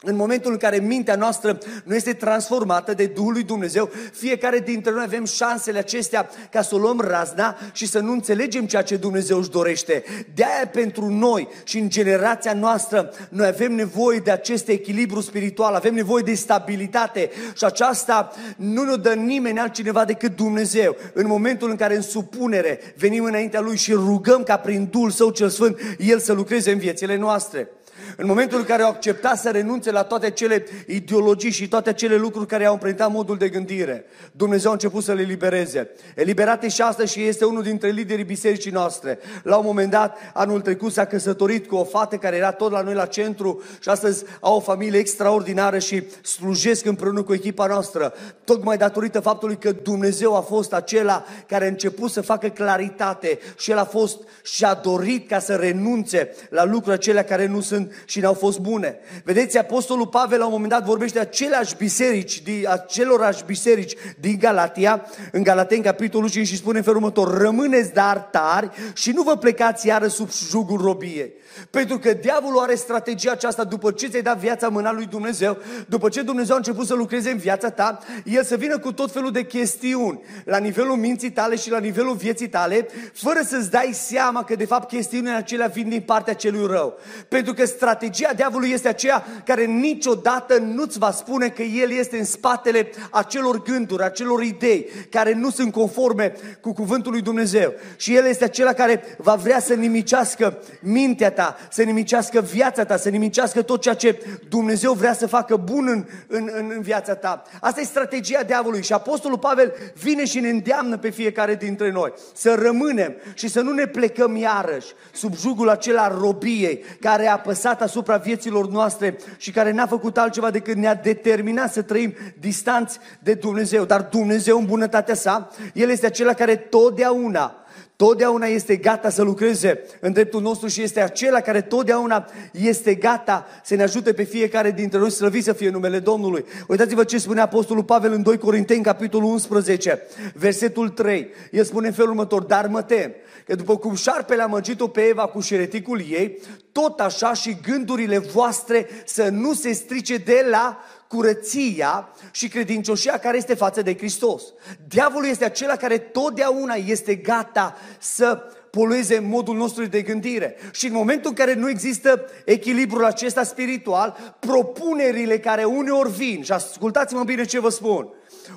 în 0.04 0.16
momentul 0.16 0.52
în 0.52 0.58
care 0.58 0.78
mintea 0.78 1.16
noastră 1.16 1.58
nu 1.84 1.94
este 1.94 2.12
transformată 2.12 2.94
de 2.94 3.06
Duhul 3.06 3.32
lui 3.32 3.42
Dumnezeu, 3.42 3.90
fiecare 4.12 4.58
dintre 4.58 4.92
noi 4.92 5.02
avem 5.06 5.24
șansele 5.24 5.78
acestea 5.78 6.28
ca 6.50 6.62
să 6.62 6.74
o 6.74 6.78
luăm 6.78 7.00
razna 7.00 7.56
și 7.72 7.86
să 7.86 7.98
nu 7.98 8.12
înțelegem 8.12 8.66
ceea 8.66 8.82
ce 8.82 8.96
Dumnezeu 8.96 9.38
își 9.38 9.50
dorește. 9.50 10.04
De 10.34 10.44
aia 10.44 10.66
pentru 10.66 11.08
noi 11.08 11.48
și 11.64 11.78
în 11.78 11.88
generația 11.88 12.52
noastră, 12.52 13.12
noi 13.28 13.46
avem 13.46 13.72
nevoie 13.72 14.18
de 14.18 14.30
acest 14.30 14.68
echilibru 14.68 15.20
spiritual, 15.20 15.74
avem 15.74 15.94
nevoie 15.94 16.22
de 16.22 16.34
stabilitate 16.34 17.30
și 17.56 17.64
aceasta 17.64 18.30
nu 18.56 18.82
ne 18.82 18.96
dă 18.96 19.12
nimeni 19.12 19.58
altcineva 19.58 20.04
decât 20.04 20.36
Dumnezeu. 20.36 20.96
În 21.12 21.26
momentul 21.26 21.70
în 21.70 21.76
care 21.76 21.96
în 21.96 22.02
supunere 22.02 22.80
venim 22.96 23.24
înaintea 23.24 23.60
Lui 23.60 23.76
și 23.76 23.92
rugăm 23.92 24.42
ca 24.42 24.56
prin 24.56 24.88
Duhul 24.90 25.10
Său 25.10 25.30
cel 25.30 25.48
Sfânt 25.48 25.78
El 25.98 26.18
să 26.18 26.32
lucreze 26.32 26.72
în 26.72 26.78
viețile 26.78 27.16
noastre. 27.16 27.68
În 28.16 28.26
momentul 28.26 28.58
în 28.58 28.64
care 28.64 28.82
au 28.82 28.90
acceptat 28.90 29.38
să 29.38 29.50
renunțe 29.50 29.90
la 29.90 30.02
toate 30.02 30.26
acele 30.26 30.66
ideologii 30.86 31.50
și 31.50 31.68
toate 31.68 31.88
acele 31.88 32.16
lucruri 32.16 32.46
care 32.46 32.64
au 32.64 32.72
împrăintat 32.72 33.10
modul 33.10 33.36
de 33.36 33.48
gândire, 33.48 34.04
Dumnezeu 34.32 34.70
a 34.70 34.72
început 34.72 35.02
să 35.02 35.12
le 35.12 35.22
libereze. 35.22 35.90
Eliberate 36.14 36.68
și 36.68 36.82
astăzi 36.82 37.12
și 37.12 37.26
este 37.26 37.44
unul 37.44 37.62
dintre 37.62 37.88
liderii 37.88 38.24
bisericii 38.24 38.70
noastre. 38.70 39.18
La 39.42 39.56
un 39.56 39.64
moment 39.66 39.90
dat, 39.90 40.18
anul 40.34 40.60
trecut 40.60 40.92
s-a 40.92 41.04
căsătorit 41.04 41.66
cu 41.66 41.76
o 41.76 41.84
fată 41.84 42.16
care 42.16 42.36
era 42.36 42.50
tot 42.50 42.70
la 42.70 42.80
noi 42.80 42.94
la 42.94 43.06
centru 43.06 43.62
și 43.80 43.88
astăzi 43.88 44.24
au 44.40 44.56
o 44.56 44.60
familie 44.60 44.98
extraordinară 44.98 45.78
și 45.78 46.02
slujesc 46.22 46.84
împreună 46.84 47.22
cu 47.22 47.34
echipa 47.34 47.66
noastră. 47.66 48.14
Tocmai 48.44 48.76
datorită 48.76 49.20
faptului 49.20 49.56
că 49.56 49.72
Dumnezeu 49.72 50.36
a 50.36 50.40
fost 50.40 50.72
acela 50.72 51.24
care 51.46 51.64
a 51.64 51.68
început 51.68 52.10
să 52.10 52.20
facă 52.20 52.48
claritate 52.48 53.38
și 53.56 53.70
El 53.70 53.78
a 53.78 53.84
fost 53.84 54.18
și 54.42 54.64
a 54.64 54.74
dorit 54.74 55.28
ca 55.28 55.38
să 55.38 55.54
renunțe 55.54 56.34
la 56.50 56.64
lucruri 56.64 56.94
acelea 56.94 57.24
care 57.24 57.46
nu 57.46 57.60
sunt 57.60 57.92
și 58.04 58.20
n-au 58.20 58.34
fost 58.34 58.58
bune. 58.58 58.98
Vedeți, 59.24 59.58
Apostolul 59.58 60.06
Pavel 60.06 60.38
la 60.38 60.44
un 60.44 60.52
moment 60.52 60.70
dat 60.70 60.84
vorbește 60.84 61.18
de 61.18 61.24
aceleași 61.24 61.76
biserici, 61.76 62.42
de 62.42 62.62
acelorași 62.68 63.44
biserici 63.44 63.94
din 64.20 64.36
Galatia, 64.38 65.06
în 65.32 65.42
Galateni, 65.42 65.82
capitolul 65.82 66.30
5 66.30 66.46
și 66.46 66.56
spune 66.56 66.78
în 66.78 66.84
felul 66.84 66.98
următor, 66.98 67.38
rămâneți 67.38 67.92
dar 67.92 68.18
tari 68.18 68.70
și 68.94 69.10
nu 69.10 69.22
vă 69.22 69.36
plecați 69.36 69.86
iară 69.86 70.06
sub 70.06 70.28
jugul 70.48 70.80
robiei. 70.80 71.32
Pentru 71.70 71.98
că 71.98 72.12
diavolul 72.12 72.60
are 72.60 72.74
strategia 72.74 73.32
aceasta 73.32 73.64
după 73.64 73.90
ce 73.90 74.06
ți-ai 74.06 74.22
dat 74.22 74.38
viața 74.38 74.66
în 74.66 74.72
mâna 74.72 74.92
lui 74.92 75.06
Dumnezeu, 75.06 75.56
după 75.88 76.08
ce 76.08 76.22
Dumnezeu 76.22 76.54
a 76.54 76.58
început 76.58 76.86
să 76.86 76.94
lucreze 76.94 77.30
în 77.30 77.36
viața 77.36 77.70
ta, 77.70 77.98
el 78.24 78.44
să 78.44 78.56
vină 78.56 78.78
cu 78.78 78.92
tot 78.92 79.12
felul 79.12 79.30
de 79.30 79.44
chestiuni 79.44 80.20
la 80.44 80.58
nivelul 80.58 80.96
minții 80.96 81.30
tale 81.30 81.56
și 81.56 81.70
la 81.70 81.78
nivelul 81.78 82.14
vieții 82.14 82.48
tale, 82.48 82.88
fără 83.12 83.40
să-ți 83.44 83.70
dai 83.70 83.90
seama 83.92 84.44
că 84.44 84.54
de 84.54 84.64
fapt 84.64 84.88
chestiunile 84.88 85.34
acelea 85.34 85.66
vin 85.66 85.88
din 85.88 86.00
partea 86.00 86.34
celui 86.34 86.66
rău. 86.66 86.98
Pentru 87.28 87.52
că 87.52 87.64
strategia 87.64 88.32
diavolului 88.36 88.72
este 88.72 88.88
aceea 88.88 89.24
care 89.44 89.64
niciodată 89.64 90.58
nu-ți 90.58 90.98
va 90.98 91.10
spune 91.10 91.48
că 91.48 91.62
el 91.62 91.90
este 91.90 92.18
în 92.18 92.24
spatele 92.24 92.90
acelor 93.10 93.62
gânduri, 93.62 94.02
acelor 94.02 94.42
idei 94.42 94.88
care 95.10 95.34
nu 95.34 95.50
sunt 95.50 95.72
conforme 95.72 96.32
cu 96.60 96.72
cuvântul 96.72 97.12
lui 97.12 97.22
Dumnezeu. 97.22 97.72
Și 97.96 98.16
el 98.16 98.26
este 98.26 98.44
acela 98.44 98.72
care 98.72 99.04
va 99.18 99.34
vrea 99.34 99.60
să 99.60 99.74
nimicească 99.74 100.58
mintea 100.80 101.30
ta, 101.30 101.41
ta, 101.42 101.56
să 101.70 101.82
nimicească 101.82 102.40
viața 102.40 102.84
ta, 102.84 102.96
să 102.96 103.08
nimicească 103.08 103.62
tot 103.62 103.80
ceea 103.80 103.94
ce 103.94 104.22
Dumnezeu 104.48 104.92
vrea 104.92 105.12
să 105.12 105.26
facă 105.26 105.56
bun 105.56 105.88
în, 105.88 106.04
în, 106.26 106.50
în, 106.58 106.72
în 106.74 106.80
viața 106.80 107.14
ta. 107.14 107.42
Asta 107.60 107.80
e 107.80 107.84
strategia 107.84 108.42
diavolului 108.42 108.82
și 108.82 108.92
Apostolul 108.92 109.38
Pavel 109.38 109.74
vine 109.94 110.24
și 110.24 110.40
ne 110.40 110.48
îndeamnă 110.48 110.98
pe 110.98 111.10
fiecare 111.10 111.54
dintre 111.54 111.90
noi 111.90 112.12
să 112.34 112.54
rămânem 112.54 113.14
și 113.34 113.48
să 113.48 113.60
nu 113.60 113.72
ne 113.72 113.86
plecăm 113.86 114.36
iarăși 114.36 114.92
sub 115.12 115.36
jugul 115.36 115.68
acela 115.68 116.08
robiei 116.08 116.84
care 117.00 117.26
a 117.26 117.32
apăsat 117.32 117.82
asupra 117.82 118.16
vieților 118.16 118.68
noastre 118.68 119.16
și 119.36 119.50
care 119.50 119.72
n-a 119.72 119.86
făcut 119.86 120.18
altceva 120.18 120.50
decât 120.50 120.76
ne-a 120.76 120.94
determinat 120.94 121.72
să 121.72 121.82
trăim 121.82 122.14
distanți 122.38 122.98
de 123.18 123.34
Dumnezeu. 123.34 123.84
Dar 123.84 124.02
Dumnezeu 124.02 124.58
în 124.58 124.66
bunătatea 124.66 125.14
sa, 125.14 125.48
El 125.74 125.90
este 125.90 126.06
acela 126.06 126.32
care 126.32 126.56
totdeauna 126.56 127.61
totdeauna 128.02 128.46
este 128.46 128.76
gata 128.76 129.10
să 129.10 129.22
lucreze 129.22 129.80
în 130.00 130.12
dreptul 130.12 130.40
nostru 130.40 130.68
și 130.68 130.82
este 130.82 131.00
acela 131.00 131.40
care 131.40 131.60
totdeauna 131.60 132.28
este 132.52 132.94
gata 132.94 133.46
să 133.64 133.74
ne 133.74 133.82
ajute 133.82 134.12
pe 134.12 134.22
fiecare 134.22 134.70
dintre 134.70 134.98
noi, 134.98 135.10
slăvit 135.10 135.44
să 135.44 135.52
fie 135.52 135.70
numele 135.70 135.98
Domnului. 135.98 136.44
Uitați-vă 136.68 137.04
ce 137.04 137.18
spune 137.18 137.40
Apostolul 137.40 137.84
Pavel 137.84 138.12
în 138.12 138.22
2 138.22 138.38
Corinteni, 138.38 138.82
capitolul 138.82 139.30
11, 139.30 140.02
versetul 140.34 140.88
3. 140.88 141.28
El 141.50 141.64
spune 141.64 141.86
în 141.86 141.92
felul 141.92 142.10
următor, 142.10 142.42
dar 142.42 142.66
mă 142.66 142.82
tem 142.82 143.12
că 143.46 143.54
după 143.54 143.76
cum 143.76 143.94
șarpele 143.94 144.42
a 144.42 144.46
măgit-o 144.46 144.88
pe 144.88 145.00
Eva 145.00 145.26
cu 145.26 145.40
șereticul 145.40 146.00
ei, 146.10 146.38
tot 146.72 147.00
așa 147.00 147.32
și 147.32 147.56
gândurile 147.62 148.18
voastre 148.18 148.86
să 149.04 149.28
nu 149.28 149.54
se 149.54 149.72
strice 149.72 150.16
de 150.16 150.46
la 150.50 150.78
curăția 151.12 152.08
și 152.30 152.48
credincioșia 152.48 153.18
care 153.18 153.36
este 153.36 153.54
față 153.54 153.82
de 153.82 153.96
Hristos. 153.96 154.42
Diavolul 154.88 155.28
este 155.28 155.44
acela 155.44 155.76
care 155.76 155.98
totdeauna 155.98 156.74
este 156.74 157.14
gata 157.14 157.76
să 157.98 158.42
polueze 158.70 159.18
modul 159.18 159.56
nostru 159.56 159.86
de 159.86 160.02
gândire. 160.02 160.56
Și 160.70 160.86
în 160.86 160.92
momentul 160.92 161.30
în 161.30 161.36
care 161.36 161.54
nu 161.54 161.68
există 161.68 162.30
echilibrul 162.44 163.04
acesta 163.04 163.42
spiritual, 163.42 164.36
propunerile 164.40 165.38
care 165.38 165.64
uneori 165.64 166.10
vin, 166.10 166.42
și 166.42 166.52
ascultați-mă 166.52 167.24
bine 167.24 167.44
ce 167.44 167.60
vă 167.60 167.68
spun, 167.68 168.08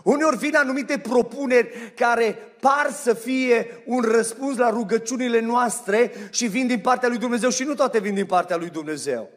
uneori 0.04 0.38
vin 0.38 0.56
anumite 0.56 0.98
propuneri 0.98 1.94
care 1.96 2.38
par 2.60 2.92
să 3.04 3.14
fie 3.14 3.84
un 3.86 4.02
răspuns 4.02 4.58
la 4.58 4.70
rugăciunile 4.70 5.42
noastre 5.42 6.12
și 6.30 6.46
vin 6.46 6.68
din 6.68 6.80
partea 6.80 7.10
lui 7.10 7.18
Dumnezeu 7.18 7.50
și 7.50 7.64
nu 7.64 7.74
toate 7.74 8.00
vin 8.00 8.14
din 8.14 8.26
partea 8.26 8.56
lui 8.56 8.70
Dumnezeu. 8.70 9.35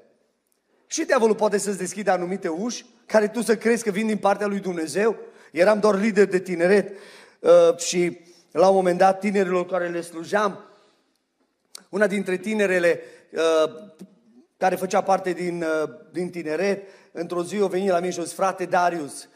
Și 0.88 1.05
diavolul 1.05 1.35
poate 1.35 1.59
să-ți 1.59 1.79
deschidă 1.79 2.11
anumite 2.11 2.48
uși 2.48 2.85
care 3.07 3.29
tu 3.29 3.42
să 3.42 3.57
crezi 3.57 3.85
că 3.85 3.90
vin 3.90 4.07
din 4.07 4.16
partea 4.16 4.46
lui 4.46 4.61
Dumnezeu. 4.61 5.16
Eram 5.53 5.81
doar 5.81 6.01
lider 6.01 6.27
de 6.27 6.38
tineret 6.38 6.96
uh, 7.38 7.77
și 7.77 8.18
la 8.51 8.68
un 8.68 8.74
moment 8.74 8.98
dat 8.98 9.20
tinerilor 9.20 9.66
care 9.66 9.88
le 9.88 10.01
slujeam, 10.01 10.59
una 11.88 12.07
dintre 12.07 12.37
tinerele 12.37 13.01
uh, 13.33 13.72
care 14.57 14.77
făcea 14.77 15.03
parte 15.03 15.33
din, 15.33 15.62
uh, 15.83 15.88
din 16.12 16.31
tineret, 16.31 16.83
într-o 17.12 17.44
zi 17.44 17.61
o 17.61 17.66
venit 17.66 17.90
la 17.90 17.98
mine 17.98 18.12
și 18.12 18.20
a 18.20 18.22
zis, 18.22 18.33
frate 18.33 18.64
Darius, 18.64 19.29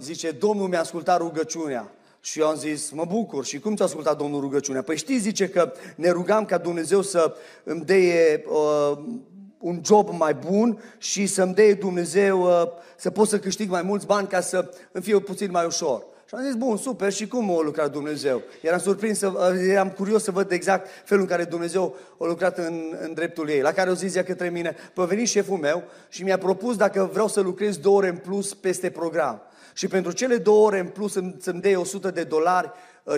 zice, 0.00 0.30
Domnul 0.30 0.68
mi-a 0.68 0.80
ascultat 0.80 1.18
rugăciunea. 1.18 1.90
Și 2.20 2.40
eu 2.40 2.46
am 2.46 2.56
zis, 2.56 2.90
mă 2.90 3.04
bucur. 3.04 3.44
Și 3.44 3.58
cum 3.58 3.76
ți-a 3.76 3.84
ascultat 3.84 4.16
Domnul 4.16 4.40
rugăciunea? 4.40 4.82
Păi 4.82 4.96
știi, 4.96 5.18
zice 5.18 5.48
că 5.48 5.72
ne 5.96 6.10
rugam 6.10 6.44
ca 6.44 6.58
Dumnezeu 6.58 7.02
să 7.02 7.36
îmi 7.64 7.84
deie 7.84 8.44
uh, 8.46 8.98
un 9.58 9.80
job 9.84 10.08
mai 10.18 10.34
bun 10.34 10.82
și 10.98 11.26
să-mi 11.26 11.54
dea 11.54 11.74
Dumnezeu 11.74 12.42
uh, 12.42 12.62
să 12.96 13.10
pot 13.10 13.28
să 13.28 13.38
câștig 13.38 13.70
mai 13.70 13.82
mulți 13.82 14.06
bani 14.06 14.26
ca 14.26 14.40
să 14.40 14.70
îmi 14.92 15.04
fie 15.04 15.18
puțin 15.18 15.50
mai 15.50 15.64
ușor. 15.66 16.04
Și 16.28 16.34
am 16.34 16.42
zis, 16.42 16.54
bun, 16.54 16.76
super, 16.76 17.12
și 17.12 17.28
cum 17.28 17.50
a 17.50 17.62
lucrat 17.62 17.92
Dumnezeu? 17.92 18.42
Eram 18.62 18.78
surprins, 18.78 19.18
să, 19.18 19.26
uh, 19.26 19.68
eram 19.68 19.90
curios 19.90 20.22
să 20.22 20.30
văd 20.30 20.50
exact 20.50 20.88
felul 21.04 21.22
în 21.22 21.28
care 21.28 21.44
Dumnezeu 21.44 21.96
a 22.18 22.24
lucrat 22.26 22.58
în, 22.58 22.96
în 23.02 23.14
dreptul 23.14 23.48
ei. 23.48 23.60
La 23.60 23.72
care 23.72 23.90
o 23.90 23.94
zis 23.94 24.14
ea 24.14 24.24
către 24.24 24.48
mine, 24.48 24.76
păi 24.94 25.04
a 25.04 25.06
venit 25.06 25.28
șeful 25.28 25.56
meu 25.56 25.82
și 26.08 26.22
mi-a 26.22 26.38
propus 26.38 26.76
dacă 26.76 27.08
vreau 27.12 27.28
să 27.28 27.40
lucrez 27.40 27.76
două 27.76 27.96
ore 27.96 28.08
în 28.08 28.16
plus 28.16 28.54
peste 28.54 28.90
program. 28.90 29.42
Și 29.74 29.86
pentru 29.86 30.12
cele 30.12 30.36
două 30.36 30.66
ore 30.66 30.78
în 30.78 30.86
plus 30.86 31.12
să-mi 31.38 31.60
dea 31.60 31.80
100 31.80 32.10
de 32.10 32.22
dolari, 32.22 32.70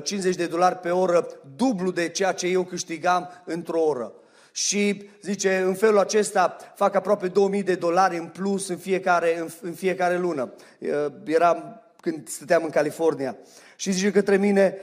50 0.02 0.32
uh, 0.32 0.38
de 0.38 0.46
dolari 0.46 0.76
pe 0.76 0.90
oră, 0.90 1.26
dublu 1.56 1.90
de 1.90 2.08
ceea 2.08 2.32
ce 2.32 2.46
eu 2.46 2.64
câștigam 2.64 3.28
într-o 3.44 3.80
oră. 3.80 4.12
Și 4.58 5.08
zice, 5.22 5.56
în 5.56 5.74
felul 5.74 5.98
acesta 5.98 6.56
fac 6.74 6.94
aproape 6.94 7.28
2000 7.28 7.62
de 7.62 7.74
dolari 7.74 8.16
în 8.16 8.26
plus 8.26 8.68
în 8.68 8.76
fiecare, 8.76 9.38
în, 9.38 9.48
în 9.60 9.72
fiecare 9.72 10.18
lună. 10.18 10.52
Eram 11.24 11.82
când 12.00 12.28
stăteam 12.28 12.64
în 12.64 12.70
California. 12.70 13.36
Și 13.76 13.92
zice 13.92 14.10
către 14.10 14.36
mine, 14.36 14.76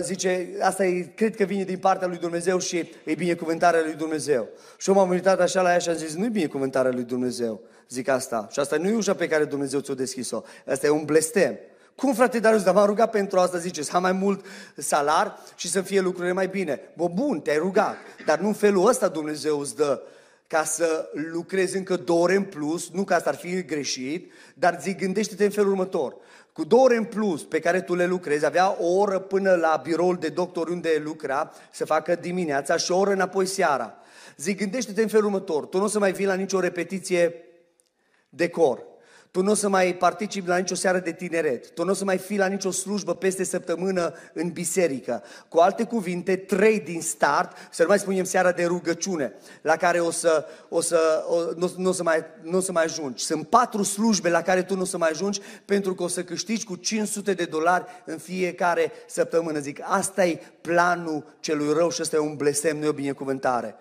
zice, 0.00 0.48
asta 0.60 0.84
e, 0.84 1.00
cred 1.00 1.36
că 1.36 1.44
vine 1.44 1.64
din 1.64 1.78
partea 1.78 2.08
lui 2.08 2.16
Dumnezeu 2.16 2.58
și 2.58 2.90
e 3.04 3.14
binecuvântarea 3.14 3.80
lui 3.84 3.94
Dumnezeu. 3.94 4.48
Și 4.78 4.88
eu 4.88 4.94
m-am 4.94 5.08
uitat 5.08 5.40
așa 5.40 5.62
la 5.62 5.72
ea 5.72 5.78
și 5.78 5.88
am 5.88 5.96
zis, 5.96 6.14
nu 6.14 6.24
e 6.24 6.28
binecuvântarea 6.28 6.90
lui 6.90 7.04
Dumnezeu, 7.04 7.60
zic 7.88 8.08
asta. 8.08 8.48
Și 8.50 8.60
asta 8.60 8.76
nu 8.76 8.88
e 8.88 8.94
ușa 8.94 9.14
pe 9.14 9.28
care 9.28 9.44
Dumnezeu 9.44 9.80
ți-o 9.80 9.94
deschis-o. 9.94 10.42
Asta 10.66 10.86
e 10.86 10.90
un 10.90 11.04
blestem. 11.04 11.58
Cum, 11.98 12.14
frate 12.14 12.38
Darius, 12.38 12.62
dar 12.62 12.74
m-am 12.74 12.86
rugat 12.86 13.10
pentru 13.10 13.38
asta, 13.38 13.58
zice, 13.58 13.82
să 13.82 13.96
am 13.96 14.02
mai 14.02 14.12
mult 14.12 14.46
salar 14.76 15.38
și 15.56 15.68
să 15.68 15.80
fie 15.80 16.00
lucrurile 16.00 16.32
mai 16.32 16.46
bine. 16.46 16.80
Bă, 16.96 17.08
bun, 17.08 17.40
te-ai 17.40 17.56
rugat, 17.56 17.96
dar 18.26 18.38
nu 18.38 18.46
în 18.46 18.52
felul 18.52 18.88
ăsta 18.88 19.08
Dumnezeu 19.08 19.58
îți 19.58 19.76
dă 19.76 20.02
ca 20.46 20.64
să 20.64 21.08
lucrezi 21.32 21.76
încă 21.76 21.96
două 21.96 22.22
ore 22.22 22.34
în 22.34 22.42
plus, 22.42 22.90
nu 22.90 23.04
ca 23.04 23.14
asta 23.14 23.30
ar 23.30 23.36
fi 23.36 23.64
greșit, 23.64 24.32
dar 24.54 24.78
zic, 24.80 24.98
gândește-te 24.98 25.44
în 25.44 25.50
felul 25.50 25.70
următor. 25.70 26.16
Cu 26.52 26.64
două 26.64 26.82
ore 26.82 26.96
în 26.96 27.04
plus 27.04 27.44
pe 27.44 27.58
care 27.58 27.80
tu 27.80 27.94
le 27.94 28.06
lucrezi, 28.06 28.44
avea 28.44 28.76
o 28.80 28.92
oră 28.92 29.18
până 29.18 29.54
la 29.54 29.80
biroul 29.84 30.16
de 30.16 30.28
doctor 30.28 30.68
unde 30.68 31.00
lucra, 31.04 31.52
să 31.72 31.84
facă 31.84 32.14
dimineața 32.14 32.76
și 32.76 32.92
o 32.92 32.98
oră 32.98 33.10
înapoi 33.10 33.46
seara. 33.46 33.94
Zic, 34.36 34.58
gândește-te 34.58 35.02
în 35.02 35.08
felul 35.08 35.24
următor. 35.24 35.66
Tu 35.66 35.78
nu 35.78 35.84
o 35.84 35.88
să 35.88 35.98
mai 35.98 36.12
vii 36.12 36.26
la 36.26 36.34
nicio 36.34 36.60
repetiție 36.60 37.34
de 38.28 38.48
cor 38.48 38.86
tu 39.30 39.42
nu 39.42 39.50
o 39.50 39.54
să 39.54 39.68
mai 39.68 39.94
participi 39.94 40.48
la 40.48 40.56
nicio 40.56 40.74
seară 40.74 40.98
de 40.98 41.12
tineret, 41.12 41.70
tu 41.70 41.84
nu 41.84 41.90
o 41.90 41.94
să 41.94 42.04
mai 42.04 42.18
fii 42.18 42.38
la 42.38 42.46
nicio 42.46 42.70
slujbă 42.70 43.14
peste 43.14 43.44
săptămână 43.44 44.14
în 44.32 44.48
biserică. 44.48 45.22
Cu 45.48 45.58
alte 45.58 45.84
cuvinte, 45.84 46.36
trei 46.36 46.80
din 46.80 47.00
start, 47.00 47.56
să 47.70 47.82
nu 47.82 47.88
mai 47.88 47.98
spunem 47.98 48.24
seara 48.24 48.52
de 48.52 48.64
rugăciune, 48.64 49.32
la 49.62 49.76
care 49.76 50.00
o 50.00 50.10
să, 50.10 50.46
o 50.68 50.80
să, 50.80 51.24
o, 51.28 51.36
nu, 51.56 51.72
nu, 51.76 51.88
o 51.88 51.92
să 51.92 52.02
mai, 52.02 52.24
nu 52.42 52.56
o 52.56 52.60
să 52.60 52.72
mai 52.72 52.84
ajungi. 52.84 53.24
Sunt 53.24 53.48
patru 53.48 53.82
slujbe 53.82 54.28
la 54.28 54.42
care 54.42 54.62
tu 54.62 54.74
nu 54.74 54.82
o 54.82 54.84
să 54.84 54.98
mai 54.98 55.08
ajungi 55.08 55.40
pentru 55.64 55.94
că 55.94 56.02
o 56.02 56.08
să 56.08 56.24
câștigi 56.24 56.64
cu 56.64 56.74
500 56.74 57.34
de 57.34 57.44
dolari 57.44 57.84
în 58.04 58.18
fiecare 58.18 58.92
săptămână. 59.06 59.58
Zic, 59.58 59.80
asta 59.82 60.26
e 60.26 60.40
planul 60.60 61.36
celui 61.40 61.72
rău 61.72 61.90
și 61.90 62.02
ăsta 62.02 62.16
e 62.16 62.18
un 62.18 62.36
blestem, 62.36 62.78
nu 62.78 62.84
e 62.84 62.88
o 62.88 62.92
binecuvântare. 62.92 63.76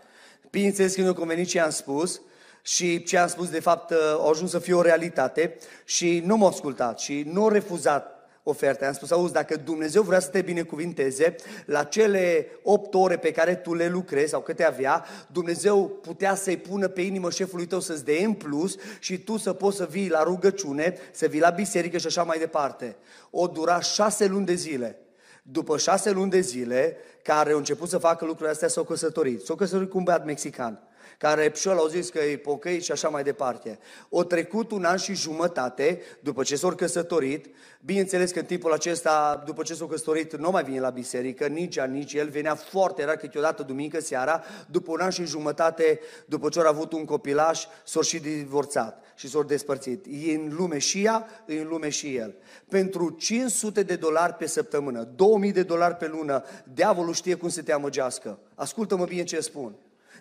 Bineînțeles 0.49 0.95
că 0.95 1.01
nu 1.01 1.09
a 1.09 1.13
convenit 1.13 1.47
ce 1.47 1.59
am 1.59 1.69
spus, 1.69 2.21
și 2.67 3.03
ce 3.03 3.17
am 3.17 3.27
spus 3.27 3.49
de 3.49 3.59
fapt 3.59 3.89
uh, 3.89 3.97
a 3.97 4.29
ajuns 4.29 4.49
să 4.49 4.59
fie 4.59 4.73
o 4.73 4.81
realitate 4.81 5.57
și 5.85 6.21
nu 6.25 6.37
m-a 6.37 6.47
ascultat 6.47 6.99
și 6.99 7.23
nu 7.31 7.45
a 7.45 7.51
refuzat 7.51 8.29
oferte. 8.43 8.85
Am 8.85 8.93
spus, 8.93 9.11
auzi, 9.11 9.33
dacă 9.33 9.55
Dumnezeu 9.55 10.01
vrea 10.01 10.19
să 10.19 10.29
te 10.29 10.41
binecuvinteze, 10.41 11.35
la 11.65 11.83
cele 11.83 12.47
8 12.63 12.93
ore 12.93 13.17
pe 13.17 13.31
care 13.31 13.55
tu 13.55 13.73
le 13.73 13.87
lucrezi 13.87 14.29
sau 14.29 14.41
câte 14.41 14.65
avea, 14.65 15.05
Dumnezeu 15.31 15.87
putea 15.87 16.35
să-i 16.35 16.57
pună 16.57 16.87
pe 16.87 17.01
inimă 17.01 17.29
șefului 17.29 17.65
tău 17.65 17.79
să-ți 17.79 18.05
dea 18.05 18.25
în 18.25 18.33
plus 18.33 18.75
și 18.99 19.17
tu 19.17 19.37
să 19.37 19.53
poți 19.53 19.77
să 19.77 19.87
vii 19.89 20.09
la 20.09 20.23
rugăciune, 20.23 20.97
să 21.11 21.27
vii 21.27 21.39
la 21.39 21.49
biserică 21.49 21.97
și 21.97 22.07
așa 22.07 22.23
mai 22.23 22.37
departe. 22.37 22.95
O 23.31 23.47
dura 23.47 23.79
șase 23.79 24.25
luni 24.25 24.45
de 24.45 24.53
zile. 24.53 24.99
După 25.43 25.77
șase 25.77 26.11
luni 26.11 26.31
de 26.31 26.39
zile, 26.39 26.97
care 27.23 27.51
au 27.51 27.57
început 27.57 27.89
să 27.89 27.97
facă 27.97 28.25
lucrurile 28.25 28.51
astea, 28.51 28.67
s-au 28.67 28.83
căsătorit. 28.83 29.45
S-au 29.45 29.55
căsătorit 29.55 29.89
cu 29.89 29.97
un 29.97 30.03
băiat 30.03 30.25
mexican 30.25 30.86
care 31.17 31.51
și 31.55 31.67
au 31.67 31.87
zis 31.87 32.09
că 32.09 32.19
e 32.19 32.37
pocăit 32.37 32.83
și 32.83 32.91
așa 32.91 33.09
mai 33.09 33.23
departe. 33.23 33.79
O 34.09 34.23
trecut 34.23 34.71
un 34.71 34.83
an 34.83 34.97
și 34.97 35.15
jumătate 35.15 36.01
după 36.19 36.43
ce 36.43 36.55
s-au 36.55 36.75
căsătorit, 36.75 37.45
bineînțeles 37.81 38.31
că 38.31 38.39
în 38.39 38.45
timpul 38.45 38.73
acesta, 38.73 39.43
după 39.45 39.63
ce 39.63 39.73
s-au 39.73 39.87
căsătorit, 39.87 40.35
nu 40.35 40.51
mai 40.51 40.63
vine 40.63 40.79
la 40.79 40.89
biserică, 40.89 41.47
nici 41.47 41.75
ea, 41.75 41.85
nici 41.85 42.13
el, 42.13 42.29
venea 42.29 42.55
foarte 42.55 43.05
rar 43.05 43.15
câteodată 43.15 43.63
duminică 43.63 43.99
seara, 43.99 44.43
după 44.67 44.91
un 44.91 44.99
an 44.99 45.09
și 45.09 45.25
jumătate, 45.25 45.99
după 46.25 46.49
ce 46.49 46.59
au 46.59 46.67
avut 46.67 46.93
un 46.93 47.05
copilaș, 47.05 47.65
s-au 47.85 48.01
și 48.01 48.19
divorțat 48.19 49.03
și 49.15 49.29
s-au 49.29 49.43
despărțit. 49.43 50.05
E 50.05 50.35
în 50.35 50.53
lume 50.57 50.77
și 50.77 51.03
ea, 51.03 51.27
e 51.45 51.59
în 51.59 51.67
lume 51.67 51.89
și 51.89 52.15
el. 52.15 52.35
Pentru 52.69 53.09
500 53.09 53.83
de 53.83 53.95
dolari 53.95 54.33
pe 54.33 54.47
săptămână, 54.47 55.03
2000 55.15 55.51
de 55.51 55.63
dolari 55.63 55.95
pe 55.95 56.07
lună, 56.07 56.43
diavolul 56.73 57.13
știe 57.13 57.35
cum 57.35 57.49
să 57.49 57.61
te 57.61 57.73
amăgească. 57.73 58.39
Ascultă-mă 58.55 59.05
bine 59.05 59.23
ce 59.23 59.39
spun. 59.39 59.75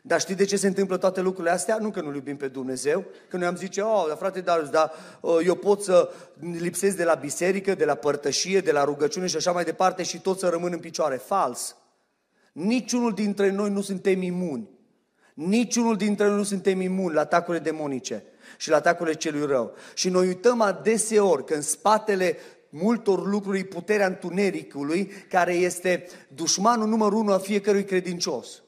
Dar 0.06 0.20
știi 0.20 0.34
de 0.34 0.44
ce 0.44 0.56
se 0.56 0.66
întâmplă 0.66 0.96
toate 0.96 1.20
lucrurile 1.20 1.52
astea? 1.52 1.78
Nu 1.80 1.90
că 1.90 2.00
nu 2.00 2.14
iubim 2.14 2.36
pe 2.36 2.48
Dumnezeu, 2.48 3.04
că 3.28 3.36
noi 3.36 3.46
am 3.46 3.56
zice, 3.56 3.80
oh, 3.80 4.04
dar 4.08 4.16
frate 4.16 4.40
Darius, 4.40 4.68
dar 4.68 4.92
uh, 5.20 5.38
eu 5.44 5.54
pot 5.54 5.82
să 5.82 6.10
lipsesc 6.58 6.96
de 6.96 7.04
la 7.04 7.14
biserică, 7.14 7.74
de 7.74 7.84
la 7.84 7.94
părtășie, 7.94 8.60
de 8.60 8.72
la 8.72 8.84
rugăciune 8.84 9.26
și 9.26 9.36
așa 9.36 9.52
mai 9.52 9.64
departe 9.64 10.02
și 10.02 10.20
tot 10.20 10.38
să 10.38 10.48
rămân 10.48 10.72
în 10.72 10.78
picioare. 10.78 11.16
Fals! 11.16 11.76
Niciunul 12.52 13.12
dintre 13.12 13.50
noi 13.50 13.70
nu 13.70 13.80
suntem 13.80 14.22
imuni. 14.22 14.70
Niciunul 15.34 15.96
dintre 15.96 16.26
noi 16.26 16.36
nu 16.36 16.42
suntem 16.42 16.80
imuni 16.80 17.14
la 17.14 17.20
atacurile 17.20 17.62
demonice 17.62 18.24
și 18.56 18.70
la 18.70 18.76
atacurile 18.76 19.14
celui 19.14 19.46
rău. 19.46 19.74
Și 19.94 20.08
noi 20.08 20.26
uităm 20.26 20.60
adeseori 20.60 21.44
că 21.44 21.54
în 21.54 21.62
spatele 21.62 22.36
multor 22.68 23.26
lucruri 23.26 23.64
puterea 23.64 24.06
întunericului, 24.06 25.12
care 25.28 25.54
este 25.54 26.06
dușmanul 26.28 26.88
numărul 26.88 27.18
unu 27.18 27.32
a 27.32 27.38
fiecărui 27.38 27.84
credincios. 27.84 28.60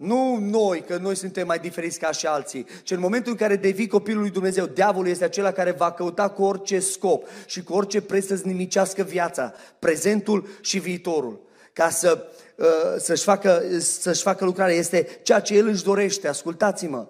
Nu 0.00 0.36
noi, 0.36 0.84
că 0.86 0.96
noi 0.96 1.16
suntem 1.16 1.46
mai 1.46 1.58
diferiți 1.58 1.98
ca 1.98 2.10
și 2.10 2.26
alții, 2.26 2.66
ci 2.82 2.90
în 2.90 3.00
momentul 3.00 3.32
în 3.32 3.38
care 3.38 3.56
devii 3.56 3.86
copilul 3.86 4.20
lui 4.20 4.30
Dumnezeu, 4.30 4.66
diavolul 4.66 5.08
este 5.08 5.24
acela 5.24 5.52
care 5.52 5.70
va 5.70 5.92
căuta 5.92 6.28
cu 6.28 6.42
orice 6.42 6.78
scop 6.78 7.26
și 7.46 7.62
cu 7.62 7.72
orice 7.72 8.00
preț 8.00 8.26
să-ți 8.26 8.46
nimicească 8.46 9.02
viața, 9.02 9.54
prezentul 9.78 10.48
și 10.60 10.78
viitorul. 10.78 11.40
Ca 11.72 11.90
să, 11.90 12.26
uh, 12.56 12.66
să-și, 12.98 13.22
facă, 13.22 13.62
să-și 13.78 14.22
facă 14.22 14.44
lucrarea, 14.44 14.74
este 14.74 15.06
ceea 15.22 15.40
ce 15.40 15.54
el 15.54 15.66
își 15.66 15.84
dorește, 15.84 16.28
ascultați-mă. 16.28 17.06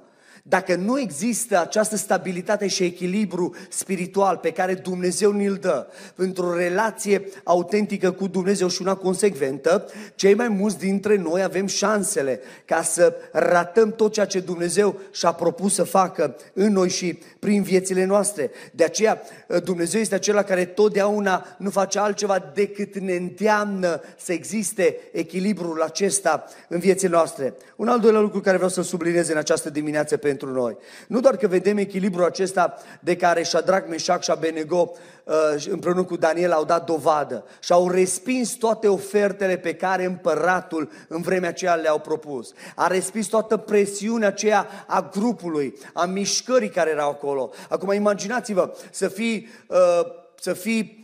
Dacă 0.51 0.75
nu 0.75 1.01
există 1.01 1.61
această 1.61 1.97
stabilitate 1.97 2.67
și 2.67 2.85
echilibru 2.85 3.55
spiritual 3.69 4.37
pe 4.37 4.51
care 4.51 4.75
Dumnezeu 4.75 5.33
ni-l 5.33 5.55
dă 5.55 5.87
într-o 6.15 6.55
relație 6.55 7.29
autentică 7.45 8.11
cu 8.11 8.27
Dumnezeu 8.27 8.69
și 8.69 8.83
una 8.83 8.95
consecventă, 8.95 9.87
cei 10.15 10.35
mai 10.35 10.49
mulți 10.49 10.79
dintre 10.79 11.17
noi 11.17 11.43
avem 11.43 11.67
șansele 11.67 12.41
ca 12.65 12.83
să 12.83 13.15
ratăm 13.33 13.93
tot 13.93 14.13
ceea 14.13 14.27
ce 14.27 14.41
Dumnezeu 14.41 15.01
și-a 15.11 15.33
propus 15.33 15.75
să 15.75 15.83
facă 15.83 16.37
în 16.53 16.73
noi 16.73 16.89
și 16.89 17.19
prin 17.39 17.63
viețile 17.63 18.05
noastre. 18.05 18.51
De 18.73 18.85
aceea 18.85 19.23
Dumnezeu 19.65 20.01
este 20.01 20.15
acela 20.15 20.43
care 20.43 20.65
totdeauna 20.65 21.47
nu 21.59 21.71
face 21.71 21.99
altceva 21.99 22.51
decât 22.55 22.99
ne 22.99 23.15
îndeamnă 23.15 24.01
să 24.19 24.33
existe 24.33 24.97
echilibrul 25.13 25.83
acesta 25.83 26.45
în 26.69 26.79
viețile 26.79 27.11
noastre. 27.11 27.55
Un 27.77 27.89
al 27.89 28.01
doilea 28.01 28.21
lucru 28.21 28.41
care 28.41 28.57
vreau 28.57 28.71
să 28.71 28.83
subliniez 28.83 29.29
în 29.29 29.37
această 29.37 29.71
dimineață 29.71 30.17
pentru 30.17 30.39
pentru 30.41 30.61
noi. 30.61 30.77
Nu 31.07 31.21
doar 31.21 31.37
că 31.37 31.47
vedem 31.47 31.77
echilibrul 31.77 32.25
acesta 32.25 32.75
de 33.01 33.17
care 33.17 33.43
Shadrach, 33.43 33.89
Meșac 33.89 34.23
și 34.23 34.31
Abednego 34.31 34.93
uh, 35.25 35.65
împreună 35.69 36.05
cu 36.05 36.17
Daniel 36.17 36.53
au 36.53 36.65
dat 36.65 36.87
dovadă 36.87 37.45
și 37.61 37.73
au 37.73 37.89
respins 37.89 38.53
toate 38.53 38.89
ofertele 38.89 39.57
pe 39.57 39.75
care 39.75 40.05
împăratul 40.05 40.91
în 41.09 41.21
vremea 41.21 41.49
aceea 41.49 41.75
le-au 41.75 41.99
propus. 41.99 42.53
A 42.75 42.87
respins 42.87 43.27
toată 43.27 43.57
presiunea 43.57 44.29
aceea 44.29 44.67
a 44.87 45.09
grupului, 45.13 45.75
a 45.93 46.05
mișcării 46.05 46.69
care 46.69 46.91
erau 46.91 47.11
acolo. 47.11 47.51
Acum 47.69 47.93
imaginați-vă 47.93 48.77
să 48.91 49.09
fii, 49.09 49.49
uh, 49.67 50.01
să 50.35 50.53
fii 50.53 51.00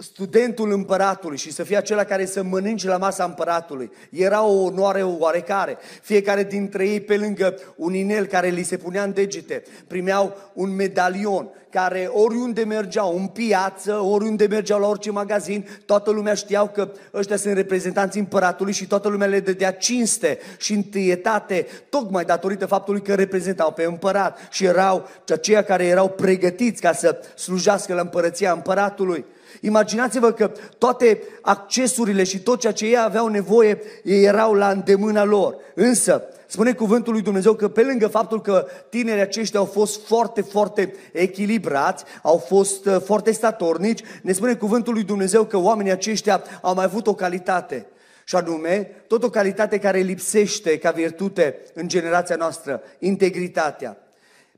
studentul 0.00 0.72
împăratului 0.72 1.36
și 1.36 1.52
să 1.52 1.62
fie 1.62 1.76
acela 1.76 2.04
care 2.04 2.24
să 2.24 2.42
mănânce 2.42 2.88
la 2.88 2.96
masa 2.96 3.24
împăratului. 3.24 3.90
Era 4.10 4.44
o 4.44 4.62
onoare 4.62 5.02
oarecare. 5.02 5.78
Fiecare 6.02 6.44
dintre 6.44 6.88
ei, 6.88 7.00
pe 7.00 7.16
lângă 7.16 7.54
un 7.76 7.94
inel 7.94 8.26
care 8.26 8.48
li 8.48 8.62
se 8.62 8.76
punea 8.76 9.02
în 9.02 9.12
degete, 9.12 9.62
primeau 9.86 10.36
un 10.52 10.74
medalion 10.74 11.48
care 11.70 12.10
oriunde 12.12 12.64
mergeau, 12.64 13.16
în 13.16 13.26
piață, 13.26 13.94
oriunde 13.94 14.46
mergeau 14.46 14.80
la 14.80 14.88
orice 14.88 15.10
magazin, 15.10 15.68
toată 15.86 16.10
lumea 16.10 16.34
știau 16.34 16.68
că 16.68 16.90
ăștia 17.14 17.36
sunt 17.36 17.54
reprezentanții 17.54 18.20
împăratului 18.20 18.72
și 18.72 18.86
toată 18.86 19.08
lumea 19.08 19.26
le 19.26 19.40
dădea 19.40 19.72
cinste 19.72 20.38
și 20.58 20.72
întâietate, 20.72 21.66
tocmai 21.88 22.24
datorită 22.24 22.66
faptului 22.66 23.02
că 23.02 23.14
reprezentau 23.14 23.72
pe 23.72 23.84
împărat 23.84 24.38
și 24.50 24.64
erau 24.64 25.08
aceia 25.28 25.62
care 25.62 25.84
erau 25.84 26.08
pregătiți 26.08 26.80
ca 26.80 26.92
să 26.92 27.20
slujească 27.36 27.94
la 27.94 28.00
împărăția 28.00 28.52
împăratului. 28.52 29.24
Imaginați-vă 29.60 30.32
că 30.32 30.52
toate 30.78 31.22
accesurile 31.40 32.24
și 32.24 32.40
tot 32.40 32.60
ceea 32.60 32.72
ce 32.72 32.86
ei 32.86 32.98
aveau 32.98 33.26
nevoie, 33.26 33.82
ei 34.04 34.24
erau 34.24 34.54
la 34.54 34.70
îndemâna 34.70 35.24
lor. 35.24 35.56
Însă, 35.74 36.22
spune 36.46 36.72
cuvântul 36.72 37.12
lui 37.12 37.22
Dumnezeu 37.22 37.54
că 37.54 37.68
pe 37.68 37.82
lângă 37.82 38.06
faptul 38.06 38.40
că 38.40 38.66
tinerii 38.88 39.22
aceștia 39.22 39.58
au 39.58 39.64
fost 39.64 40.06
foarte, 40.06 40.40
foarte 40.40 40.94
echilibrați, 41.12 42.04
au 42.22 42.36
fost 42.36 42.86
uh, 42.86 42.96
foarte 43.04 43.32
statornici, 43.32 44.02
ne 44.22 44.32
spune 44.32 44.54
cuvântul 44.54 44.92
lui 44.92 45.04
Dumnezeu 45.04 45.44
că 45.44 45.56
oamenii 45.56 45.92
aceștia 45.92 46.42
au 46.60 46.74
mai 46.74 46.84
avut 46.84 47.06
o 47.06 47.14
calitate. 47.14 47.86
Și 48.24 48.36
anume, 48.36 48.90
tot 49.06 49.22
o 49.22 49.30
calitate 49.30 49.78
care 49.78 49.98
lipsește 49.98 50.78
ca 50.78 50.90
virtute 50.90 51.58
în 51.74 51.88
generația 51.88 52.36
noastră, 52.36 52.82
integritatea. 52.98 53.96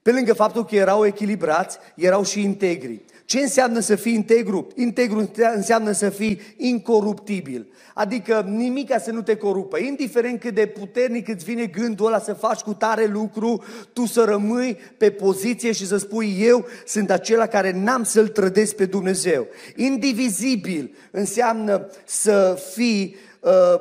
Pe 0.02 0.12
lângă 0.12 0.32
faptul 0.32 0.64
că 0.64 0.74
erau 0.74 1.06
echilibrați, 1.06 1.78
erau 1.94 2.24
și 2.24 2.42
integri. 2.42 3.04
Ce 3.32 3.40
înseamnă 3.40 3.80
să 3.80 3.94
fii 3.94 4.14
integru? 4.14 4.66
Integru 4.74 5.30
înseamnă 5.54 5.92
să 5.92 6.08
fii 6.08 6.40
incoruptibil. 6.56 7.72
Adică 7.94 8.44
nimica 8.48 8.98
să 8.98 9.10
nu 9.10 9.22
te 9.22 9.36
corupă. 9.36 9.78
Indiferent 9.78 10.40
cât 10.40 10.54
de 10.54 10.66
puternic 10.66 11.28
îți 11.28 11.44
vine 11.44 11.66
gândul 11.66 12.06
ăla 12.06 12.18
să 12.20 12.32
faci 12.32 12.60
cu 12.60 12.74
tare 12.74 13.06
lucru, 13.06 13.64
tu 13.92 14.06
să 14.06 14.24
rămâi 14.24 14.78
pe 14.98 15.10
poziție 15.10 15.72
și 15.72 15.86
să 15.86 15.96
spui 15.96 16.36
eu 16.40 16.66
sunt 16.86 17.10
acela 17.10 17.46
care 17.46 17.72
n-am 17.72 18.02
să-L 18.02 18.28
trădesc 18.28 18.74
pe 18.74 18.84
Dumnezeu. 18.84 19.46
Indivizibil 19.76 20.94
înseamnă 21.10 21.90
să 22.04 22.62
fii 22.74 23.16
uh, 23.40 23.80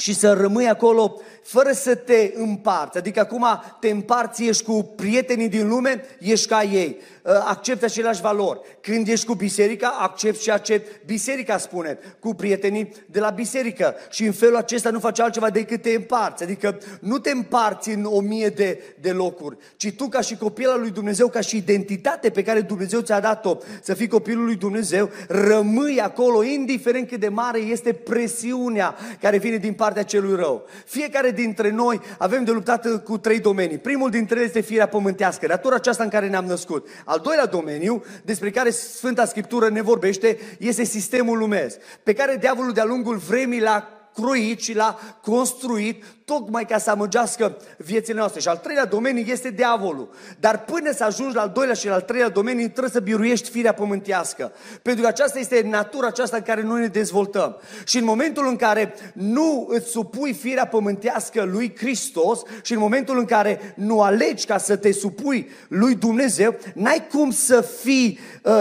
și 0.00 0.14
să 0.14 0.32
rămâi 0.32 0.68
acolo 0.68 1.20
fără 1.42 1.72
să 1.72 1.94
te 1.94 2.32
împarți. 2.34 2.98
Adică 2.98 3.20
acum 3.20 3.46
te 3.80 3.88
împarți, 3.88 4.44
ești 4.44 4.64
cu 4.64 4.82
prietenii 4.96 5.48
din 5.48 5.68
lume, 5.68 6.04
ești 6.18 6.48
ca 6.48 6.62
ei. 6.62 6.96
Uh, 7.24 7.32
accepti 7.44 7.84
aceleași 7.84 8.20
valori. 8.20 8.60
Când 8.80 9.08
ești 9.08 9.26
cu 9.26 9.34
biserica, 9.34 9.96
accepti 10.00 10.42
și 10.42 10.50
accept 10.50 11.04
biserica 11.06 11.58
spune, 11.58 11.98
cu 12.18 12.34
prietenii 12.34 12.92
de 13.06 13.20
la 13.20 13.30
biserică. 13.30 13.94
Și 14.10 14.24
în 14.24 14.32
felul 14.32 14.56
acesta 14.56 14.90
nu 14.90 14.98
faci 14.98 15.20
altceva 15.20 15.50
decât 15.50 15.82
te 15.82 15.90
împarți. 15.90 16.42
Adică 16.42 16.78
nu 17.00 17.18
te 17.18 17.30
împarți 17.30 17.90
în 17.90 18.04
o 18.04 18.20
mie 18.20 18.48
de, 18.48 18.82
de 19.00 19.10
locuri, 19.10 19.56
ci 19.76 19.92
tu 19.92 20.08
ca 20.08 20.20
și 20.20 20.36
copil 20.36 20.68
al 20.68 20.80
lui 20.80 20.90
Dumnezeu, 20.90 21.28
ca 21.28 21.40
și 21.40 21.56
identitate 21.56 22.30
pe 22.30 22.42
care 22.42 22.60
Dumnezeu 22.60 23.00
ți-a 23.00 23.20
dat-o, 23.20 23.56
să 23.82 23.94
fii 23.94 24.08
copilul 24.08 24.44
lui 24.44 24.56
Dumnezeu, 24.56 25.10
rămâi 25.28 26.00
acolo, 26.00 26.42
indiferent 26.42 27.08
cât 27.08 27.20
de 27.20 27.28
mare 27.28 27.58
este 27.58 27.92
presiunea 27.92 28.94
care 29.20 29.38
vine 29.38 29.56
din 29.56 29.72
partea 29.72 30.02
celui 30.02 30.36
rău. 30.36 30.66
Fiecare 30.84 31.30
dintre 31.30 31.70
noi 31.70 32.00
avem 32.18 32.44
de 32.44 32.50
luptat 32.50 33.02
cu 33.02 33.18
trei 33.18 33.40
domenii. 33.40 33.78
Primul 33.78 34.10
dintre 34.10 34.36
ele 34.36 34.44
este 34.44 34.60
firea 34.60 34.88
pământească, 34.88 35.46
natura 35.46 35.74
aceasta 35.74 36.02
în 36.02 36.08
care 36.08 36.28
ne-am 36.28 36.44
născut. 36.44 36.88
Al 37.10 37.18
doilea 37.18 37.46
domeniu 37.46 38.04
despre 38.24 38.50
care 38.50 38.70
Sfânta 38.70 39.24
Scriptură 39.24 39.68
ne 39.68 39.82
vorbește 39.82 40.38
este 40.58 40.84
sistemul 40.84 41.38
lumesc, 41.38 41.78
pe 42.02 42.12
care 42.12 42.36
diavolul 42.36 42.72
de-a 42.72 42.84
lungul 42.84 43.16
vremii 43.16 43.60
l-a 43.60 43.88
croit 44.14 44.60
și 44.60 44.74
l-a 44.74 44.98
construit 45.22 46.04
tocmai 46.30 46.64
ca 46.64 46.78
să 46.78 46.90
amăgească 46.90 47.56
viețile 47.76 48.18
noastre. 48.18 48.40
Și 48.40 48.48
al 48.48 48.56
treilea 48.56 48.84
domeniu 48.84 49.22
este 49.26 49.50
diavolul. 49.50 50.10
Dar 50.40 50.64
până 50.64 50.92
să 50.92 51.04
ajungi 51.04 51.34
la 51.34 51.40
al 51.40 51.50
doilea 51.54 51.74
și 51.74 51.88
al 51.88 52.00
treilea 52.00 52.28
domeniu, 52.28 52.68
trebuie 52.68 52.90
să 52.90 53.00
biruiești 53.00 53.50
firea 53.50 53.72
pământească. 53.72 54.52
Pentru 54.82 55.02
că 55.02 55.08
aceasta 55.08 55.38
este 55.38 55.66
natura 55.70 56.06
aceasta 56.06 56.36
în 56.36 56.42
care 56.42 56.62
noi 56.62 56.80
ne 56.80 56.86
dezvoltăm. 56.86 57.56
Și 57.84 57.98
în 57.98 58.04
momentul 58.04 58.46
în 58.46 58.56
care 58.56 58.94
nu 59.12 59.66
îți 59.70 59.90
supui 59.90 60.32
firea 60.32 60.66
pământească 60.66 61.42
lui 61.42 61.76
Hristos 61.76 62.42
și 62.62 62.72
în 62.72 62.78
momentul 62.78 63.18
în 63.18 63.24
care 63.24 63.74
nu 63.76 64.00
alegi 64.00 64.46
ca 64.46 64.58
să 64.58 64.76
te 64.76 64.92
supui 64.92 65.48
lui 65.68 65.94
Dumnezeu, 65.94 66.56
n-ai 66.74 67.06
cum 67.12 67.30
să 67.30 67.60
fii 67.60 68.18
uh, 68.42 68.52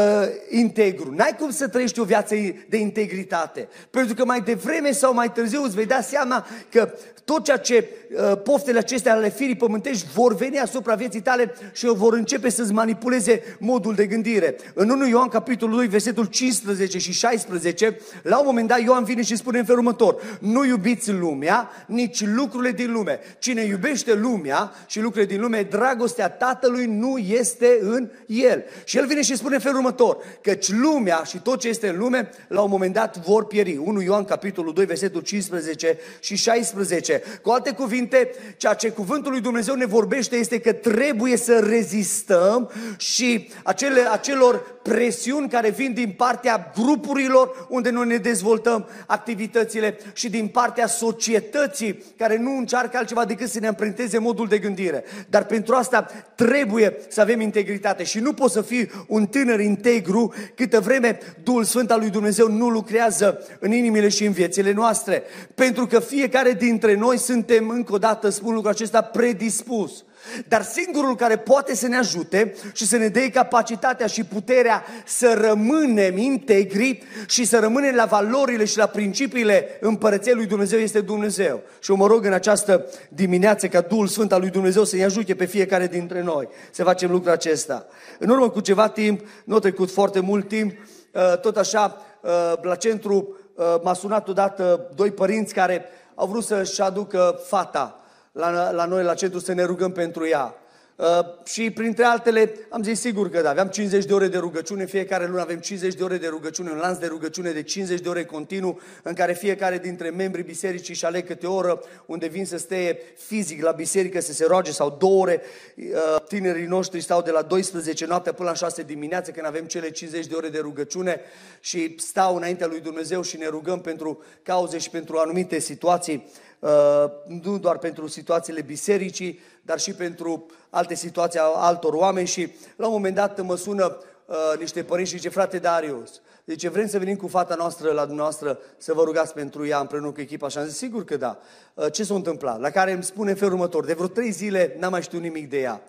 integru, 0.49 1.13
n-ai 1.13 1.35
cum 1.39 1.51
să 1.51 1.67
trăiești 1.67 1.99
o 1.99 2.03
viață 2.03 2.35
de 2.69 2.77
integritate. 2.77 3.67
Pentru 3.89 4.13
că 4.13 4.25
mai 4.25 4.41
devreme 4.41 4.91
sau 4.91 5.13
mai 5.13 5.31
târziu 5.31 5.63
îți 5.63 5.75
vei 5.75 5.85
da 5.85 6.01
seama 6.01 6.45
că 6.69 6.93
tot 7.29 7.43
ceea 7.43 7.57
ce 7.61 7.89
uh, 8.09 8.41
poftele 8.43 8.77
acestea 8.77 9.13
ale 9.13 9.29
firii 9.29 9.55
pământești 9.55 10.07
vor 10.13 10.35
veni 10.35 10.59
asupra 10.59 10.95
vieții 10.95 11.21
tale 11.21 11.53
și 11.73 11.85
vor 11.85 12.13
începe 12.13 12.49
să-ți 12.49 12.73
manipuleze 12.73 13.41
modul 13.59 13.93
de 13.93 14.05
gândire. 14.05 14.55
În 14.73 14.89
1 14.89 15.07
Ioan, 15.07 15.27
capitolul 15.27 15.75
2, 15.75 15.87
versetul 15.87 16.25
15 16.25 16.97
și 16.97 17.11
16, 17.11 17.97
la 18.23 18.37
un 18.37 18.45
moment 18.45 18.67
dat 18.67 18.81
Ioan 18.81 19.03
vine 19.03 19.21
și 19.21 19.35
spune 19.35 19.59
în 19.59 19.65
felul 19.65 19.79
următor, 19.79 20.37
nu 20.39 20.65
iubiți 20.65 21.11
lumea, 21.11 21.69
nici 21.87 22.25
lucrurile 22.25 22.71
din 22.71 22.91
lume. 22.91 23.19
Cine 23.39 23.61
iubește 23.61 24.13
lumea 24.13 24.71
și 24.87 24.99
lucrurile 25.01 25.31
din 25.31 25.41
lume, 25.41 25.67
dragostea 25.69 26.29
Tatălui 26.29 26.85
nu 26.85 27.17
este 27.17 27.77
în 27.81 28.09
el. 28.25 28.63
Și 28.83 28.97
el 28.97 29.05
vine 29.05 29.21
și 29.21 29.35
spune 29.35 29.55
în 29.55 29.61
felul 29.61 29.77
următor, 29.77 30.17
căci 30.41 30.71
lumea 30.71 31.23
și 31.23 31.39
tot 31.39 31.59
ce 31.59 31.67
este 31.67 31.87
în 31.87 31.97
lume, 31.97 32.29
la 32.47 32.61
un 32.61 32.69
moment 32.69 32.93
dat 32.93 33.17
vor 33.17 33.45
pieri. 33.45 33.77
1 33.77 34.01
Ioan, 34.01 34.23
capitolul 34.23 34.73
2, 34.73 34.85
versetul 34.85 35.21
15 35.21 35.97
și 36.19 36.35
16. 36.35 37.21
Cu 37.49 37.55
alte 37.55 37.71
cuvinte, 37.71 38.31
ceea 38.57 38.73
ce 38.73 38.89
cuvântul 38.89 39.31
lui 39.31 39.41
Dumnezeu 39.41 39.75
ne 39.75 39.85
vorbește 39.85 40.35
este 40.35 40.59
că 40.59 40.73
trebuie 40.73 41.37
să 41.37 41.59
rezistăm 41.59 42.71
și 42.97 43.49
acele, 43.63 44.01
acelor 44.11 44.79
presiuni 44.83 45.49
care 45.49 45.69
vin 45.69 45.93
din 45.93 46.13
partea 46.17 46.71
grupurilor 46.75 47.67
unde 47.69 47.89
noi 47.89 48.07
ne 48.07 48.15
dezvoltăm 48.15 48.87
activitățile 49.07 49.97
și 50.13 50.29
din 50.29 50.47
partea 50.47 50.87
societății 50.87 52.03
care 52.17 52.37
nu 52.37 52.57
încearcă 52.57 52.97
altceva 52.97 53.25
decât 53.25 53.49
să 53.49 53.59
ne 53.59 53.67
împrinteze 53.67 54.17
modul 54.17 54.47
de 54.47 54.57
gândire. 54.57 55.03
Dar 55.29 55.45
pentru 55.45 55.75
asta 55.75 56.05
trebuie 56.35 56.97
să 57.07 57.21
avem 57.21 57.41
integritate 57.41 58.03
și 58.03 58.19
nu 58.19 58.33
poți 58.33 58.53
să 58.53 58.61
fii 58.61 58.91
un 59.07 59.25
tânăr 59.25 59.59
integru 59.59 60.33
câtă 60.55 60.79
vreme 60.79 61.19
Duhul 61.43 61.63
Sfânt 61.63 61.91
al 61.91 61.99
lui 61.99 62.09
Dumnezeu 62.09 62.47
nu 62.51 62.69
lucrează 62.69 63.45
în 63.59 63.71
inimile 63.71 64.09
și 64.09 64.25
în 64.25 64.31
viețile 64.31 64.71
noastre. 64.71 65.23
Pentru 65.55 65.87
că 65.87 65.99
fiecare 65.99 66.51
dintre 66.51 66.95
noi 66.95 67.17
suntem, 67.39 67.69
încă 67.69 67.93
o 67.93 67.97
dată 67.97 68.29
spun 68.29 68.53
lucrul 68.53 68.71
acesta, 68.71 69.01
predispus. 69.01 70.03
Dar 70.47 70.63
singurul 70.63 71.15
care 71.15 71.37
poate 71.37 71.75
să 71.75 71.87
ne 71.87 71.97
ajute 71.97 72.55
și 72.73 72.85
să 72.85 72.97
ne 72.97 73.07
dea 73.07 73.29
capacitatea 73.29 74.07
și 74.07 74.23
puterea 74.23 74.83
să 75.05 75.33
rămânem 75.33 76.17
integri 76.17 77.03
și 77.27 77.45
să 77.45 77.59
rămânem 77.59 77.95
la 77.95 78.05
valorile 78.05 78.65
și 78.65 78.77
la 78.77 78.85
principiile 78.85 79.77
împărăției 79.79 80.33
lui 80.33 80.45
Dumnezeu 80.45 80.79
este 80.79 81.01
Dumnezeu. 81.01 81.61
Și 81.79 81.91
eu 81.91 81.97
mă 81.97 82.07
rog 82.07 82.25
în 82.25 82.33
această 82.33 82.85
dimineață 83.09 83.67
ca 83.67 83.81
Duhul 83.81 84.07
Sfânt 84.07 84.31
al 84.31 84.39
lui 84.39 84.49
Dumnezeu 84.49 84.83
să 84.83 84.95
ne 84.95 85.03
ajute 85.03 85.35
pe 85.35 85.45
fiecare 85.45 85.87
dintre 85.87 86.21
noi 86.21 86.47
să 86.71 86.83
facem 86.83 87.11
lucrul 87.11 87.31
acesta. 87.31 87.85
În 88.19 88.29
urmă 88.29 88.49
cu 88.49 88.59
ceva 88.59 88.89
timp, 88.89 89.27
nu 89.43 89.55
a 89.55 89.59
trecut 89.59 89.91
foarte 89.91 90.19
mult 90.19 90.47
timp, 90.47 90.71
uh, 90.71 91.39
tot 91.41 91.57
așa, 91.57 92.01
uh, 92.21 92.53
la 92.61 92.75
centru 92.75 93.37
uh, 93.55 93.65
m-a 93.83 93.93
sunat 93.93 94.27
odată 94.27 94.91
doi 94.95 95.11
părinți 95.11 95.53
care 95.53 95.85
au 96.19 96.27
vrut 96.27 96.43
să-și 96.43 96.81
aducă 96.81 97.39
fata 97.45 97.99
la, 98.31 98.71
la 98.71 98.85
noi 98.85 99.03
la 99.03 99.13
centru 99.13 99.39
să 99.39 99.53
ne 99.53 99.63
rugăm 99.63 99.91
pentru 99.91 100.27
ea. 100.27 100.53
Uh, 100.99 101.05
și 101.45 101.71
printre 101.71 102.03
altele 102.03 102.53
am 102.69 102.83
zis 102.83 102.99
sigur 102.99 103.29
că 103.29 103.41
da, 103.41 103.49
aveam 103.49 103.67
50 103.67 104.05
de 104.05 104.13
ore 104.13 104.27
de 104.27 104.37
rugăciune, 104.37 104.85
fiecare 104.85 105.27
lună 105.27 105.41
avem 105.41 105.59
50 105.59 105.93
de 105.93 106.03
ore 106.03 106.17
de 106.17 106.27
rugăciune, 106.27 106.71
un 106.71 106.77
lanț 106.77 106.97
de 106.97 107.05
rugăciune 107.05 107.51
de 107.51 107.63
50 107.63 107.99
de 107.99 108.09
ore 108.09 108.25
continuu, 108.25 108.79
în 109.03 109.13
care 109.13 109.33
fiecare 109.33 109.77
dintre 109.77 110.09
membrii 110.09 110.43
bisericii 110.43 110.93
își 110.93 111.05
aleg 111.05 111.25
câte 111.25 111.47
o 111.47 111.53
oră 111.53 111.81
unde 112.05 112.27
vin 112.27 112.45
să 112.45 112.57
stea 112.57 112.97
fizic 113.15 113.63
la 113.63 113.71
biserică, 113.71 114.19
să 114.19 114.33
se 114.33 114.45
roage 114.45 114.71
sau 114.71 114.95
două 114.99 115.21
ore. 115.21 115.41
Uh, 115.75 116.21
tinerii 116.27 116.65
noștri 116.65 117.01
stau 117.01 117.21
de 117.21 117.31
la 117.31 117.41
12 117.41 118.05
noaptea 118.05 118.33
până 118.33 118.49
la 118.49 118.55
6 118.55 118.83
dimineață 118.83 119.31
când 119.31 119.45
avem 119.45 119.65
cele 119.65 119.91
50 119.91 120.25
de 120.27 120.35
ore 120.35 120.49
de 120.49 120.59
rugăciune 120.59 121.21
și 121.59 121.95
stau 121.99 122.35
înaintea 122.35 122.67
lui 122.67 122.79
Dumnezeu 122.79 123.21
și 123.21 123.37
ne 123.37 123.47
rugăm 123.47 123.81
pentru 123.81 124.23
cauze 124.43 124.77
și 124.77 124.89
pentru 124.89 125.17
anumite 125.17 125.59
situații 125.59 126.27
Uh, 126.59 127.05
nu 127.27 127.57
doar 127.57 127.77
pentru 127.77 128.07
situațiile 128.07 128.61
bisericii, 128.61 129.39
dar 129.61 129.79
și 129.79 129.93
pentru 129.93 130.45
alte 130.69 130.95
situații 130.95 131.39
altor 131.39 131.93
oameni 131.93 132.27
și 132.27 132.51
la 132.75 132.85
un 132.85 132.91
moment 132.91 133.15
dat 133.15 133.41
mă 133.41 133.55
sună 133.55 133.97
uh, 134.25 134.35
niște 134.59 134.83
părinți 134.83 135.11
și 135.11 135.17
zice, 135.17 135.29
frate 135.29 135.59
Darius, 135.59 136.21
zice, 136.45 136.69
vrem 136.69 136.87
să 136.87 136.97
venim 136.97 137.15
cu 137.15 137.27
fata 137.27 137.55
noastră 137.55 137.91
la 137.91 138.05
dumneavoastră 138.05 138.59
să 138.77 138.93
vă 138.93 139.03
rugați 139.03 139.33
pentru 139.33 139.65
ea 139.67 139.79
împreună 139.79 140.11
cu 140.11 140.21
echipa? 140.21 140.47
Și 140.47 140.57
am 140.57 140.65
zis, 140.65 140.77
sigur 140.77 141.03
că 141.03 141.17
da. 141.17 141.37
Uh, 141.73 141.91
ce 141.91 142.03
s-a 142.03 142.13
întâmplat? 142.13 142.59
La 142.59 142.69
care 142.69 142.91
îmi 142.91 143.03
spune 143.03 143.29
în 143.29 143.35
felul 143.35 143.53
următor, 143.53 143.85
de 143.85 143.93
vreo 143.93 144.07
trei 144.07 144.31
zile 144.31 144.75
n-am 144.79 144.91
mai 144.91 145.01
știut 145.01 145.21
nimic 145.21 145.49
de 145.49 145.59
ea. 145.59 145.81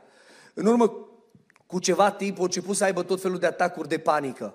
În 0.55 0.67
urmă 0.67 0.97
cu 1.67 1.79
ceva 1.79 2.11
timp 2.11 2.39
a 2.39 2.43
început 2.43 2.77
să 2.77 2.85
aibă 2.85 3.03
tot 3.03 3.21
felul 3.21 3.39
de 3.39 3.47
atacuri 3.47 3.89
de 3.89 3.99
panică. 3.99 4.55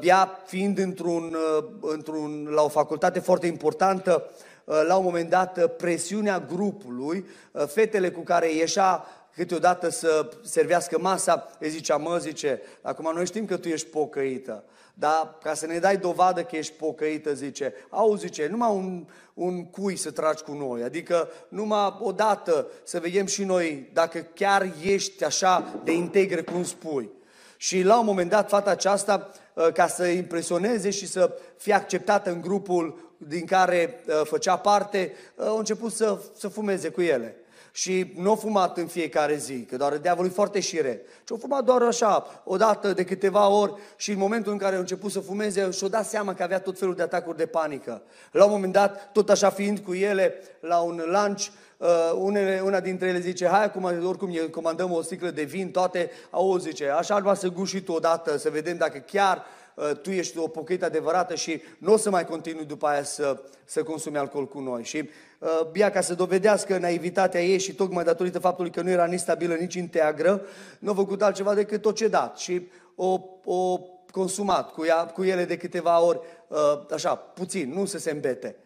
Ea 0.00 0.42
fiind 0.46 0.78
într-un, 0.78 1.36
într-un, 1.80 2.48
la 2.54 2.62
o 2.62 2.68
facultate 2.68 3.18
foarte 3.18 3.46
importantă, 3.46 4.30
Uh, 4.64 4.82
la 4.86 4.96
un 4.96 5.04
moment 5.04 5.30
dat 5.30 5.56
uh, 5.56 5.64
presiunea 5.76 6.40
grupului, 6.40 7.26
uh, 7.52 7.66
fetele 7.66 8.10
cu 8.10 8.20
care 8.20 8.54
ieșea 8.54 9.04
câteodată 9.34 9.88
să 9.88 10.28
servească 10.42 10.98
masa, 10.98 11.50
îi 11.58 11.68
zicea, 11.68 11.96
mă, 11.96 12.18
zice, 12.18 12.60
acum 12.82 13.10
noi 13.14 13.26
știm 13.26 13.44
că 13.44 13.56
tu 13.56 13.68
ești 13.68 13.86
pocăită, 13.86 14.64
dar 14.94 15.38
ca 15.42 15.54
să 15.54 15.66
ne 15.66 15.78
dai 15.78 15.96
dovadă 15.96 16.42
că 16.42 16.56
ești 16.56 16.72
pocăită, 16.72 17.34
zice, 17.34 17.74
au, 17.88 18.14
zice, 18.16 18.46
numai 18.50 18.70
un, 18.70 19.06
un 19.34 19.64
cui 19.64 19.96
să 19.96 20.10
tragi 20.10 20.42
cu 20.42 20.52
noi, 20.52 20.82
adică 20.82 21.28
numai 21.48 21.96
odată 22.00 22.66
să 22.84 23.00
vedem 23.00 23.26
și 23.26 23.44
noi 23.44 23.90
dacă 23.92 24.18
chiar 24.34 24.72
ești 24.82 25.24
așa 25.24 25.80
de 25.84 25.92
integre 25.92 26.42
cum 26.42 26.64
spui. 26.64 27.10
Și 27.56 27.82
la 27.82 27.98
un 27.98 28.04
moment 28.04 28.30
dat, 28.30 28.48
fata 28.48 28.70
aceasta, 28.70 29.30
ca 29.74 29.86
să 29.86 30.06
impresioneze 30.06 30.90
și 30.90 31.06
să 31.06 31.38
fie 31.56 31.72
acceptată 31.72 32.30
în 32.30 32.40
grupul 32.40 33.14
din 33.26 33.46
care 33.46 34.02
uh, 34.06 34.20
făcea 34.24 34.56
parte, 34.56 35.12
uh, 35.34 35.46
au 35.46 35.58
început 35.58 35.92
să, 35.92 36.18
să 36.38 36.48
fumeze 36.48 36.88
cu 36.88 37.00
ele. 37.00 37.36
Și 37.72 38.12
nu 38.16 38.28
au 38.28 38.36
fumat 38.36 38.78
în 38.78 38.86
fiecare 38.86 39.36
zi, 39.36 39.64
că 39.64 39.76
doar 39.76 39.96
diavolul 39.96 40.30
e 40.30 40.34
foarte 40.34 40.60
șire. 40.60 41.00
Și 41.06 41.32
au 41.32 41.36
fumat 41.36 41.64
doar 41.64 41.82
așa, 41.82 42.42
o 42.44 42.56
dată 42.56 42.92
de 42.92 43.04
câteva 43.04 43.48
ori 43.48 43.74
și 43.96 44.10
în 44.10 44.18
momentul 44.18 44.52
în 44.52 44.58
care 44.58 44.74
au 44.74 44.80
început 44.80 45.10
să 45.10 45.20
fumeze 45.20 45.70
și-au 45.70 45.90
dat 45.90 46.06
seama 46.06 46.34
că 46.34 46.42
avea 46.42 46.60
tot 46.60 46.78
felul 46.78 46.94
de 46.94 47.02
atacuri 47.02 47.36
de 47.36 47.46
panică. 47.46 48.02
La 48.30 48.44
un 48.44 48.50
moment 48.50 48.72
dat, 48.72 49.12
tot 49.12 49.30
așa 49.30 49.50
fiind 49.50 49.78
cu 49.78 49.94
ele, 49.94 50.34
la 50.60 50.78
un 50.78 51.02
lunch, 51.06 51.46
uh, 51.76 51.88
unele, 52.14 52.60
una 52.64 52.80
dintre 52.80 53.08
ele 53.08 53.20
zice, 53.20 53.46
hai 53.46 53.64
acum, 53.64 53.84
oricum 53.84 54.30
comandăm 54.50 54.92
o 54.92 55.02
sticlă 55.02 55.30
de 55.30 55.42
vin, 55.42 55.70
toate, 55.70 56.10
au 56.30 56.56
zice, 56.56 56.88
așa 56.88 57.14
ar 57.14 57.34
să 57.34 57.48
guși 57.48 57.80
tu 57.80 57.92
odată, 57.92 58.36
să 58.36 58.50
vedem 58.50 58.76
dacă 58.76 58.98
chiar 58.98 59.44
uh, 59.74 59.96
tu 59.96 60.10
ești 60.10 60.38
o 60.38 60.48
pocăită 60.48 60.84
adevărată 60.84 61.34
și 61.34 61.62
nu 61.78 61.92
o 61.92 61.96
să 61.96 62.10
mai 62.10 62.24
continui 62.24 62.64
după 62.64 62.86
aia 62.86 63.02
să, 63.02 63.42
să 63.64 63.82
consumi 63.82 64.16
alcool 64.16 64.48
cu 64.48 64.60
noi. 64.60 64.84
Și 64.84 65.08
uh, 65.42 65.70
Bia, 65.70 65.90
ca 65.90 66.00
să 66.00 66.14
dovedească 66.14 66.78
naivitatea 66.78 67.42
ei 67.42 67.58
și 67.58 67.74
tocmai 67.74 68.04
datorită 68.04 68.38
faptului 68.38 68.70
că 68.70 68.82
nu 68.82 68.90
era 68.90 69.04
nici 69.04 69.20
stabilă, 69.20 69.54
nici 69.54 69.74
integră, 69.74 70.42
nu 70.78 70.90
a 70.90 70.94
făcut 70.94 71.22
altceva 71.22 71.54
decât 71.54 71.82
tot 71.82 71.94
ce 71.94 72.08
dat. 72.08 72.38
Și 72.38 72.68
o, 72.94 73.20
o 73.44 73.80
consumat 74.10 74.72
cu, 74.72 74.84
ea, 74.84 75.06
cu 75.06 75.24
ele 75.24 75.44
de 75.44 75.56
câteva 75.56 76.02
ori, 76.02 76.20
uh, 76.48 76.58
așa, 76.92 77.14
puțin, 77.14 77.72
nu 77.72 77.84
să 77.84 77.98
se 77.98 78.10
îmbete. 78.10 78.56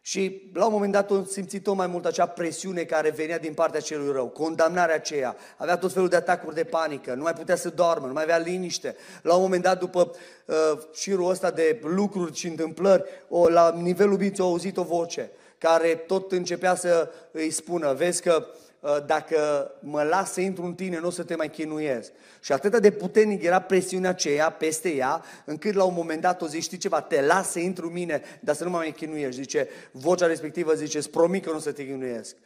Și 0.00 0.50
la 0.54 0.66
un 0.66 0.72
moment 0.72 0.92
dat 0.92 1.10
am 1.10 1.26
simțit 1.30 1.62
tot 1.62 1.76
mai 1.76 1.86
mult 1.86 2.04
acea 2.04 2.26
presiune 2.26 2.82
care 2.82 3.10
venea 3.10 3.38
din 3.38 3.54
partea 3.54 3.80
celui 3.80 4.12
rău, 4.12 4.28
condamnarea 4.28 4.94
aceea, 4.94 5.36
avea 5.56 5.76
tot 5.76 5.92
felul 5.92 6.08
de 6.08 6.16
atacuri 6.16 6.54
de 6.54 6.64
panică, 6.64 7.14
nu 7.14 7.22
mai 7.22 7.32
putea 7.32 7.56
să 7.56 7.68
doarmă, 7.68 8.06
nu 8.06 8.12
mai 8.12 8.22
avea 8.22 8.38
liniște. 8.38 8.96
La 9.22 9.34
un 9.34 9.40
moment 9.42 9.62
dat, 9.62 9.78
după 9.78 10.10
uh, 10.46 10.78
șirul 10.94 11.30
ăsta 11.30 11.50
de 11.50 11.80
lucruri 11.82 12.34
și 12.34 12.46
întâmplări, 12.46 13.04
o, 13.28 13.48
la 13.48 13.74
nivelul 13.80 14.18
minții 14.18 14.42
a 14.42 14.46
auzit 14.46 14.76
o 14.76 14.82
voce 14.82 15.30
care 15.58 15.94
tot 15.94 16.32
începea 16.32 16.74
să 16.74 17.10
îi 17.30 17.50
spună, 17.50 17.92
vezi 17.92 18.22
că 18.22 18.46
uh, 18.46 18.68
Uh, 18.80 18.96
dacă 19.06 19.70
mă 19.80 20.02
las 20.02 20.32
să 20.32 20.40
intru 20.40 20.64
în 20.64 20.74
tine, 20.74 20.98
nu 20.98 21.06
o 21.06 21.10
să 21.10 21.22
te 21.22 21.36
mai 21.36 21.50
chinuiesc. 21.50 22.12
Și 22.40 22.52
atât 22.52 22.80
de 22.80 22.90
puternic 22.90 23.42
era 23.42 23.60
presiunea 23.60 24.10
aceea 24.10 24.50
peste 24.50 24.94
ea, 24.94 25.22
încât 25.44 25.74
la 25.74 25.84
un 25.84 25.94
moment 25.94 26.20
dat 26.20 26.42
o 26.42 26.46
zice, 26.46 26.62
știi 26.62 26.78
ceva, 26.78 27.00
te 27.00 27.20
las 27.20 27.50
să 27.50 27.58
intru 27.58 27.86
în 27.86 27.92
mine, 27.92 28.22
dar 28.40 28.54
să 28.54 28.64
nu 28.64 28.70
mă 28.70 28.76
mai 28.76 28.92
chinuiești. 28.92 29.40
Zice, 29.40 29.68
vocea 29.90 30.26
respectivă 30.26 30.72
zice, 30.72 30.98
îți 30.98 31.10
promit 31.10 31.44
că 31.44 31.50
nu 31.50 31.56
o 31.56 31.60
să 31.60 31.72
te 31.72 31.86
chinuiesc. 31.86 32.36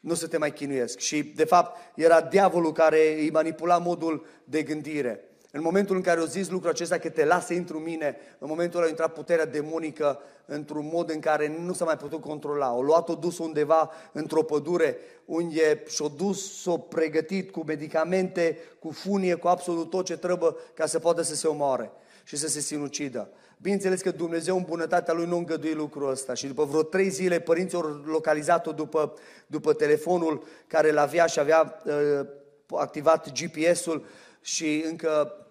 Nu 0.00 0.14
să 0.14 0.26
te 0.26 0.38
mai 0.38 0.52
chinuiesc. 0.52 0.98
Și, 0.98 1.22
de 1.22 1.44
fapt, 1.44 1.78
era 1.94 2.20
diavolul 2.20 2.72
care 2.72 3.14
îi 3.18 3.30
manipula 3.30 3.78
modul 3.78 4.26
de 4.44 4.62
gândire. 4.62 5.24
În 5.52 5.62
momentul 5.62 5.96
în 5.96 6.02
care 6.02 6.20
o 6.20 6.26
zis 6.26 6.48
lucrul 6.48 6.70
acesta 6.70 6.98
că 6.98 7.08
te 7.08 7.24
lasă 7.24 7.52
intru 7.52 7.76
în 7.76 7.82
mine, 7.82 8.16
în 8.38 8.48
momentul 8.48 8.78
ăla 8.78 8.86
a 8.86 8.90
intrat 8.90 9.12
puterea 9.12 9.46
demonică 9.46 10.20
într-un 10.46 10.88
mod 10.92 11.10
în 11.10 11.20
care 11.20 11.56
nu 11.60 11.72
s-a 11.72 11.84
mai 11.84 11.96
putut 11.96 12.20
controla. 12.20 12.74
O 12.74 12.82
luat-o 12.82 13.14
dus 13.14 13.38
undeva 13.38 13.90
într-o 14.12 14.42
pădure 14.42 14.96
unde 15.24 15.82
și-o 15.88 16.08
dus, 16.08 16.60
s-o 16.60 16.78
pregătit 16.78 17.50
cu 17.50 17.64
medicamente, 17.66 18.58
cu 18.78 18.90
funie, 18.90 19.34
cu 19.34 19.48
absolut 19.48 19.90
tot 19.90 20.04
ce 20.04 20.16
trebuie 20.16 20.54
ca 20.74 20.86
să 20.86 20.98
poată 20.98 21.22
să 21.22 21.34
se 21.34 21.46
omoare 21.46 21.90
și 22.24 22.36
să 22.36 22.48
se 22.48 22.60
sinucidă. 22.60 23.30
Bineînțeles 23.60 24.00
că 24.00 24.10
Dumnezeu 24.10 24.56
în 24.56 24.64
bunătatea 24.66 25.14
Lui 25.14 25.26
nu 25.26 25.36
îngăduie 25.36 25.74
lucrul 25.74 26.10
ăsta 26.10 26.34
și 26.34 26.46
după 26.46 26.64
vreo 26.64 26.82
trei 26.82 27.08
zile 27.08 27.40
părinții 27.40 27.76
au 27.76 28.02
localizat-o 28.04 28.72
după, 28.72 29.14
după 29.46 29.72
telefonul 29.72 30.42
care 30.66 30.90
l 30.90 30.96
avea 30.96 31.26
și 31.26 31.38
avea 31.38 31.82
uh, 31.84 32.26
activat 32.66 33.32
GPS-ul 33.32 34.06
și 34.40 34.84
încă 34.86 35.46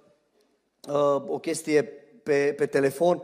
uh, 0.87 1.23
o 1.27 1.39
chestie 1.39 1.83
pe, 2.23 2.53
pe 2.57 2.65
telefon 2.65 3.21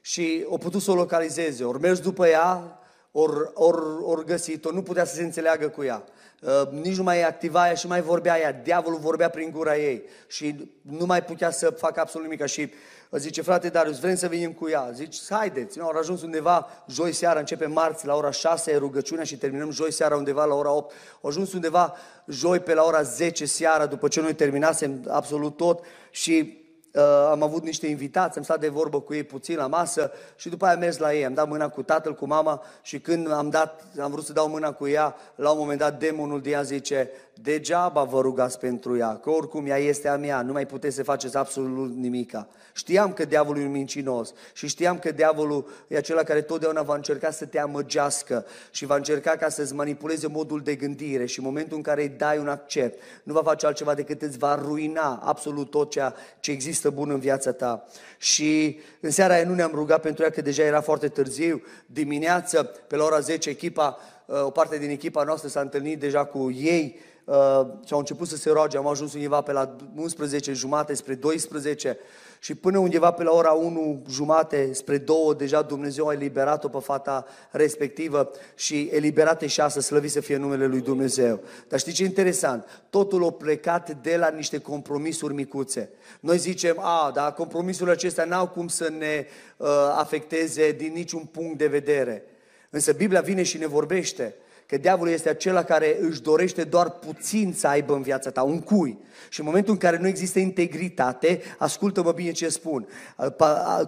și 0.00 0.44
o 0.48 0.56
putut 0.58 0.82
să 0.82 0.90
o 0.90 0.94
localizeze. 0.94 1.64
Ori 1.64 1.80
mers 1.80 2.00
după 2.00 2.26
ea, 2.26 2.78
ori, 3.12 3.50
ori, 3.54 4.02
ori 4.02 4.24
găsit-o, 4.24 4.70
nu 4.70 4.82
putea 4.82 5.04
să 5.04 5.14
se 5.14 5.22
înțeleagă 5.22 5.68
cu 5.68 5.82
ea. 5.82 6.04
Uh, 6.42 6.70
nici 6.70 6.96
nu 6.96 7.02
mai 7.02 7.22
activa 7.22 7.68
ea 7.68 7.74
și 7.74 7.86
mai 7.86 8.00
vorbea 8.00 8.38
ea. 8.38 8.52
Diavolul 8.52 8.98
vorbea 8.98 9.28
prin 9.28 9.50
gura 9.50 9.76
ei 9.76 10.02
și 10.26 10.70
nu 10.82 11.06
mai 11.06 11.24
putea 11.24 11.50
să 11.50 11.70
facă 11.70 12.00
absolut 12.00 12.28
nimic. 12.28 12.46
Și 12.46 12.72
zice, 13.10 13.42
frate 13.42 13.68
Darius, 13.68 14.00
vrem 14.00 14.14
să 14.14 14.28
venim 14.28 14.52
cu 14.52 14.68
ea. 14.68 14.90
Zici, 14.94 15.18
haideți. 15.30 15.80
Au 15.80 15.88
ajuns 15.88 16.22
undeva 16.22 16.68
joi 16.88 17.12
seara, 17.12 17.38
începe 17.38 17.66
marți 17.66 18.06
la 18.06 18.14
ora 18.14 18.30
6, 18.30 18.70
e 18.70 18.76
rugăciunea 18.76 19.24
și 19.24 19.38
terminăm 19.38 19.70
joi 19.70 19.92
seara 19.92 20.16
undeva 20.16 20.44
la 20.44 20.54
ora 20.54 20.72
8. 20.72 20.94
Au 21.22 21.28
ajuns 21.28 21.52
undeva 21.52 21.94
joi 22.26 22.60
pe 22.60 22.74
la 22.74 22.82
ora 22.82 23.02
10 23.02 23.46
seara, 23.46 23.86
după 23.86 24.08
ce 24.08 24.20
noi 24.20 24.34
terminasem 24.34 25.04
absolut 25.08 25.56
tot 25.56 25.84
și 26.10 26.58
uh, 26.92 27.02
am 27.30 27.42
avut 27.42 27.62
niște 27.62 27.86
invitați, 27.86 28.38
am 28.38 28.44
stat 28.44 28.60
de 28.60 28.68
vorbă 28.68 29.00
cu 29.00 29.14
ei 29.14 29.24
puțin 29.24 29.56
la 29.56 29.66
masă 29.66 30.10
și 30.36 30.48
după 30.48 30.64
aia 30.64 30.74
am 30.74 30.80
mers 30.80 30.98
la 30.98 31.14
ei. 31.14 31.24
Am 31.24 31.34
dat 31.34 31.48
mâna 31.48 31.68
cu 31.68 31.82
tatăl, 31.82 32.14
cu 32.14 32.26
mama 32.26 32.62
și 32.82 33.00
când 33.00 33.32
am, 33.32 33.50
dat, 33.50 33.84
am 34.00 34.10
vrut 34.10 34.24
să 34.24 34.32
dau 34.32 34.48
mâna 34.48 34.72
cu 34.72 34.86
ea, 34.86 35.16
la 35.34 35.50
un 35.50 35.58
moment 35.58 35.78
dat 35.78 35.98
demonul 35.98 36.40
de 36.40 36.50
ea 36.50 36.62
zice, 36.62 37.10
degeaba 37.42 38.02
vă 38.02 38.20
rugați 38.20 38.58
pentru 38.58 38.96
ea, 38.96 39.16
că 39.16 39.30
oricum 39.30 39.66
ea 39.66 39.76
este 39.76 40.08
a 40.08 40.16
mea, 40.16 40.42
nu 40.42 40.52
mai 40.52 40.66
puteți 40.66 40.94
să 40.94 41.02
faceți 41.02 41.36
absolut 41.36 41.96
nimica. 41.96 42.48
Știam 42.72 43.12
că 43.12 43.24
diavolul 43.24 43.62
e 43.62 43.64
un 43.64 43.70
mincinos 43.70 44.32
și 44.52 44.66
știam 44.66 44.98
că 44.98 45.10
diavolul 45.10 45.68
e 45.88 45.96
acela 45.96 46.22
care 46.22 46.40
totdeauna 46.40 46.82
va 46.82 46.94
încerca 46.94 47.30
să 47.30 47.44
te 47.44 47.58
amăgească 47.58 48.46
și 48.70 48.86
va 48.86 48.96
încerca 48.96 49.30
ca 49.30 49.48
să-ți 49.48 49.74
manipuleze 49.74 50.26
modul 50.26 50.60
de 50.60 50.74
gândire 50.74 51.26
și 51.26 51.38
în 51.38 51.44
momentul 51.44 51.76
în 51.76 51.82
care 51.82 52.02
îi 52.02 52.08
dai 52.08 52.38
un 52.38 52.48
accept, 52.48 53.02
nu 53.22 53.32
va 53.32 53.42
face 53.42 53.66
altceva 53.66 53.94
decât 53.94 54.22
îți 54.22 54.38
va 54.38 54.54
ruina 54.54 55.22
absolut 55.24 55.70
tot 55.70 55.90
ceea 55.90 56.14
ce 56.40 56.50
există 56.50 56.90
bun 56.90 57.10
în 57.10 57.18
viața 57.18 57.52
ta. 57.52 57.86
Și 58.18 58.78
în 59.00 59.10
seara 59.10 59.34
aia 59.34 59.44
nu 59.44 59.54
ne-am 59.54 59.72
rugat 59.74 60.00
pentru 60.00 60.24
ea, 60.24 60.30
că 60.30 60.40
deja 60.40 60.62
era 60.62 60.80
foarte 60.80 61.08
târziu, 61.08 61.62
dimineață, 61.86 62.62
pe 62.62 62.96
la 62.96 63.04
ora 63.04 63.20
10, 63.20 63.50
echipa, 63.50 63.98
o 64.26 64.50
parte 64.50 64.78
din 64.78 64.90
echipa 64.90 65.22
noastră 65.22 65.48
s-a 65.48 65.60
întâlnit 65.60 66.00
deja 66.00 66.24
cu 66.24 66.50
ei, 66.50 66.98
uh, 67.26 67.66
și 67.86 67.92
au 67.92 67.98
început 67.98 68.28
să 68.28 68.36
se 68.36 68.50
roage, 68.50 68.76
am 68.76 68.86
ajuns 68.86 69.14
undeva 69.14 69.40
pe 69.40 69.52
la 69.52 69.76
11 69.96 70.52
jumate 70.52 70.94
spre 70.94 71.14
12 71.14 71.98
și 72.38 72.54
până 72.54 72.78
undeva 72.78 73.10
pe 73.10 73.22
la 73.22 73.30
ora 73.30 73.50
1 73.50 74.02
jumate 74.10 74.72
spre 74.72 74.98
2 74.98 75.16
deja 75.36 75.62
Dumnezeu 75.62 76.06
a 76.06 76.12
eliberat-o 76.12 76.68
pe 76.68 76.78
fata 76.78 77.26
respectivă 77.50 78.30
și 78.54 78.88
eliberate 78.92 79.46
și 79.46 79.60
asta, 79.60 79.80
slăvit 79.80 80.10
să 80.10 80.20
fie 80.20 80.36
numele 80.36 80.66
lui 80.66 80.80
Dumnezeu. 80.80 81.40
Dar 81.68 81.78
știi 81.78 81.92
ce 81.92 82.02
e 82.02 82.06
interesant? 82.06 82.84
Totul 82.90 83.24
a 83.24 83.30
plecat 83.30 83.90
de 84.02 84.16
la 84.16 84.28
niște 84.28 84.58
compromisuri 84.58 85.34
micuțe. 85.34 85.90
Noi 86.20 86.38
zicem, 86.38 86.78
a, 86.78 87.10
dar 87.14 87.32
compromisurile 87.32 87.94
acestea 87.94 88.24
n-au 88.24 88.48
cum 88.48 88.68
să 88.68 88.92
ne 88.98 89.26
uh, 89.56 89.68
afecteze 89.96 90.72
din 90.72 90.92
niciun 90.92 91.24
punct 91.24 91.58
de 91.58 91.66
vedere. 91.66 92.24
Însă 92.70 92.92
Biblia 92.92 93.20
vine 93.20 93.42
și 93.42 93.58
ne 93.58 93.66
vorbește 93.66 94.34
că 94.66 94.76
diavolul 94.76 95.12
este 95.12 95.28
acela 95.28 95.62
care 95.62 95.96
își 96.00 96.22
dorește 96.22 96.64
doar 96.64 96.90
puțin 96.90 97.52
să 97.52 97.68
aibă 97.68 97.94
în 97.94 98.02
viața 98.02 98.30
ta, 98.30 98.42
un 98.42 98.60
cui. 98.60 98.98
Și 99.28 99.40
în 99.40 99.46
momentul 99.46 99.72
în 99.72 99.78
care 99.78 99.98
nu 99.98 100.06
există 100.06 100.38
integritate, 100.38 101.40
ascultă-mă 101.58 102.12
bine 102.12 102.30
ce 102.30 102.48
spun. 102.48 102.88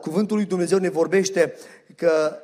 Cuvântul 0.01 0.37
lui 0.37 0.47
Dumnezeu 0.47 0.79
ne 0.79 0.89
vorbește 0.89 1.55
că 1.97 2.39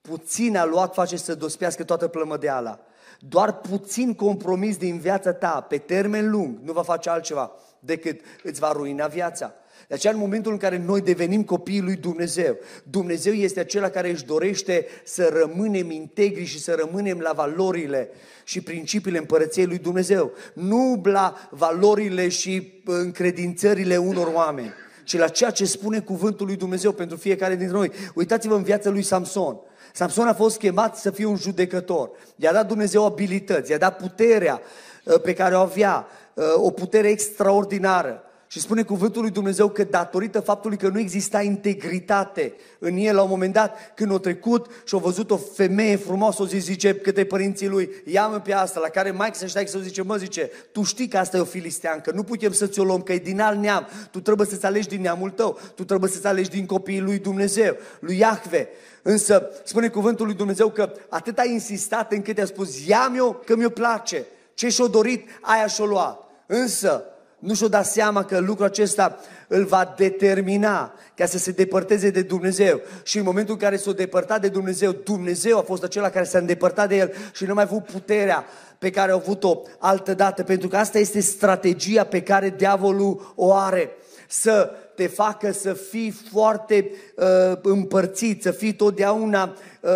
puțin 0.00 0.56
a 0.56 0.64
luat 0.64 0.94
face 0.94 1.16
să 1.16 1.34
dospească 1.34 1.84
toată 1.84 2.08
plămădeala. 2.08 2.80
Doar 3.18 3.60
puțin 3.60 4.14
compromis 4.14 4.76
din 4.76 4.98
viața 4.98 5.32
ta, 5.32 5.66
pe 5.68 5.78
termen 5.78 6.30
lung, 6.30 6.58
nu 6.62 6.72
va 6.72 6.82
face 6.82 7.10
altceva 7.10 7.52
decât 7.78 8.20
îți 8.42 8.60
va 8.60 8.72
ruina 8.72 9.06
viața. 9.06 9.54
De 9.88 9.94
aceea, 9.94 10.12
în 10.12 10.18
momentul 10.18 10.52
în 10.52 10.58
care 10.58 10.78
noi 10.78 11.00
devenim 11.00 11.44
copiii 11.44 11.80
lui 11.80 11.96
Dumnezeu, 11.96 12.56
Dumnezeu 12.84 13.32
este 13.32 13.60
acela 13.60 13.88
care 13.88 14.10
își 14.10 14.24
dorește 14.24 14.86
să 15.04 15.30
rămânem 15.32 15.90
integri 15.90 16.44
și 16.44 16.60
să 16.60 16.74
rămânem 16.78 17.18
la 17.18 17.32
valorile 17.32 18.10
și 18.44 18.60
principiile 18.60 19.18
împărăției 19.18 19.66
lui 19.66 19.78
Dumnezeu. 19.78 20.32
Nu 20.54 21.00
la 21.04 21.48
valorile 21.50 22.28
și 22.28 22.82
încredințările 22.84 23.96
unor 23.96 24.30
oameni, 24.34 24.72
ci 25.04 25.16
la 25.16 25.28
ceea 25.28 25.50
ce 25.50 25.64
spune 25.64 26.00
cuvântul 26.00 26.46
lui 26.46 26.56
Dumnezeu 26.56 26.92
pentru 26.92 27.16
fiecare 27.16 27.56
dintre 27.56 27.76
noi. 27.76 27.90
Uitați-vă 28.14 28.54
în 28.54 28.62
viața 28.62 28.90
lui 28.90 29.02
Samson. 29.02 29.60
Samson 29.92 30.26
a 30.26 30.34
fost 30.34 30.58
chemat 30.58 30.96
să 30.96 31.10
fie 31.10 31.24
un 31.24 31.36
judecător. 31.36 32.10
I-a 32.36 32.52
dat 32.52 32.66
Dumnezeu 32.66 33.04
abilități, 33.04 33.70
i-a 33.70 33.78
dat 33.78 33.96
puterea 33.96 34.60
uh, 35.04 35.20
pe 35.20 35.34
care 35.34 35.54
o 35.54 35.60
avea, 35.60 36.06
uh, 36.34 36.44
o 36.56 36.70
putere 36.70 37.08
extraordinară. 37.08 38.22
Și 38.52 38.60
spune 38.60 38.82
cuvântul 38.82 39.22
lui 39.22 39.30
Dumnezeu 39.30 39.68
că 39.68 39.84
datorită 39.84 40.40
faptului 40.40 40.76
că 40.76 40.88
nu 40.88 40.98
exista 40.98 41.42
integritate 41.42 42.52
în 42.78 42.96
el, 42.96 43.14
la 43.14 43.22
un 43.22 43.28
moment 43.28 43.52
dat, 43.52 43.92
când 43.94 44.12
a 44.12 44.18
trecut 44.18 44.66
și 44.84 44.94
a 44.94 44.98
văzut 44.98 45.30
o 45.30 45.36
femeie 45.36 45.96
frumoasă, 45.96 46.42
o 46.42 46.46
zi, 46.46 46.58
zice 46.58 46.94
către 46.94 47.24
părinții 47.24 47.68
lui, 47.68 47.90
ia-mă 48.04 48.40
pe 48.40 48.52
asta, 48.52 48.80
la 48.80 48.88
care 48.88 49.10
Mike 49.10 49.32
se 49.32 49.46
știa 49.46 49.66
să 49.66 49.78
zice, 49.78 50.02
mă, 50.02 50.16
zice, 50.16 50.50
tu 50.72 50.82
știi 50.82 51.08
că 51.08 51.18
asta 51.18 51.36
e 51.36 51.40
o 51.40 51.44
filisteancă, 51.44 52.10
nu 52.10 52.22
putem 52.22 52.52
să 52.52 52.66
ți-o 52.66 52.84
luăm, 52.84 53.02
că 53.02 53.12
e 53.12 53.18
din 53.18 53.40
alt 53.40 53.58
neam, 53.58 53.88
tu 54.10 54.20
trebuie 54.20 54.46
să-ți 54.46 54.66
alegi 54.66 54.88
din 54.88 55.00
neamul 55.00 55.30
tău, 55.30 55.58
tu 55.74 55.84
trebuie 55.84 56.10
să-ți 56.10 56.26
alegi 56.26 56.50
din 56.50 56.66
copiii 56.66 57.00
lui 57.00 57.18
Dumnezeu, 57.18 57.76
lui 58.00 58.18
Iahve. 58.18 58.68
Însă 59.02 59.50
spune 59.64 59.88
cuvântul 59.88 60.26
lui 60.26 60.34
Dumnezeu 60.34 60.70
că 60.70 60.92
atât 61.08 61.38
a 61.38 61.44
insistat 61.44 62.12
încât 62.12 62.38
a 62.38 62.44
spus, 62.44 62.86
ia-mi 62.86 63.16
eu 63.16 63.42
că 63.46 63.56
mi-o 63.56 63.70
place, 63.70 64.26
ce 64.54 64.68
și-o 64.68 64.88
dorit, 64.88 65.28
aia 65.40 65.66
și-o 65.66 65.86
luat. 65.86 66.20
Însă, 66.46 67.04
nu 67.40 67.54
și-o 67.54 67.68
dat 67.68 67.86
seama 67.86 68.24
că 68.24 68.38
lucrul 68.38 68.66
acesta 68.66 69.18
îl 69.48 69.64
va 69.64 69.94
determina 69.96 70.94
ca 71.14 71.26
să 71.26 71.38
se 71.38 71.50
depărteze 71.50 72.10
de 72.10 72.22
Dumnezeu. 72.22 72.80
Și 73.02 73.18
în 73.18 73.24
momentul 73.24 73.54
în 73.54 73.60
care 73.60 73.76
s-a 73.76 73.92
depărtat 73.92 74.40
de 74.40 74.48
Dumnezeu, 74.48 74.92
Dumnezeu 74.92 75.58
a 75.58 75.62
fost 75.62 75.82
acela 75.82 76.10
care 76.10 76.24
s-a 76.24 76.38
îndepărtat 76.38 76.88
de 76.88 76.96
el 76.96 77.12
și 77.32 77.44
nu 77.44 77.54
mai 77.54 77.62
avut 77.62 77.84
puterea 77.84 78.44
pe 78.78 78.90
care 78.90 79.10
a 79.10 79.14
avut-o 79.14 79.62
altă 79.78 80.14
dată, 80.14 80.42
pentru 80.42 80.68
că 80.68 80.76
asta 80.76 80.98
este 80.98 81.20
strategia 81.20 82.04
pe 82.04 82.22
care 82.22 82.54
diavolul 82.56 83.32
o 83.36 83.54
are. 83.54 83.90
Să 84.28 84.70
te 84.94 85.06
facă 85.06 85.52
să 85.52 85.72
fii 85.72 86.10
foarte 86.30 86.90
uh, 87.16 87.58
împărțit, 87.62 88.42
să 88.42 88.50
fii 88.50 88.74
totdeauna 88.74 89.56
uh, 89.80 89.90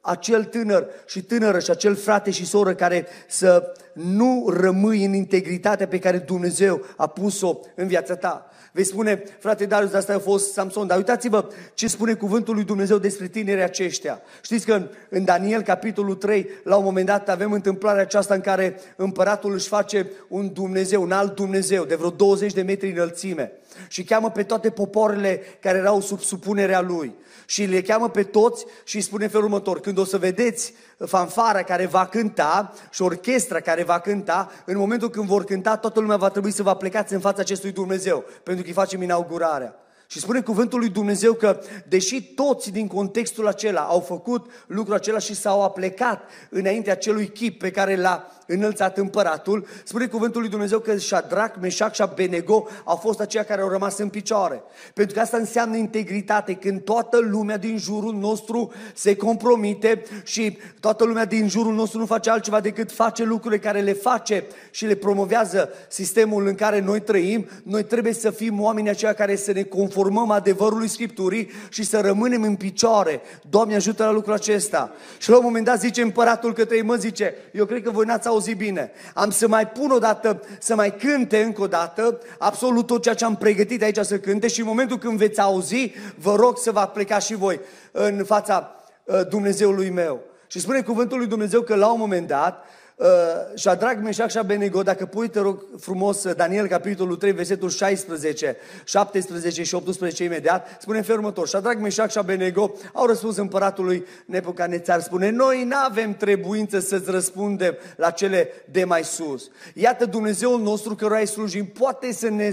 acel 0.00 0.44
tânăr 0.44 0.86
și 1.06 1.22
tânără 1.22 1.58
și 1.58 1.70
acel 1.70 1.96
frate 1.96 2.30
și 2.30 2.46
soră 2.46 2.74
care 2.74 3.06
să 3.28 3.72
nu 4.04 4.48
rămâi 4.52 5.04
în 5.04 5.14
integritatea 5.14 5.86
pe 5.86 5.98
care 5.98 6.18
Dumnezeu 6.18 6.84
a 6.96 7.06
pus-o 7.06 7.60
în 7.74 7.86
viața 7.86 8.16
ta. 8.16 8.50
Vei 8.72 8.84
spune, 8.84 9.22
frate 9.38 9.66
Darius, 9.66 9.92
asta 9.92 10.14
a 10.14 10.18
fost 10.18 10.52
Samson, 10.52 10.86
dar 10.86 10.96
uitați-vă 10.96 11.48
ce 11.74 11.88
spune 11.88 12.14
cuvântul 12.14 12.54
lui 12.54 12.64
Dumnezeu 12.64 12.98
despre 12.98 13.26
tinerii 13.26 13.62
aceștia. 13.62 14.20
Știți 14.42 14.66
că 14.66 14.72
în, 14.72 14.88
în 15.08 15.24
Daniel, 15.24 15.62
capitolul 15.62 16.14
3, 16.14 16.48
la 16.64 16.76
un 16.76 16.84
moment 16.84 17.06
dat 17.06 17.28
avem 17.28 17.52
întâmplarea 17.52 18.02
aceasta 18.02 18.34
în 18.34 18.40
care 18.40 18.80
împăratul 18.96 19.52
își 19.52 19.68
face 19.68 20.10
un 20.28 20.52
Dumnezeu, 20.52 21.02
un 21.02 21.12
alt 21.12 21.34
Dumnezeu, 21.34 21.84
de 21.84 21.94
vreo 21.94 22.10
20 22.10 22.52
de 22.52 22.62
metri 22.62 22.90
înălțime 22.90 23.52
și 23.88 24.04
cheamă 24.04 24.30
pe 24.30 24.42
toate 24.42 24.70
popoarele 24.70 25.42
care 25.60 25.78
erau 25.78 26.00
sub 26.00 26.20
supunerea 26.20 26.80
lui 26.80 27.14
și 27.50 27.64
le 27.64 27.82
cheamă 27.82 28.08
pe 28.08 28.22
toți 28.22 28.64
și 28.84 28.96
îi 28.96 29.02
spune 29.02 29.24
în 29.24 29.30
felul 29.30 29.44
următor, 29.44 29.80
când 29.80 29.98
o 29.98 30.04
să 30.04 30.18
vedeți 30.18 30.74
fanfara 31.06 31.62
care 31.62 31.86
va 31.86 32.06
cânta 32.06 32.72
și 32.90 33.02
orchestra 33.02 33.60
care 33.60 33.82
va 33.82 33.98
cânta, 34.00 34.50
în 34.64 34.76
momentul 34.76 35.10
când 35.10 35.26
vor 35.26 35.44
cânta, 35.44 35.76
toată 35.76 36.00
lumea 36.00 36.16
va 36.16 36.28
trebui 36.28 36.50
să 36.50 36.62
vă 36.62 36.74
plecați 36.74 37.12
în 37.12 37.20
fața 37.20 37.40
acestui 37.40 37.72
Dumnezeu, 37.72 38.24
pentru 38.42 38.62
că 38.62 38.68
îi 38.68 38.74
facem 38.74 39.02
inaugurarea. 39.02 39.74
Și 40.12 40.18
spune 40.18 40.40
cuvântul 40.40 40.78
lui 40.78 40.88
Dumnezeu 40.88 41.32
că, 41.32 41.60
deși 41.88 42.22
toți 42.22 42.70
din 42.70 42.86
contextul 42.86 43.46
acela 43.46 43.80
au 43.80 44.00
făcut 44.00 44.50
lucrul 44.66 44.94
acela 44.94 45.18
și 45.18 45.34
s-au 45.34 45.62
aplecat 45.62 46.30
înainte 46.48 46.90
acelui 46.90 47.28
chip 47.28 47.58
pe 47.58 47.70
care 47.70 47.96
l-a 47.96 48.40
înălțat 48.46 48.98
împăratul, 48.98 49.66
spune 49.84 50.06
cuvântul 50.06 50.40
lui 50.40 50.50
Dumnezeu 50.50 50.78
că 50.78 50.98
Shadrach, 50.98 51.56
Meșac 51.60 51.94
și 51.94 52.02
Abednego 52.02 52.68
au 52.84 52.96
fost 52.96 53.20
aceia 53.20 53.42
care 53.42 53.62
au 53.62 53.68
rămas 53.68 53.98
în 53.98 54.08
picioare. 54.08 54.62
Pentru 54.94 55.14
că 55.14 55.20
asta 55.20 55.36
înseamnă 55.36 55.76
integritate, 55.76 56.54
când 56.54 56.80
toată 56.80 57.18
lumea 57.18 57.56
din 57.56 57.78
jurul 57.78 58.14
nostru 58.14 58.72
se 58.94 59.16
compromite 59.16 60.02
și 60.24 60.58
toată 60.80 61.04
lumea 61.04 61.24
din 61.24 61.48
jurul 61.48 61.74
nostru 61.74 61.98
nu 61.98 62.06
face 62.06 62.30
altceva 62.30 62.60
decât 62.60 62.92
face 62.92 63.24
lucrurile 63.24 63.60
care 63.60 63.80
le 63.80 63.92
face 63.92 64.44
și 64.70 64.86
le 64.86 64.94
promovează 64.94 65.68
sistemul 65.88 66.46
în 66.46 66.54
care 66.54 66.80
noi 66.80 67.00
trăim, 67.00 67.48
noi 67.62 67.84
trebuie 67.84 68.12
să 68.12 68.30
fim 68.30 68.60
oamenii 68.60 68.90
aceia 68.90 69.12
care 69.12 69.36
să 69.36 69.52
ne 69.52 69.62
conformăm 70.00 70.30
adevărului 70.30 70.88
Scripturii 70.88 71.50
și 71.68 71.84
să 71.84 72.00
rămânem 72.00 72.42
în 72.42 72.54
picioare. 72.56 73.20
Doamne 73.50 73.74
ajută 73.74 74.04
la 74.04 74.10
lucrul 74.10 74.34
acesta. 74.34 74.92
Și 75.18 75.30
la 75.30 75.36
un 75.36 75.42
moment 75.44 75.64
dat 75.64 75.80
zice 75.80 76.02
împăratul 76.02 76.52
către 76.52 76.76
ei, 76.76 76.82
mă 76.82 76.94
zice, 76.94 77.34
eu 77.52 77.64
cred 77.64 77.82
că 77.82 77.90
voi 77.90 78.04
n-ați 78.04 78.28
auzit 78.28 78.38
auzit 78.40 78.56
bine. 78.56 78.92
Am 79.14 79.30
să 79.30 79.48
mai 79.48 79.68
pun 79.68 79.90
o 79.90 79.98
dată, 79.98 80.42
să 80.58 80.74
mai 80.74 80.96
cânte 80.96 81.42
încă 81.42 81.62
o 81.62 81.66
dată 81.66 82.18
absolut 82.38 82.86
tot 82.86 83.02
ceea 83.02 83.14
ce 83.14 83.24
am 83.24 83.36
pregătit 83.36 83.82
aici 83.82 83.98
să 83.98 84.18
cânte 84.18 84.48
și 84.48 84.60
în 84.60 84.66
momentul 84.66 84.98
când 84.98 85.18
veți 85.18 85.40
auzi, 85.40 85.92
vă 86.14 86.34
rog 86.34 86.58
să 86.58 86.70
vă 86.70 86.90
pleca 86.92 87.18
și 87.18 87.34
voi 87.34 87.60
în 87.92 88.24
fața 88.24 88.74
uh, 89.04 89.20
Dumnezeului 89.28 89.90
meu. 89.90 90.20
Și 90.46 90.60
spune 90.60 90.80
cuvântul 90.80 91.18
lui 91.18 91.26
Dumnezeu 91.26 91.60
că 91.60 91.74
la 91.74 91.92
un 91.92 91.98
moment 91.98 92.26
dat, 92.26 92.64
Uh, 93.00 93.06
Shadrach, 93.54 94.00
Meșac 94.02 94.30
și 94.30 94.38
Abednego, 94.38 94.82
dacă 94.82 95.06
pui, 95.06 95.28
te 95.28 95.40
rog 95.40 95.64
frumos, 95.78 96.32
Daniel, 96.32 96.66
capitolul 96.66 97.16
3, 97.16 97.32
versetul 97.32 97.70
16, 97.70 98.56
17 98.84 99.62
și 99.62 99.74
18 99.74 100.24
imediat, 100.24 100.76
spune 100.80 100.98
în 100.98 101.04
felul 101.04 101.20
următor, 101.20 101.46
Shadrach, 101.46 101.80
Meșac 101.80 102.10
și 102.10 102.18
Abednego 102.18 102.72
au 102.92 103.06
răspuns 103.06 103.36
împăratului 103.36 104.06
Nebucanețar, 104.26 105.00
spune, 105.00 105.30
noi 105.30 105.64
nu 105.64 105.76
avem 105.88 106.14
trebuință 106.14 106.80
să-ți 106.80 107.10
răspundem 107.10 107.76
la 107.96 108.10
cele 108.10 108.48
de 108.70 108.84
mai 108.84 109.04
sus. 109.04 109.50
Iată 109.74 110.04
Dumnezeul 110.04 110.60
nostru 110.60 110.94
căruia 110.94 111.20
îi 111.20 111.26
slujim, 111.26 111.66
poate 111.66 112.12
să 112.12 112.28
ne 112.28 112.50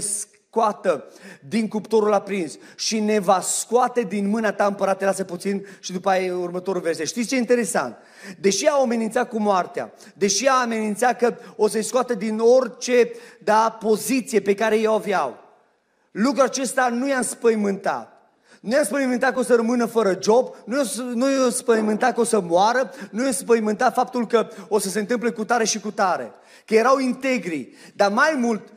scoată 0.50 1.04
din 1.48 1.68
cuptorul 1.68 2.12
aprins 2.12 2.58
și 2.76 3.00
ne 3.00 3.18
va 3.18 3.40
scoate 3.40 4.00
din 4.00 4.28
mâna 4.28 4.52
ta, 4.52 4.66
împărate, 4.66 5.04
lasă 5.04 5.24
puțin 5.24 5.66
și 5.80 5.92
după 5.92 6.08
aia 6.08 6.36
următorul 6.36 6.80
verset. 6.80 7.06
Știți 7.06 7.28
ce 7.28 7.34
e 7.34 7.38
interesant? 7.38 7.96
Deși 8.40 8.66
a 8.66 8.80
amenințat 8.80 9.28
cu 9.28 9.38
moartea, 9.38 9.92
deși 10.14 10.46
a 10.46 10.60
amenințat 10.60 11.18
că 11.18 11.36
o 11.56 11.68
să-i 11.68 11.82
scoată 11.82 12.14
din 12.14 12.38
orice 12.38 13.10
da, 13.44 13.76
poziție 13.80 14.40
pe 14.40 14.54
care 14.54 14.76
ei 14.76 14.86
o 14.86 14.92
aveau, 14.92 15.38
lucrul 16.10 16.44
acesta 16.44 16.88
nu 16.88 17.08
i-a 17.08 17.16
înspăimântat. 17.16 18.12
Nu 18.60 18.70
i-a 18.70 18.84
spăimântat 18.84 19.32
că 19.32 19.38
o 19.38 19.42
să 19.42 19.54
rămână 19.54 19.86
fără 19.86 20.18
job, 20.22 20.54
nu 20.64 20.76
i-a, 20.76 20.84
nu 21.14 21.30
i-a 21.30 21.50
spăimântat 21.50 22.14
că 22.14 22.20
o 22.20 22.24
să 22.24 22.40
moară, 22.40 22.90
nu 23.10 23.24
i-a 23.24 23.32
spăimântat 23.32 23.94
faptul 23.94 24.26
că 24.26 24.48
o 24.68 24.78
să 24.78 24.88
se 24.88 24.98
întâmple 24.98 25.30
cu 25.30 25.44
tare 25.44 25.64
și 25.64 25.80
cu 25.80 25.90
tare. 25.90 26.32
Că 26.64 26.74
erau 26.74 26.98
integri. 26.98 27.74
Dar 27.94 28.10
mai 28.10 28.34
mult, 28.36 28.68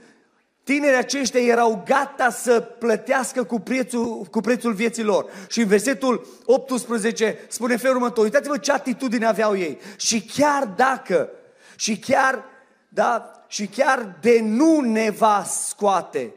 Tinerii 0.64 0.98
aceștia 0.98 1.42
erau 1.42 1.84
gata 1.86 2.30
să 2.30 2.60
plătească 2.60 3.44
cu 3.44 3.60
prețul, 3.60 4.24
cu 4.32 4.42
prețul 4.42 4.74
vieții 4.74 5.04
lor. 5.04 5.26
Și 5.48 5.62
în 5.62 5.68
versetul 5.68 6.28
18 6.46 7.38
spune 7.48 7.78
felul 7.78 7.96
următor, 7.96 8.24
uitați-vă 8.24 8.58
ce 8.58 8.72
atitudine 8.72 9.26
aveau 9.26 9.58
ei. 9.58 9.78
Și 9.96 10.22
chiar 10.22 10.66
dacă, 10.76 11.30
și 11.76 11.98
chiar, 12.00 12.44
da, 12.90 13.32
și 13.48 13.68
chiar 13.68 14.18
de 14.22 14.40
nu 14.44 14.80
ne 14.80 15.10
va 15.10 15.44
scoate, 15.44 16.34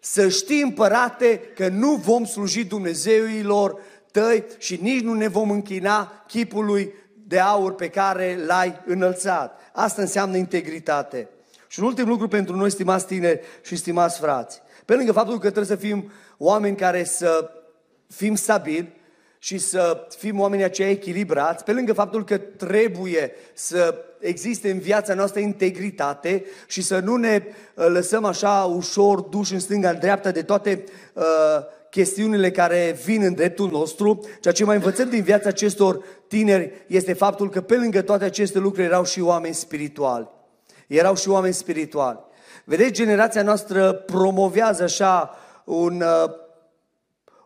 să 0.00 0.28
știi, 0.28 0.62
împărate, 0.62 1.40
că 1.54 1.68
nu 1.68 1.94
vom 1.94 2.24
sluji 2.24 2.64
Dumnezeilor 2.64 3.80
tăi 4.10 4.44
și 4.58 4.78
nici 4.82 5.02
nu 5.02 5.14
ne 5.14 5.28
vom 5.28 5.50
închina 5.50 6.24
chipului 6.26 6.92
de 7.26 7.38
aur 7.38 7.74
pe 7.74 7.88
care 7.88 8.38
l-ai 8.46 8.80
înălțat. 8.86 9.60
Asta 9.72 10.02
înseamnă 10.02 10.36
integritate. 10.36 11.28
Și 11.72 11.80
un 11.80 11.86
ultim 11.86 12.08
lucru 12.08 12.28
pentru 12.28 12.56
noi, 12.56 12.70
stimați 12.70 13.06
tineri 13.06 13.40
și 13.62 13.76
stimați 13.76 14.18
frați. 14.18 14.62
Pe 14.84 14.94
lângă 14.94 15.12
faptul 15.12 15.34
că 15.34 15.50
trebuie 15.50 15.64
să 15.64 15.76
fim 15.76 16.12
oameni 16.38 16.76
care 16.76 17.04
să 17.04 17.50
fim 18.08 18.34
stabili 18.34 18.92
și 19.38 19.58
să 19.58 20.06
fim 20.18 20.40
oameni 20.40 20.62
aceia 20.62 20.90
echilibrați, 20.90 21.64
pe 21.64 21.72
lângă 21.72 21.92
faptul 21.92 22.24
că 22.24 22.38
trebuie 22.38 23.32
să 23.54 23.94
existe 24.20 24.70
în 24.70 24.78
viața 24.78 25.14
noastră 25.14 25.40
integritate 25.40 26.44
și 26.66 26.82
să 26.82 26.98
nu 26.98 27.16
ne 27.16 27.42
uh, 27.74 27.86
lăsăm 27.88 28.24
așa 28.24 28.72
ușor 28.76 29.20
duși 29.20 29.52
în 29.52 29.60
stânga, 29.60 29.90
în 29.90 29.98
dreapta 29.98 30.30
de 30.30 30.42
toate 30.42 30.84
uh, 31.12 31.22
chestiunile 31.90 32.50
care 32.50 32.98
vin 33.04 33.22
în 33.22 33.34
dreptul 33.34 33.70
nostru, 33.70 34.20
ceea 34.40 34.54
ce 34.54 34.64
mai 34.64 34.76
învățăm 34.76 35.08
din 35.08 35.22
viața 35.22 35.48
acestor 35.48 36.04
tineri 36.28 36.72
este 36.86 37.12
faptul 37.12 37.50
că 37.50 37.60
pe 37.60 37.76
lângă 37.76 38.02
toate 38.02 38.24
aceste 38.24 38.58
lucruri 38.58 38.86
erau 38.86 39.04
și 39.04 39.20
oameni 39.20 39.54
spirituali 39.54 40.40
erau 40.96 41.16
și 41.16 41.28
oameni 41.28 41.54
spirituali. 41.54 42.18
Vedeți, 42.64 42.92
generația 42.92 43.42
noastră 43.42 43.92
promovează 43.92 44.82
așa 44.82 45.36
un, 45.64 46.00
uh, 46.00 46.30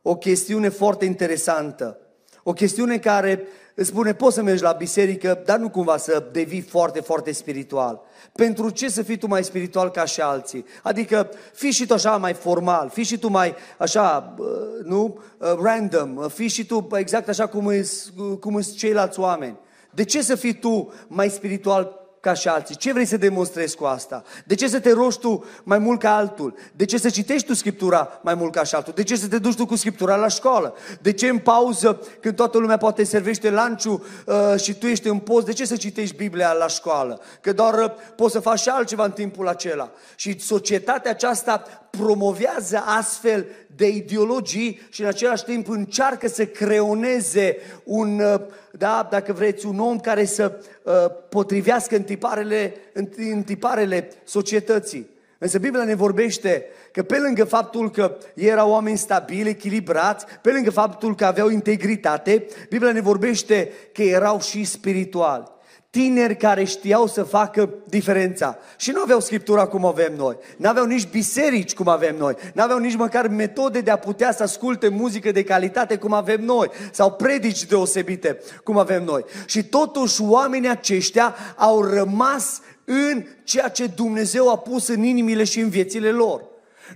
o 0.03 0.17
chestiune 0.17 0.69
foarte 0.69 1.05
interesantă. 1.05 1.99
O 2.43 2.53
chestiune 2.53 2.99
care 2.99 3.47
îți 3.75 3.89
spune, 3.89 4.15
poți 4.15 4.35
să 4.35 4.43
mergi 4.43 4.63
la 4.63 4.73
biserică, 4.73 5.43
dar 5.45 5.59
nu 5.59 5.69
cumva 5.69 5.97
să 5.97 6.25
devii 6.33 6.61
foarte, 6.61 7.01
foarte 7.01 7.33
spiritual. 7.33 8.01
Pentru 8.33 8.71
ce 8.71 8.89
să 8.89 9.03
fii 9.03 9.17
tu 9.17 9.27
mai 9.27 9.45
spiritual 9.45 9.91
ca 9.91 10.05
și 10.05 10.21
alții? 10.21 10.65
Adică 10.83 11.31
fii 11.53 11.71
și 11.71 11.87
tu 11.87 11.95
așa 11.95 12.17
mai 12.17 12.33
formal, 12.33 12.91
fii 12.91 13.05
și 13.05 13.19
tu 13.19 13.29
mai 13.29 13.55
așa, 13.79 14.35
uh, 14.39 14.47
nu, 14.85 15.19
uh, 15.39 15.55
random, 15.63 16.29
fii 16.29 16.49
și 16.49 16.67
tu 16.67 16.87
exact 16.93 17.29
așa 17.29 17.47
cum 17.47 17.83
sunt 17.83 18.41
cum 18.41 18.61
ceilalți 18.61 19.21
oameni. 19.21 19.59
De 19.91 20.05
ce 20.05 20.23
să 20.23 20.35
fii 20.35 20.55
tu 20.55 20.93
mai 21.09 21.31
spiritual 21.31 22.06
ca 22.27 22.35
și 22.35 22.49
alții. 22.49 22.77
Ce 22.77 22.93
vrei 22.93 23.05
să 23.05 23.17
demonstrezi 23.17 23.77
cu 23.77 23.85
asta? 23.85 24.23
De 24.45 24.55
ce 24.55 24.69
să 24.69 24.81
te 24.81 24.93
rogi 24.93 25.19
tu 25.19 25.45
mai 25.63 25.79
mult 25.79 26.01
ca 26.01 26.17
altul? 26.17 26.55
De 26.73 26.85
ce 26.85 26.99
să 26.99 27.11
citești 27.11 27.47
tu 27.47 27.55
Scriptura 27.55 28.21
mai 28.23 28.35
mult 28.35 28.53
ca 28.53 28.65
și 28.65 28.75
altul? 28.75 28.93
De 28.97 29.03
ce 29.03 29.17
să 29.17 29.29
te 29.29 29.39
duci 29.39 29.55
tu 29.55 29.67
cu 29.67 29.77
Scriptura 29.77 30.17
la 30.17 30.29
școală? 30.29 30.75
De 31.01 31.13
ce 31.13 31.29
în 31.29 31.39
pauză, 31.39 32.01
când 32.21 32.37
toată 32.37 32.59
lumea 32.59 32.77
poate 32.77 33.05
servește 33.05 33.51
lanciul 33.51 34.05
uh, 34.27 34.61
și 34.61 34.75
tu 34.75 34.87
ești 34.87 35.09
în 35.09 35.19
post, 35.19 35.47
de 35.47 35.53
ce 35.53 35.67
să 35.67 35.77
citești 35.77 36.17
Biblia 36.17 36.53
la 36.53 36.67
școală? 36.67 37.21
Că 37.41 37.53
doar 37.53 37.75
uh, 37.75 37.91
poți 38.17 38.33
să 38.33 38.41
faci 38.41 38.61
și 38.61 38.69
altceva 38.69 39.05
în 39.05 39.13
timpul 39.13 39.49
acela. 39.49 39.91
Și 40.17 40.41
societatea 40.41 41.11
aceasta 41.11 41.63
promovează 41.99 42.83
astfel 42.87 43.47
de 43.77 43.89
ideologii 43.89 44.81
și 44.91 45.01
în 45.01 45.07
același 45.07 45.45
timp 45.45 45.69
încearcă 45.69 46.29
să 46.29 46.47
creoneze 46.47 47.57
un, 47.85 48.21
uh, 48.21 48.41
da, 48.71 49.09
dacă 49.11 49.33
vreți, 49.33 49.67
un 49.67 49.81
om 49.81 49.99
care 49.99 50.25
să 50.25 50.61
uh, 50.83 50.93
potrivească 51.29 51.97
în 51.97 52.03
tiparele, 52.03 52.75
în 53.17 53.43
tiparele 53.43 54.11
societății. 54.25 55.15
Însă 55.39 55.59
Biblia 55.59 55.85
ne 55.85 55.95
vorbește 55.95 56.65
că 56.93 57.03
pe 57.03 57.19
lângă 57.19 57.45
faptul 57.45 57.91
că 57.91 58.17
erau 58.35 58.71
oameni 58.71 58.99
stabili, 58.99 59.49
echilibrați, 59.49 60.27
pe 60.43 60.51
lângă 60.51 60.71
faptul 60.71 61.15
că 61.15 61.25
aveau 61.25 61.49
integritate, 61.49 62.47
Biblia 62.69 62.93
ne 62.93 63.01
vorbește 63.01 63.73
că 63.93 64.03
erau 64.03 64.41
și 64.41 64.65
spirituali 64.65 65.55
tineri 65.97 66.37
care 66.37 66.65
știau 66.65 67.07
să 67.07 67.23
facă 67.23 67.71
diferența. 67.85 68.59
Și 68.77 68.91
nu 68.91 69.01
aveau 69.01 69.21
scriptura 69.21 69.67
cum 69.67 69.85
avem 69.85 70.15
noi. 70.17 70.37
Nu 70.57 70.69
aveau 70.69 70.87
nici 70.87 71.09
biserici 71.11 71.75
cum 71.75 71.89
avem 71.89 72.17
noi. 72.17 72.35
Nu 72.55 72.63
aveau 72.63 72.79
nici 72.79 72.97
măcar 72.97 73.29
metode 73.29 73.81
de 73.81 73.91
a 73.91 73.97
putea 73.97 74.33
să 74.33 74.43
asculte 74.43 74.89
muzică 74.89 75.33
de 75.33 75.45
calitate 75.45 75.97
cum 75.97 76.13
avem 76.13 76.45
noi. 76.45 76.71
Sau 76.93 77.13
predici 77.13 77.65
deosebite 77.65 78.41
cum 78.65 78.79
avem 78.79 79.05
noi. 79.05 79.25
Și 79.47 79.65
totuși 79.65 80.23
oamenii 80.23 80.69
aceștia 80.69 81.35
au 81.57 81.83
rămas 81.83 82.61
în 82.85 83.25
ceea 83.45 83.69
ce 83.69 83.87
Dumnezeu 83.87 84.51
a 84.51 84.57
pus 84.57 84.89
în 84.89 85.03
inimile 85.03 85.45
și 85.45 85.61
în 85.61 85.69
viețile 85.69 86.11
lor. 86.11 86.43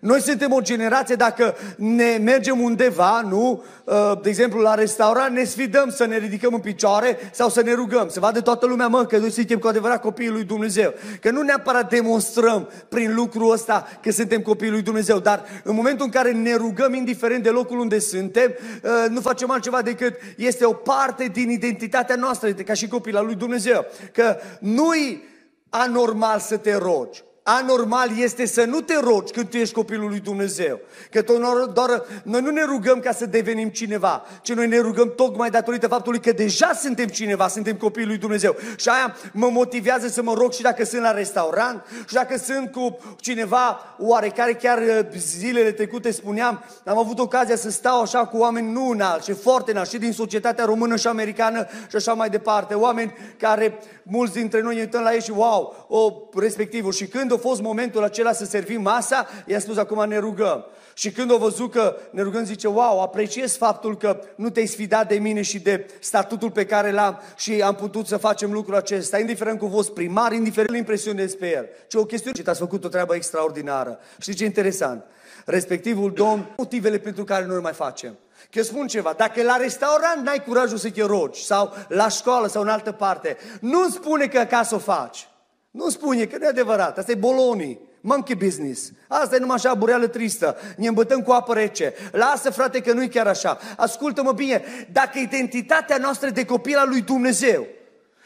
Noi 0.00 0.20
suntem 0.20 0.52
o 0.52 0.60
generație, 0.60 1.14
dacă 1.14 1.54
ne 1.76 2.18
mergem 2.22 2.60
undeva, 2.60 3.20
nu, 3.20 3.64
uh, 3.84 4.12
de 4.22 4.28
exemplu 4.28 4.60
la 4.60 4.74
restaurant, 4.74 5.34
ne 5.34 5.44
sfidăm 5.44 5.90
să 5.90 6.04
ne 6.04 6.18
ridicăm 6.18 6.54
în 6.54 6.60
picioare 6.60 7.18
sau 7.32 7.48
să 7.48 7.62
ne 7.62 7.74
rugăm, 7.74 8.08
să 8.08 8.20
vadă 8.20 8.40
toată 8.40 8.66
lumea, 8.66 8.86
mă, 8.86 9.04
că 9.04 9.18
noi 9.18 9.30
suntem 9.30 9.58
cu 9.58 9.66
adevărat 9.66 10.00
copiii 10.00 10.28
lui 10.28 10.44
Dumnezeu. 10.44 10.94
Că 11.20 11.30
nu 11.30 11.42
neapărat 11.42 11.90
demonstrăm 11.90 12.68
prin 12.88 13.14
lucrul 13.14 13.52
ăsta 13.52 13.88
că 14.02 14.10
suntem 14.10 14.40
copiii 14.40 14.70
lui 14.70 14.82
Dumnezeu, 14.82 15.18
dar 15.18 15.44
în 15.64 15.74
momentul 15.74 16.04
în 16.04 16.10
care 16.10 16.32
ne 16.32 16.54
rugăm, 16.54 16.94
indiferent 16.94 17.42
de 17.42 17.50
locul 17.50 17.78
unde 17.78 17.98
suntem, 17.98 18.54
uh, 18.82 18.90
nu 19.08 19.20
facem 19.20 19.50
altceva 19.50 19.82
decât 19.82 20.14
este 20.36 20.64
o 20.64 20.72
parte 20.72 21.24
din 21.24 21.50
identitatea 21.50 22.16
noastră, 22.16 22.50
ca 22.52 22.72
și 22.72 22.88
copii 22.88 23.12
la 23.12 23.22
lui 23.22 23.34
Dumnezeu. 23.34 23.86
Că 24.12 24.36
nu-i 24.60 25.28
anormal 25.68 26.38
să 26.38 26.56
te 26.56 26.76
rogi 26.76 27.22
anormal 27.42 28.08
este 28.18 28.46
să 28.46 28.64
nu 28.64 28.80
te 28.80 29.00
rogi 29.00 29.32
când 29.32 29.48
tu 29.48 29.56
ești 29.56 29.74
copilul 29.74 30.08
lui 30.08 30.20
Dumnezeu. 30.20 30.80
Că 31.10 31.22
tot 31.22 31.74
doar, 31.74 32.02
noi 32.22 32.40
nu 32.40 32.50
ne 32.50 32.64
rugăm 32.64 33.00
ca 33.00 33.12
să 33.12 33.26
devenim 33.26 33.68
cineva, 33.68 34.22
ci 34.42 34.52
noi 34.52 34.68
ne 34.68 34.78
rugăm 34.78 35.12
tocmai 35.16 35.50
datorită 35.50 35.86
faptului 35.86 36.20
că 36.20 36.32
deja 36.32 36.72
suntem 36.72 37.06
cineva, 37.06 37.48
suntem 37.48 37.76
copilul 37.76 38.08
lui 38.08 38.18
Dumnezeu. 38.18 38.56
Și 38.76 38.88
aia 38.88 39.16
mă 39.32 39.48
motivează 39.48 40.08
să 40.08 40.22
mă 40.22 40.34
rog 40.34 40.52
și 40.52 40.62
dacă 40.62 40.84
sunt 40.84 41.02
la 41.02 41.10
restaurant, 41.10 41.86
și 42.06 42.14
dacă 42.14 42.38
sunt 42.38 42.72
cu 42.72 42.98
cineva 43.20 43.96
oarecare, 43.98 44.52
chiar 44.52 44.78
uh, 44.78 45.06
zilele 45.16 45.72
trecute 45.72 46.10
spuneam, 46.10 46.64
am 46.84 46.98
avut 46.98 47.18
ocazia 47.18 47.56
să 47.56 47.70
stau 47.70 48.00
așa 48.00 48.26
cu 48.26 48.36
oameni 48.36 48.72
nu 48.72 48.88
înalți, 48.88 49.28
și 49.28 49.32
foarte 49.32 49.70
înalți, 49.70 49.90
și 49.90 49.98
din 49.98 50.12
societatea 50.12 50.64
română 50.64 50.96
și 50.96 51.06
americană 51.06 51.66
și 51.88 51.96
așa 51.96 52.12
mai 52.12 52.30
departe. 52.30 52.74
Oameni 52.74 53.14
care, 53.38 53.78
mulți 54.02 54.32
dintre 54.32 54.60
noi 54.60 54.74
ne 54.74 54.80
uităm 54.80 55.02
la 55.02 55.14
ei 55.14 55.20
și 55.20 55.30
wow, 55.30 55.86
o, 55.88 56.12
respectivul. 56.40 56.92
Și 56.92 57.06
când 57.06 57.30
când 57.30 57.39
a 57.39 57.39
fost 57.40 57.60
momentul 57.60 58.04
acela 58.04 58.32
să 58.32 58.44
servim 58.44 58.82
masa, 58.82 59.26
i-a 59.46 59.58
spus 59.58 59.76
acum 59.76 60.08
ne 60.08 60.18
rugăm. 60.18 60.64
Și 60.94 61.10
când 61.10 61.32
a 61.32 61.36
văzut 61.36 61.70
că 61.70 61.96
ne 62.10 62.22
rugăm, 62.22 62.44
zice, 62.44 62.68
wow, 62.68 63.02
apreciez 63.02 63.56
faptul 63.56 63.96
că 63.96 64.20
nu 64.34 64.50
te-ai 64.50 64.66
sfidat 64.66 65.08
de 65.08 65.14
mine 65.14 65.42
și 65.42 65.58
de 65.58 65.86
statutul 66.00 66.50
pe 66.50 66.66
care 66.66 66.90
l-am 66.90 67.20
și 67.36 67.62
am 67.62 67.74
putut 67.74 68.06
să 68.06 68.16
facem 68.16 68.52
lucrul 68.52 68.76
acesta, 68.76 69.18
indiferent 69.18 69.58
că 69.58 69.64
a 69.64 69.68
fost 69.68 69.92
primar, 69.92 70.32
indiferent 70.32 70.76
impresionez 70.76 71.34
pe 71.34 71.54
el. 71.54 71.68
Ce 71.88 71.98
o 71.98 72.04
chestiune, 72.04 72.36
și 72.36 72.48
ați 72.48 72.58
făcut 72.58 72.84
o 72.84 72.88
treabă 72.88 73.14
extraordinară. 73.14 73.98
Știți 74.18 74.36
ce 74.36 74.44
interesant? 74.44 75.04
Respectivul 75.44 76.12
domn, 76.12 76.54
motivele 76.56 76.98
pentru 76.98 77.24
care 77.24 77.44
noi 77.44 77.60
mai 77.60 77.72
facem. 77.72 78.18
Că 78.50 78.62
spun 78.62 78.86
ceva, 78.86 79.14
dacă 79.16 79.42
la 79.42 79.56
restaurant 79.56 80.24
n-ai 80.24 80.42
curajul 80.46 80.78
să 80.78 80.90
te 80.90 81.04
rogi 81.04 81.44
sau 81.44 81.72
la 81.88 82.08
școală 82.08 82.46
sau 82.46 82.62
în 82.62 82.68
altă 82.68 82.92
parte, 82.92 83.36
nu 83.60 83.88
spune 83.88 84.26
că 84.26 84.38
acasă 84.38 84.74
o 84.74 84.78
faci. 84.78 85.29
Nu 85.70 85.88
spune 85.88 86.24
că 86.24 86.36
nu 86.38 86.44
e 86.44 86.48
adevărat, 86.48 86.98
asta 86.98 87.12
e 87.12 87.14
bolonii. 87.14 87.88
Monkey 88.02 88.34
business. 88.34 88.90
Asta 89.08 89.36
e 89.36 89.38
numai 89.38 89.56
așa 89.56 89.74
bureală 89.74 90.06
tristă. 90.06 90.56
Ne 90.76 90.86
îmbătăm 90.86 91.22
cu 91.22 91.30
apă 91.30 91.54
rece. 91.54 91.94
Lasă, 92.12 92.50
frate, 92.50 92.80
că 92.80 92.92
nu 92.92 93.02
e 93.02 93.06
chiar 93.06 93.26
așa. 93.26 93.58
Ascultă-mă 93.76 94.32
bine. 94.32 94.64
Dacă 94.92 95.18
identitatea 95.18 95.96
noastră 95.96 96.30
de 96.30 96.44
copil 96.44 96.76
al 96.76 96.88
lui 96.88 97.00
Dumnezeu, 97.00 97.66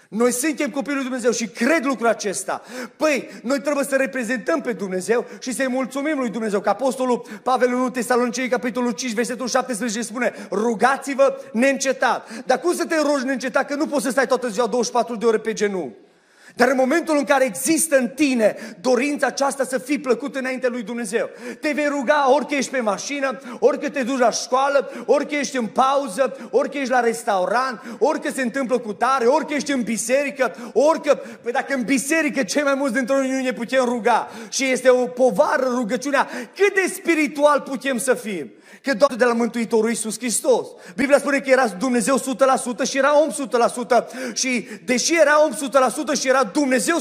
noi 0.08 0.32
suntem 0.32 0.70
copilul 0.70 0.96
lui 0.96 1.04
Dumnezeu 1.04 1.30
și 1.30 1.46
cred 1.46 1.84
lucrul 1.84 2.08
acesta. 2.08 2.62
Păi, 2.96 3.28
noi 3.42 3.60
trebuie 3.60 3.84
să 3.84 3.96
reprezentăm 3.96 4.60
pe 4.60 4.72
Dumnezeu 4.72 5.26
și 5.38 5.52
să-i 5.52 5.68
mulțumim 5.68 6.18
lui 6.18 6.30
Dumnezeu. 6.30 6.60
Că 6.60 6.68
Apostolul 6.68 7.26
Pavel 7.42 7.68
în 7.68 7.74
1 7.74 7.90
Tesalonicei, 7.90 8.48
capitolul 8.48 8.90
5, 8.90 9.12
versetul 9.12 9.48
17 9.48 10.02
spune 10.02 10.32
Rugați-vă 10.50 11.40
neîncetat. 11.52 12.44
Dar 12.46 12.60
cum 12.60 12.74
să 12.74 12.84
te 12.86 12.96
rogi 12.96 13.24
neîncetat? 13.24 13.66
Că 13.66 13.74
nu 13.74 13.86
poți 13.86 14.04
să 14.04 14.10
stai 14.10 14.26
toată 14.26 14.48
ziua 14.48 14.66
24 14.66 15.16
de 15.16 15.26
ore 15.26 15.38
pe 15.38 15.52
genunchi. 15.52 15.96
Dar 16.56 16.68
în 16.68 16.76
momentul 16.76 17.16
în 17.16 17.24
care 17.24 17.44
există 17.44 17.96
în 17.96 18.08
tine 18.08 18.56
dorința 18.80 19.26
aceasta 19.26 19.64
să 19.64 19.78
fii 19.78 19.98
plăcut 19.98 20.36
înainte 20.36 20.68
lui 20.68 20.82
Dumnezeu, 20.82 21.30
te 21.60 21.72
vei 21.72 21.86
ruga 21.86 22.32
orică 22.32 22.54
ești 22.54 22.70
pe 22.70 22.80
mașină, 22.80 23.40
orică 23.58 23.88
te 23.90 24.02
duci 24.02 24.18
la 24.18 24.30
școală, 24.30 24.90
orică 25.06 25.34
ești 25.34 25.56
în 25.56 25.66
pauză, 25.66 26.36
orică 26.50 26.78
ești 26.78 26.90
la 26.90 27.00
restaurant, 27.00 27.82
orică 27.98 28.30
se 28.30 28.42
întâmplă 28.42 28.78
cu 28.78 28.92
tare, 28.92 29.26
orică 29.26 29.54
ești 29.54 29.72
în 29.72 29.82
biserică, 29.82 30.56
orică, 30.72 31.20
păi 31.42 31.52
dacă 31.52 31.74
în 31.74 31.82
biserică 31.82 32.42
cei 32.42 32.62
mai 32.62 32.74
mulți 32.74 32.94
dintre 32.94 33.14
noi 33.14 33.30
nu 33.30 33.42
ne 33.42 33.52
putem 33.52 33.84
ruga 33.84 34.30
și 34.48 34.64
este 34.64 34.88
o 34.88 35.06
povară 35.06 35.66
rugăciunea, 35.74 36.28
cât 36.54 36.74
de 36.74 36.92
spiritual 36.94 37.60
putem 37.60 37.98
să 37.98 38.14
fim? 38.14 38.50
că 38.84 38.94
doar 38.94 39.14
de 39.14 39.24
la 39.24 39.32
Mântuitorul 39.32 39.88
Iisus 39.88 40.18
Hristos. 40.18 40.66
Biblia 40.96 41.18
spune 41.18 41.38
că 41.38 41.50
era 41.50 41.66
Dumnezeu 41.66 42.18
100% 42.18 42.22
și 42.88 42.98
era 42.98 43.20
om 43.20 43.30
100% 43.30 44.32
și 44.34 44.68
deși 44.84 45.14
era 45.20 45.44
om 45.44 45.52
100% 46.16 46.20
și 46.20 46.28
era 46.28 46.43
Dumnezeu 46.52 46.96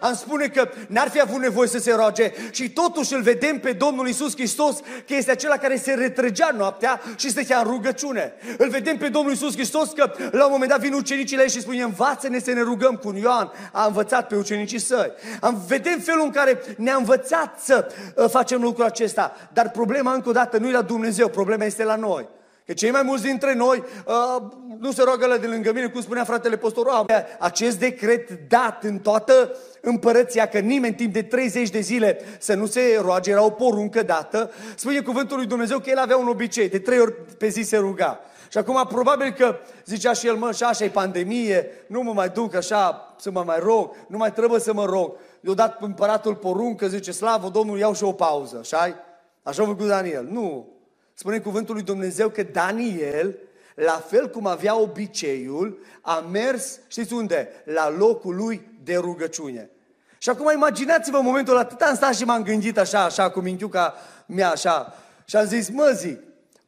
am 0.00 0.14
spune 0.14 0.46
că 0.46 0.68
n-ar 0.86 1.08
fi 1.08 1.20
avut 1.20 1.40
nevoie 1.40 1.68
să 1.68 1.78
se 1.78 1.92
roage 1.92 2.32
și 2.50 2.70
totuși 2.70 3.14
îl 3.14 3.22
vedem 3.22 3.58
pe 3.58 3.72
Domnul 3.72 4.06
Iisus 4.06 4.32
Hristos 4.32 4.76
că 5.06 5.14
este 5.14 5.30
acela 5.30 5.56
care 5.56 5.76
se 5.76 5.92
retrăgea 5.92 6.50
noaptea 6.56 7.00
și 7.16 7.30
stătea 7.30 7.58
în 7.58 7.64
rugăciune. 7.64 8.32
Îl 8.58 8.68
vedem 8.68 8.96
pe 8.96 9.08
Domnul 9.08 9.32
Iisus 9.32 9.52
Hristos 9.52 9.90
că 9.90 10.12
la 10.30 10.44
un 10.44 10.50
moment 10.50 10.70
dat 10.70 10.80
vin 10.80 10.92
ucenicii 10.92 11.36
la 11.36 11.42
și 11.42 11.60
spune 11.60 11.82
învață-ne 11.82 12.38
să 12.38 12.52
ne 12.52 12.60
rugăm 12.60 12.94
cu 12.94 13.14
Ioan. 13.20 13.52
A 13.72 13.86
învățat 13.86 14.26
pe 14.26 14.36
ucenicii 14.36 14.78
săi. 14.78 15.12
Am, 15.40 15.62
vedem 15.68 15.98
felul 15.98 16.24
în 16.24 16.30
care 16.30 16.62
ne-a 16.76 16.96
învățat 16.96 17.60
să 17.62 17.92
uh, 18.16 18.28
facem 18.30 18.62
lucrul 18.62 18.84
acesta. 18.84 19.36
Dar 19.52 19.70
problema 19.70 20.12
încă 20.12 20.28
o 20.28 20.32
dată 20.32 20.58
nu 20.58 20.68
e 20.68 20.72
la 20.72 20.82
Dumnezeu, 20.82 21.28
problema 21.28 21.64
este 21.64 21.84
la 21.84 21.96
noi. 21.96 22.28
Că 22.66 22.72
cei 22.72 22.90
mai 22.90 23.02
mulți 23.02 23.22
dintre 23.22 23.54
noi 23.54 23.84
uh, 24.06 24.42
nu 24.78 24.92
se 24.92 25.02
roagă 25.02 25.26
la 25.26 25.36
de 25.36 25.46
lângă 25.46 25.72
mine, 25.72 25.86
cum 25.86 26.00
spunea 26.00 26.24
fratele 26.24 26.56
Postorul. 26.56 27.06
Acest 27.38 27.78
decret 27.78 28.30
dat 28.48 28.84
în 28.84 28.98
toată 28.98 29.56
împărăția, 29.80 30.46
că 30.46 30.58
nimeni 30.58 30.94
timp 30.94 31.12
de 31.12 31.22
30 31.22 31.70
de 31.70 31.80
zile 31.80 32.20
să 32.38 32.54
nu 32.54 32.66
se 32.66 32.98
roage, 33.00 33.30
era 33.30 33.44
o 33.44 33.50
poruncă 33.50 34.02
dată, 34.02 34.50
spune 34.76 35.00
cuvântul 35.00 35.36
lui 35.36 35.46
Dumnezeu 35.46 35.78
că 35.78 35.90
el 35.90 35.98
avea 35.98 36.16
un 36.16 36.28
obicei, 36.28 36.68
de 36.68 36.78
trei 36.78 37.00
ori 37.00 37.12
pe 37.38 37.48
zi 37.48 37.62
se 37.62 37.76
ruga. 37.76 38.20
Și 38.48 38.58
acum 38.58 38.86
probabil 38.88 39.32
că 39.32 39.56
zicea 39.84 40.12
și 40.12 40.26
el, 40.26 40.34
mă, 40.34 40.52
și 40.52 40.62
așa 40.62 40.84
e 40.84 40.88
pandemie, 40.88 41.70
nu 41.86 42.02
mă 42.02 42.12
mai 42.12 42.28
duc 42.28 42.54
așa 42.54 43.14
să 43.18 43.30
mă 43.30 43.42
mai 43.46 43.58
rog, 43.58 43.94
nu 44.06 44.16
mai 44.16 44.32
trebuie 44.32 44.60
să 44.60 44.72
mă 44.72 44.84
rog. 44.84 45.16
Eu 45.40 45.54
dat 45.54 45.82
împăratul 45.82 46.34
poruncă, 46.34 46.88
zice, 46.88 47.12
slavă 47.12 47.48
Domnului, 47.48 47.80
iau 47.80 47.94
și 47.94 48.04
o 48.04 48.12
pauză, 48.12 48.58
așa 48.60 48.94
Așa 49.42 49.62
a 49.62 49.66
făcut 49.66 49.86
Daniel. 49.86 50.28
Nu, 50.30 50.73
Spune 51.14 51.38
cuvântul 51.38 51.74
lui 51.74 51.84
Dumnezeu 51.84 52.28
că 52.28 52.42
Daniel, 52.42 53.38
la 53.74 54.04
fel 54.08 54.30
cum 54.30 54.46
avea 54.46 54.78
obiceiul, 54.78 55.78
a 56.00 56.18
mers, 56.18 56.78
știți 56.88 57.12
unde? 57.12 57.48
La 57.64 57.90
locul 57.90 58.34
lui 58.34 58.68
de 58.84 58.96
rugăciune. 58.96 59.70
Și 60.18 60.28
acum 60.28 60.50
imaginați-vă 60.54 61.20
momentul 61.20 61.56
atât 61.56 61.80
am 61.80 61.94
stat 61.94 62.14
și 62.14 62.24
m-am 62.24 62.42
gândit 62.42 62.78
așa, 62.78 63.04
așa, 63.04 63.30
cu 63.30 63.40
minchiuca 63.40 63.94
mea, 64.26 64.50
așa, 64.50 64.94
și 65.24 65.36
am 65.36 65.46
zis, 65.46 65.68
mă 65.68 65.92
zi, 65.96 66.18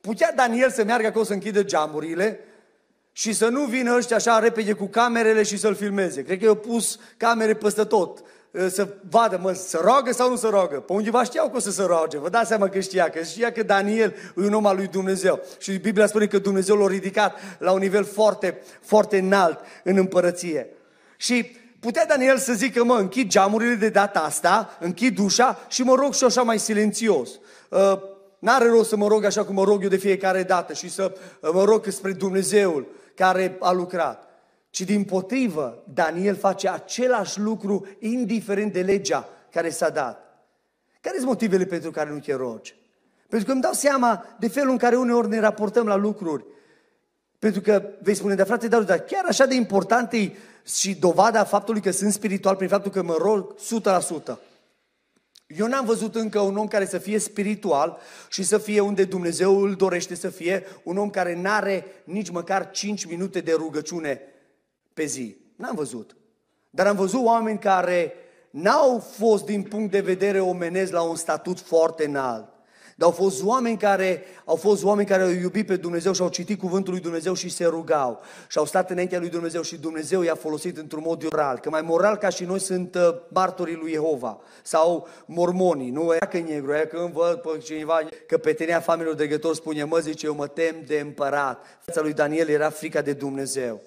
putea 0.00 0.32
Daniel 0.36 0.70
să 0.70 0.84
meargă 0.84 1.06
acolo 1.06 1.24
să 1.24 1.32
închidă 1.32 1.62
geamurile 1.62 2.40
și 3.12 3.32
să 3.32 3.48
nu 3.48 3.64
vină 3.64 3.94
ăștia 3.96 4.16
așa 4.16 4.38
repede 4.38 4.72
cu 4.72 4.86
camerele 4.86 5.42
și 5.42 5.56
să-l 5.56 5.74
filmeze. 5.74 6.22
Cred 6.22 6.38
că 6.38 6.44
i-au 6.44 6.54
pus 6.54 6.98
camere 7.16 7.54
peste 7.54 7.84
tot 7.84 8.18
Ă, 8.18 8.24
să 8.68 8.88
vadă, 9.10 9.38
mă, 9.42 9.52
să 9.52 9.80
roagă 9.82 10.12
sau 10.12 10.30
nu 10.30 10.36
să 10.36 10.48
roagă. 10.48 10.76
Pe 10.76 10.92
undeva 10.92 11.22
știau 11.22 11.48
că 11.48 11.56
o 11.56 11.60
să 11.60 11.70
se 11.70 11.82
roage. 11.82 12.18
Vă 12.18 12.28
dați 12.28 12.48
seama 12.48 12.68
că 12.68 12.80
știa, 12.80 13.10
că 13.10 13.22
știa 13.22 13.52
că 13.52 13.62
Daniel 13.62 14.14
e 14.36 14.40
un 14.40 14.52
om 14.52 14.66
al 14.66 14.76
lui 14.76 14.86
Dumnezeu. 14.86 15.40
Și 15.58 15.78
Biblia 15.78 16.06
spune 16.06 16.26
că 16.26 16.38
Dumnezeu 16.38 16.76
l-a 16.76 16.86
ridicat 16.86 17.38
la 17.58 17.72
un 17.72 17.78
nivel 17.78 18.04
foarte, 18.04 18.62
foarte 18.80 19.18
înalt 19.18 19.58
în 19.84 19.96
împărăție. 19.96 20.68
Și 21.16 21.56
putea 21.80 22.06
Daniel 22.06 22.38
să 22.38 22.52
zică, 22.52 22.84
mă, 22.84 22.94
închid 22.94 23.28
geamurile 23.28 23.74
de 23.74 23.88
data 23.88 24.20
asta, 24.20 24.76
închid 24.80 25.18
ușa 25.18 25.58
și 25.68 25.82
mă 25.82 25.94
rog 25.94 26.14
și 26.14 26.24
așa 26.24 26.42
mai 26.42 26.58
silențios. 26.58 27.30
Uh, 27.68 27.98
N-are 28.38 28.68
rost 28.68 28.88
să 28.88 28.96
mă 28.96 29.06
rog 29.06 29.24
așa 29.24 29.44
cum 29.44 29.54
mă 29.54 29.64
rog 29.64 29.82
eu 29.82 29.88
de 29.88 29.96
fiecare 29.96 30.42
dată 30.42 30.72
și 30.72 30.90
să 30.90 31.12
mă 31.52 31.64
rog 31.64 31.86
spre 31.88 32.12
Dumnezeul 32.12 32.86
care 33.14 33.56
a 33.60 33.72
lucrat 33.72 34.26
ci 34.76 34.80
din 34.80 35.04
potrivă, 35.04 35.82
Daniel 35.92 36.36
face 36.36 36.68
același 36.68 37.40
lucru 37.40 37.86
indiferent 37.98 38.72
de 38.72 38.80
legea 38.80 39.28
care 39.50 39.70
s-a 39.70 39.88
dat. 39.88 40.44
Care 41.00 41.16
sunt 41.16 41.28
motivele 41.28 41.64
pentru 41.64 41.90
care 41.90 42.10
nu 42.10 42.18
te 42.18 42.34
rogi? 42.34 42.76
Pentru 43.28 43.46
că 43.46 43.52
îmi 43.52 43.62
dau 43.62 43.72
seama 43.72 44.24
de 44.38 44.48
felul 44.48 44.70
în 44.70 44.76
care 44.76 44.96
uneori 44.96 45.28
ne 45.28 45.38
raportăm 45.38 45.86
la 45.86 45.94
lucruri. 45.94 46.44
Pentru 47.38 47.60
că 47.60 47.90
vei 48.02 48.14
spune, 48.14 48.34
de 48.34 48.42
frate, 48.42 48.68
dar 48.68 48.98
chiar 48.98 49.24
așa 49.28 49.46
de 49.46 49.54
important 49.54 50.12
e 50.12 50.30
și 50.66 50.94
dovada 50.94 51.44
faptului 51.44 51.80
că 51.80 51.90
sunt 51.90 52.12
spiritual 52.12 52.56
prin 52.56 52.68
faptul 52.68 52.90
că 52.90 53.02
mă 53.02 53.16
rog 53.18 53.54
100%. 54.32 54.36
Eu 55.46 55.66
n-am 55.66 55.84
văzut 55.84 56.14
încă 56.14 56.40
un 56.40 56.56
om 56.56 56.66
care 56.66 56.86
să 56.86 56.98
fie 56.98 57.18
spiritual 57.18 57.98
și 58.28 58.42
să 58.42 58.58
fie 58.58 58.80
unde 58.80 59.04
Dumnezeu 59.04 59.60
îl 59.60 59.74
dorește 59.74 60.14
să 60.14 60.28
fie, 60.28 60.64
un 60.82 60.96
om 60.96 61.10
care 61.10 61.40
n-are 61.40 61.84
nici 62.04 62.30
măcar 62.30 62.70
5 62.70 63.04
minute 63.04 63.40
de 63.40 63.52
rugăciune 63.52 64.20
pe 64.96 65.04
zi. 65.04 65.36
N-am 65.56 65.74
văzut. 65.74 66.16
Dar 66.70 66.86
am 66.86 66.96
văzut 66.96 67.24
oameni 67.24 67.58
care 67.58 68.12
n-au 68.50 68.98
fost 68.98 69.44
din 69.44 69.62
punct 69.62 69.90
de 69.90 70.00
vedere 70.00 70.40
omenesc 70.40 70.92
la 70.92 71.02
un 71.02 71.16
statut 71.16 71.60
foarte 71.60 72.04
înalt. 72.04 72.48
Dar 72.96 73.08
au 73.08 73.14
fost 73.14 73.44
oameni 73.44 73.76
care 73.76 74.24
au 74.44 74.56
fost 74.56 74.84
oameni 74.84 75.08
care 75.08 75.22
au 75.22 75.28
iubit 75.28 75.66
pe 75.66 75.76
Dumnezeu 75.76 76.12
și 76.12 76.22
au 76.22 76.28
citit 76.28 76.58
cuvântul 76.58 76.92
lui 76.92 77.02
Dumnezeu 77.02 77.34
și 77.34 77.48
se 77.48 77.64
rugau. 77.64 78.20
Și 78.48 78.58
au 78.58 78.64
stat 78.64 78.90
înaintea 78.90 79.18
lui 79.18 79.28
Dumnezeu 79.28 79.62
și 79.62 79.78
Dumnezeu 79.78 80.22
i-a 80.22 80.34
folosit 80.34 80.76
într-un 80.76 81.02
mod 81.06 81.22
moral. 81.22 81.58
Că 81.58 81.70
mai 81.70 81.82
moral 81.82 82.16
ca 82.16 82.28
și 82.28 82.44
noi 82.44 82.58
sunt 82.58 82.94
uh, 82.94 83.14
martorii 83.28 83.74
lui 83.74 83.92
Jehova 83.92 84.38
sau 84.62 85.08
mormonii. 85.26 85.90
Nu 85.90 86.14
e 86.14 86.26
că 86.30 86.38
negru, 86.38 86.74
e 86.74 86.88
că 86.90 87.08
văd 87.12 87.34
pe 87.34 87.58
cineva 87.58 87.98
că 88.26 88.38
pe 88.38 88.52
tenea 88.52 88.80
familiilor 88.80 89.16
dregători 89.16 89.56
spune, 89.56 89.84
mă 89.84 89.98
zice, 89.98 90.26
eu 90.26 90.34
mă 90.34 90.46
tem 90.46 90.74
de 90.86 90.98
împărat. 90.98 91.64
Fața 91.80 92.00
lui 92.00 92.12
Daniel 92.12 92.48
era 92.48 92.70
frica 92.70 93.00
de 93.00 93.12
Dumnezeu. 93.12 93.80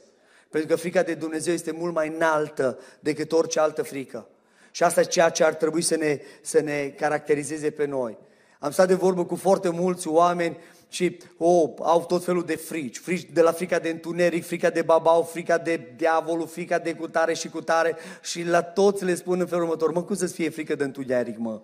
Pentru 0.50 0.70
că 0.70 0.76
frica 0.76 1.04
de 1.04 1.14
Dumnezeu 1.14 1.54
este 1.54 1.72
mult 1.72 1.94
mai 1.94 2.08
înaltă 2.16 2.80
decât 3.00 3.32
orice 3.32 3.60
altă 3.60 3.84
frică. 3.84 4.28
Și 4.72 4.84
asta 4.84 5.02
e 5.02 5.04
ceea 5.04 5.30
ce 5.30 5.44
ar 5.44 5.54
trebui 5.54 5.82
să 5.82 5.96
ne, 5.96 6.20
să 6.42 6.62
ne 6.62 6.94
caracterizeze 6.98 7.70
pe 7.70 7.86
noi. 7.86 8.18
Am 8.60 8.72
stat 8.72 8.88
de 8.88 8.94
vorbă 8.94 9.26
cu 9.26 9.36
foarte 9.36 9.70
mulți 9.70 10.08
oameni 10.08 10.58
și 10.90 11.18
oh, 11.38 11.70
au 11.80 12.06
tot 12.06 12.24
felul 12.24 12.44
de 12.44 12.56
frici. 12.56 12.98
frici. 12.98 13.30
De 13.34 13.42
la 13.42 13.52
frica 13.52 13.80
de 13.80 13.90
întuneric, 13.90 14.46
frica 14.46 14.70
de 14.70 14.82
babau, 14.82 15.24
frica 15.24 15.58
de 15.58 15.94
diavolul, 15.96 16.48
frica 16.48 16.80
de 16.80 16.94
cutare 16.94 17.34
și 17.34 17.50
cutare. 17.50 17.96
Și 18.22 18.44
la 18.44 18.62
toți 18.62 19.06
le 19.06 19.16
spun 19.16 19.40
în 19.40 19.46
felul 19.46 19.64
următor, 19.64 19.92
mă, 19.92 20.04
cum 20.04 20.16
să-ți 20.16 20.34
fie 20.34 20.50
frică 20.50 20.76
de 20.76 20.84
întuneric, 20.84 21.38
mă? 21.38 21.62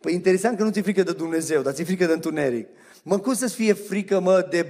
Păi 0.00 0.14
interesant 0.14 0.56
că 0.56 0.62
nu 0.62 0.70
ți-e 0.70 0.82
frică 0.82 1.02
de 1.02 1.12
Dumnezeu, 1.12 1.62
dar 1.62 1.72
ți-e 1.72 1.84
frică 1.84 2.06
de 2.06 2.12
întuneric. 2.12 2.68
Mă, 3.02 3.18
cum 3.18 3.34
să-ți 3.34 3.54
fie 3.54 3.72
frică, 3.72 4.20
mă, 4.20 4.46
de 4.50 4.66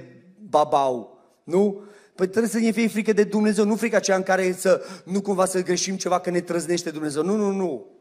babau? 0.49 1.17
Nu? 1.43 1.81
Păi 2.15 2.27
trebuie 2.27 2.51
să 2.51 2.59
ne 2.59 2.71
fie 2.71 2.87
frică 2.87 3.13
de 3.13 3.23
Dumnezeu, 3.23 3.65
nu 3.65 3.75
frica 3.75 3.97
aceea 3.97 4.17
în 4.17 4.23
care 4.23 4.55
să 4.57 4.85
nu 5.03 5.21
cumva 5.21 5.45
să 5.45 5.63
greșim 5.63 5.95
ceva 5.95 6.19
că 6.19 6.29
ne 6.29 6.41
trăznește 6.41 6.89
Dumnezeu. 6.89 7.23
Nu, 7.23 7.35
nu, 7.35 7.51
nu 7.51 7.93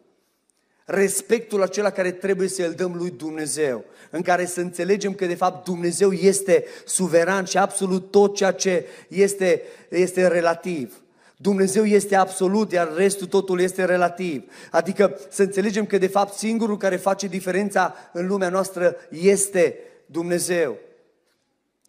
respectul 0.84 1.62
acela 1.62 1.90
care 1.90 2.10
trebuie 2.10 2.48
să 2.48 2.62
îl 2.62 2.72
dăm 2.72 2.94
lui 2.96 3.10
Dumnezeu, 3.10 3.84
în 4.10 4.22
care 4.22 4.46
să 4.46 4.60
înțelegem 4.60 5.12
că 5.14 5.26
de 5.26 5.34
fapt 5.34 5.64
Dumnezeu 5.64 6.12
este 6.12 6.64
suveran 6.84 7.44
și 7.44 7.58
absolut 7.58 8.10
tot 8.10 8.36
ceea 8.36 8.52
ce 8.52 8.86
este, 9.08 9.62
este 9.88 10.26
relativ. 10.26 11.02
Dumnezeu 11.36 11.84
este 11.84 12.16
absolut, 12.16 12.72
iar 12.72 12.94
restul 12.96 13.26
totul 13.26 13.60
este 13.60 13.84
relativ. 13.84 14.44
Adică 14.70 15.18
să 15.30 15.42
înțelegem 15.42 15.86
că 15.86 15.98
de 15.98 16.06
fapt 16.06 16.34
singurul 16.34 16.76
care 16.76 16.96
face 16.96 17.26
diferența 17.26 17.94
în 18.12 18.26
lumea 18.26 18.48
noastră 18.48 18.96
este 19.08 19.78
Dumnezeu. 20.06 20.76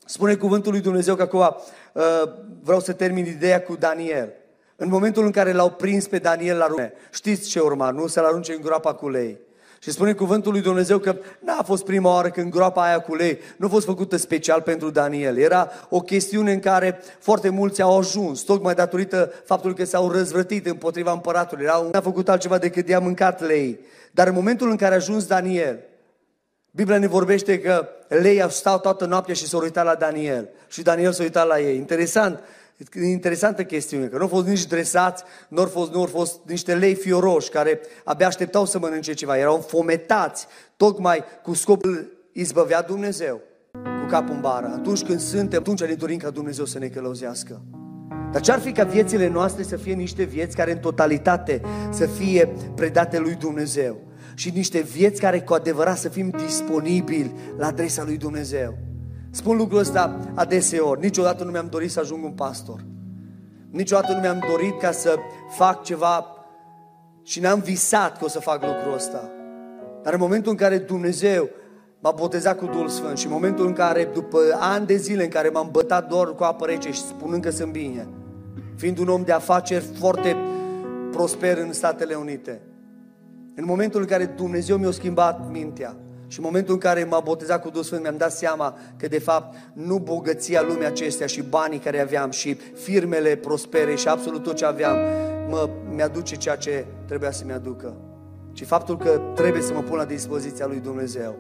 Spune 0.06 0.36
cuvântul 0.36 0.72
lui 0.72 0.82
Dumnezeu 0.82 1.16
că 1.16 1.22
acum 1.22 1.40
uh, 1.40 1.56
vreau 2.64 2.80
să 2.80 2.94
termin 2.94 3.26
ideea 3.26 3.62
cu 3.62 3.76
Daniel. 3.76 4.30
În 4.76 4.90
momentul 4.90 5.26
în 5.26 5.32
care 5.32 5.52
l-au 5.52 5.70
prins 5.70 6.08
pe 6.08 6.18
Daniel 6.18 6.58
la 6.58 6.68
rume, 6.68 6.94
știți 7.12 7.50
ce 7.50 7.60
urma, 7.60 7.90
nu? 7.90 8.08
Să-l 8.08 8.26
arunce 8.26 8.54
în 8.54 8.62
groapa 8.62 8.94
cu 8.94 9.10
lei. 9.10 9.38
Și 9.80 9.92
spune 9.92 10.14
cuvântul 10.14 10.52
lui 10.52 10.62
Dumnezeu 10.62 10.98
că 10.98 11.16
n-a 11.40 11.64
fost 11.64 11.86
prima 11.86 12.14
oară 12.14 12.30
când 12.30 12.52
groapa 12.52 12.84
aia 12.84 13.00
cu 13.00 13.16
lei 13.16 13.40
nu 13.58 13.66
a 13.66 13.70
fost 13.70 13.86
făcută 13.86 14.18
special 14.18 14.62
pentru 14.62 14.90
Daniel. 14.90 15.38
Era 15.38 15.70
o 15.90 16.00
chestiune 16.00 16.52
în 16.52 16.60
care 16.60 17.00
foarte 17.20 17.50
mulți 17.50 17.82
au 17.82 17.98
ajuns, 17.98 18.42
tocmai 18.42 18.74
datorită 18.74 19.32
faptului 19.46 19.76
că 19.76 19.86
s-au 19.86 20.12
răzvrătit 20.12 20.66
împotriva 20.66 21.12
împăratului. 21.12 21.64
Erau, 21.64 21.90
n-a 21.92 22.02
făcut 22.02 22.30
altceva 22.30 22.58
decât 22.58 22.88
i-a 22.88 23.00
mâncat 23.00 23.42
lei. 23.42 23.80
Dar 24.12 24.28
în 24.28 24.34
momentul 24.34 24.70
în 24.70 24.76
care 24.76 24.94
a 24.94 24.98
ajuns 24.98 25.26
Daniel, 25.26 25.80
Biblia 26.76 26.98
ne 26.98 27.08
vorbește 27.08 27.60
că 27.60 27.88
lei 28.08 28.42
au 28.42 28.50
stat 28.50 28.82
toată 28.82 29.06
noaptea 29.06 29.34
și 29.34 29.48
s-au 29.48 29.60
uitat 29.60 29.86
la 29.86 29.96
Daniel. 29.96 30.50
Și 30.68 30.82
Daniel 30.82 31.12
s-a 31.12 31.24
uitat 31.24 31.48
la 31.48 31.60
ei. 31.60 31.76
Interesant, 31.76 32.40
interesantă 33.04 33.64
chestiune, 33.64 34.06
că 34.06 34.16
nu 34.16 34.22
au 34.22 34.28
fost 34.28 34.48
nici 34.48 34.66
dresați, 34.66 35.24
nu 35.48 35.62
au 35.62 35.68
fost, 35.68 35.92
nu 35.92 36.00
au 36.00 36.06
fost 36.06 36.40
niște 36.46 36.76
lei 36.76 36.96
fioroși 36.96 37.50
care 37.50 37.80
abia 38.04 38.28
așteptau 38.28 38.66
să 38.66 38.80
mănânce 38.80 39.14
ceva, 39.14 39.38
erau 39.38 39.58
fometați, 39.68 40.48
tocmai 40.78 41.24
cu 41.44 41.54
scopul 41.54 42.12
izbăvea 42.32 42.82
Dumnezeu 42.82 43.42
cu 43.72 44.10
capul 44.10 44.36
în 44.36 44.42
bară. 44.42 44.72
Atunci 44.76 45.04
când 45.04 45.20
suntem, 45.20 45.60
atunci 45.60 45.84
ne 45.84 45.94
dorim 45.94 46.18
ca 46.18 46.30
Dumnezeu 46.30 46.66
să 46.66 46.80
ne 46.80 46.88
călăuzească. 46.88 47.62
Dar 48.32 48.42
ce-ar 48.42 48.60
fi 48.60 48.72
ca 48.72 48.84
viețile 48.84 49.28
noastre 49.28 49.64
să 49.64 49.78
fie 49.78 49.94
niște 49.94 50.24
vieți 50.24 50.56
care 50.56 50.72
în 50.72 50.78
totalitate 50.78 51.62
să 51.92 52.06
fie 52.06 52.54
predate 52.76 53.20
lui 53.20 53.36
Dumnezeu 53.36 54.12
și 54.36 54.50
niște 54.50 54.80
vieți 54.82 55.22
care 55.22 55.42
cu 55.42 55.54
adevărat 55.54 55.98
să 55.98 56.10
fim 56.10 56.30
disponibili 56.30 57.36
la 57.58 57.68
adresa 57.68 58.04
lui 58.04 58.18
Dumnezeu. 58.18 58.78
Spun 59.32 59.58
lucrul 59.58 59.80
ăsta 59.80 60.20
adeseori. 60.34 61.02
Niciodată 61.02 61.44
nu 61.44 61.52
mi-am 61.52 61.68
dorit 61.70 61.92
să 61.92 62.00
ajung 62.00 62.24
un 62.24 62.32
pastor. 62.32 62.86
Niciodată 63.70 64.14
nu 64.14 64.20
mi-am 64.20 64.44
dorit 64.50 64.80
ca 64.80 64.92
să 64.92 65.16
fac 65.50 65.84
ceva 65.84 66.26
și 67.24 67.40
n-am 67.40 67.60
visat 67.60 68.18
că 68.18 68.26
o 68.26 68.28
să 68.28 68.40
fac 68.40 68.64
lucrul 68.64 68.94
ăsta. 68.94 69.30
Dar 70.04 70.14
în 70.14 70.20
momentul 70.20 70.52
în 70.52 70.58
care 70.58 70.78
Dumnezeu 70.78 71.50
m-a 72.00 72.12
botezat 72.12 72.58
cu 72.58 72.66
Duhul 72.66 72.88
Sfânt 72.88 73.18
și 73.18 73.26
în 73.26 73.32
momentul 73.32 73.66
în 73.66 73.74
care, 73.74 74.10
după 74.14 74.40
ani 74.60 74.86
de 74.86 74.96
zile 74.96 75.24
în 75.24 75.30
care 75.30 75.50
m-am 75.50 75.70
bătat 75.72 76.08
doar 76.08 76.36
cu 76.36 76.44
apă 76.44 76.66
rece 76.66 76.92
și 76.92 77.02
spunând 77.02 77.44
că 77.44 77.50
sunt 77.50 77.72
bine, 77.72 78.08
fiind 78.76 78.98
un 78.98 79.08
om 79.08 79.24
de 79.24 79.32
afaceri 79.32 79.86
foarte 80.00 80.36
prosper 81.12 81.58
în 81.58 81.74
Statele 81.74 82.16
Unite, 82.16 82.62
în 83.56 83.66
momentul 83.66 84.02
în 84.02 84.08
care 84.08 84.26
Dumnezeu 84.26 84.78
mi-a 84.78 84.92
schimbat 84.92 85.52
mintea, 85.52 85.96
și 86.34 86.40
în 86.40 86.46
momentul 86.46 86.74
în 86.74 86.80
care 86.80 87.04
m-a 87.04 87.20
botezat 87.20 87.62
cu 87.62 87.68
Duhul 87.68 87.84
Sfânt, 87.84 88.02
mi-am 88.02 88.18
dat 88.18 88.32
seama 88.32 88.78
că 88.98 89.08
de 89.08 89.20
fapt 89.20 89.56
nu 89.74 89.98
bogăția 89.98 90.62
lumii 90.62 90.86
acestea 90.86 91.28
și 91.28 91.42
banii 91.42 91.80
care 91.80 92.02
aveam 92.02 92.32
și 92.32 92.54
firmele 92.54 93.36
prospere 93.36 93.96
și 93.96 94.08
absolut 94.08 94.44
tot 94.44 94.56
ce 94.56 94.66
aveam 94.66 94.98
mă, 95.50 95.70
mi-aduce 95.90 96.36
ceea 96.36 96.56
ce 96.56 96.86
trebuia 97.06 97.32
să 97.32 97.44
mi-aducă. 97.46 97.96
Și 98.54 98.64
faptul 98.64 98.98
că 98.98 99.22
trebuie 99.36 99.62
să 99.62 99.74
mă 99.74 99.82
pun 99.82 99.98
la 99.98 100.06
dispoziția 100.06 100.66
lui 100.66 100.80
Dumnezeu. 100.80 101.36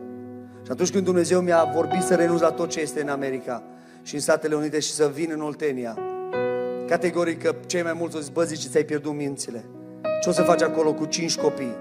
Și 0.66 0.72
atunci 0.72 0.91
când 0.91 1.03
Dumnezeu 1.03 1.41
mi-a 1.41 1.72
vorbit 1.74 2.01
să 2.01 2.16
renunț 2.16 2.39
la 2.39 2.51
tot 2.51 2.70
ce 2.70 2.80
este 2.80 3.01
în 3.01 3.09
America 3.09 3.64
și 4.01 4.16
în 4.16 4.22
Statele 4.22 4.55
Unite 4.55 4.80
și 4.80 4.91
să 4.91 5.11
vin 5.14 5.30
în 5.34 5.41
Oltenia, 5.41 5.97
categoric 6.88 7.41
că 7.43 7.55
cei 7.66 7.82
mai 7.82 7.93
mulți 7.93 8.16
o 8.16 8.20
zis, 8.20 8.30
bă, 8.30 8.43
zice, 8.43 8.68
ți-ai 8.68 8.84
pierdut 8.84 9.14
mințile. 9.14 9.66
Ce 10.22 10.30
o 10.30 10.32
să 10.32 10.41
faci 10.41 10.61
acolo 10.61 10.93
cu 10.93 11.05
cinci 11.05 11.38
copii? 11.38 11.76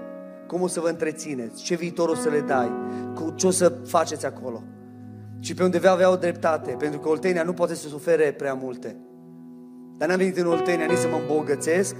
Cum 0.47 0.61
o 0.61 0.67
să 0.67 0.79
vă 0.79 0.87
întrețineți, 0.87 1.63
ce 1.63 1.75
viitor 1.75 2.09
o 2.09 2.15
să 2.15 2.29
le 2.29 2.39
dai, 2.39 2.71
cu 3.13 3.33
ce 3.35 3.47
o 3.47 3.51
să 3.51 3.73
faceți 3.85 4.25
acolo. 4.25 4.63
Și 5.39 5.53
pe 5.53 5.63
undeva 5.63 5.91
avea 5.91 6.11
o 6.11 6.15
dreptate, 6.15 6.75
pentru 6.79 6.99
că 6.99 7.09
Oltenia 7.09 7.43
nu 7.43 7.53
poate 7.53 7.75
să 7.75 7.87
sufere 7.87 8.31
prea 8.31 8.53
multe. 8.53 8.97
Dar 9.97 10.07
n-am 10.07 10.17
venit 10.17 10.37
în 10.37 10.47
Oltenia 10.47 10.85
nici 10.85 10.97
să 10.97 11.07
mă 11.07 11.17
îmbogățesc, 11.17 11.95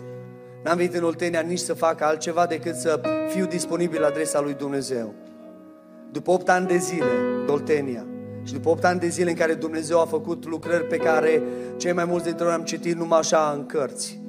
n-am 0.64 0.78
venit 0.78 0.96
în 0.96 1.04
Oltenia 1.04 1.39
nici 1.41 1.60
să 1.60 1.74
fac 1.74 2.02
altceva 2.02 2.46
decât 2.46 2.76
să 2.76 3.02
fiu 3.28 3.46
disponibil 3.46 4.02
la 4.02 4.08
adresa 4.08 4.41
lui 4.41 4.54
Dumnezeu. 4.54 5.14
După 6.12 6.32
8 6.32 6.50
ani 6.50 6.68
de 6.68 6.78
zile 6.78 7.12
de 7.46 7.52
Oltenia 7.52 8.06
și 8.44 8.54
după 8.54 8.70
8 8.70 8.84
ani 8.84 9.00
de 9.00 9.08
zile 9.08 9.30
în 9.30 9.36
care 9.36 9.54
Dumnezeu 9.54 10.00
a 10.00 10.06
făcut 10.06 10.46
lucrări 10.46 10.88
pe 10.88 10.98
care 10.98 11.41
cei 11.78 11.94
mai 11.94 12.06
mulți 12.06 12.26
dintre 12.26 12.46
noi 12.46 12.54
am 12.54 12.64
citit 12.64 12.96
numai 12.96 13.20
așa 13.20 13.54
în 13.56 13.66
cărți. 13.66 14.22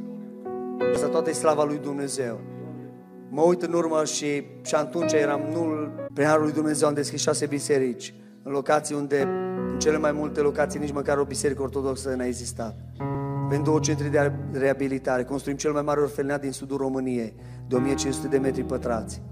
Asta 0.95 1.07
toată 1.07 1.31
e 1.31 1.33
slava 1.33 1.65
lui 1.65 1.79
Dumnezeu 1.83 2.41
mă 3.35 3.43
uit 3.43 3.63
în 3.63 3.73
urmă 3.73 4.05
și, 4.05 4.43
și 4.63 4.75
atunci 4.75 5.13
eram 5.13 5.41
nul, 5.41 5.93
prin 6.13 6.27
Harul 6.27 6.43
lui 6.43 6.53
Dumnezeu 6.53 6.89
am 6.89 6.95
deschis 6.95 7.21
șase 7.21 7.47
biserici, 7.47 8.15
în 8.43 8.53
locații 8.53 8.95
unde, 8.95 9.23
în 9.73 9.79
cele 9.79 9.99
mai 9.99 10.13
multe 10.13 10.41
locații, 10.41 10.81
nici 10.81 10.93
măcar 10.93 11.19
o 11.19 11.25
biserică 11.25 11.63
ortodoxă 11.63 12.15
n-a 12.15 12.25
existat. 12.25 12.77
Avem 13.45 13.63
două 13.63 13.79
centre 13.79 14.09
de 14.09 14.33
reabilitare, 14.59 15.25
construim 15.25 15.57
cel 15.57 15.73
mai 15.73 15.83
mare 15.83 16.01
orfelinat 16.01 16.41
din 16.41 16.53
sudul 16.53 16.77
României, 16.77 17.35
de 17.69 17.75
1500 17.75 18.29
de 18.29 18.39
metri 18.39 18.65
pătrați. 18.65 19.23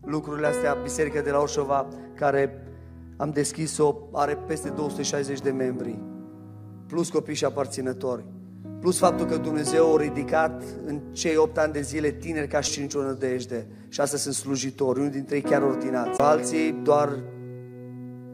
Lucrurile 0.00 0.46
astea, 0.46 0.74
biserica 0.74 1.20
de 1.20 1.30
la 1.30 1.38
Oșova, 1.38 1.88
care 2.14 2.68
am 3.16 3.30
deschis-o, 3.30 3.94
are 4.12 4.36
peste 4.36 4.68
260 4.68 5.40
de 5.40 5.50
membri, 5.50 5.98
plus 6.86 7.10
copii 7.10 7.34
și 7.34 7.44
aparținători. 7.44 8.33
Plus 8.84 8.98
faptul 8.98 9.26
că 9.26 9.36
Dumnezeu 9.36 9.94
a 9.94 10.00
ridicat 10.00 10.62
în 10.86 11.00
cei 11.12 11.36
8 11.36 11.58
ani 11.58 11.72
de 11.72 11.80
zile 11.80 12.10
tineri 12.10 12.48
ca 12.48 12.60
și 12.60 12.80
nicio 12.80 13.02
nădejde. 13.02 13.66
Și 13.88 14.00
asta 14.00 14.16
sunt 14.16 14.34
slujitori, 14.34 14.98
unul 14.98 15.10
dintre 15.10 15.36
ei 15.36 15.42
chiar 15.42 15.62
ordinați. 15.62 16.20
Alții 16.20 16.80
doar 16.82 17.22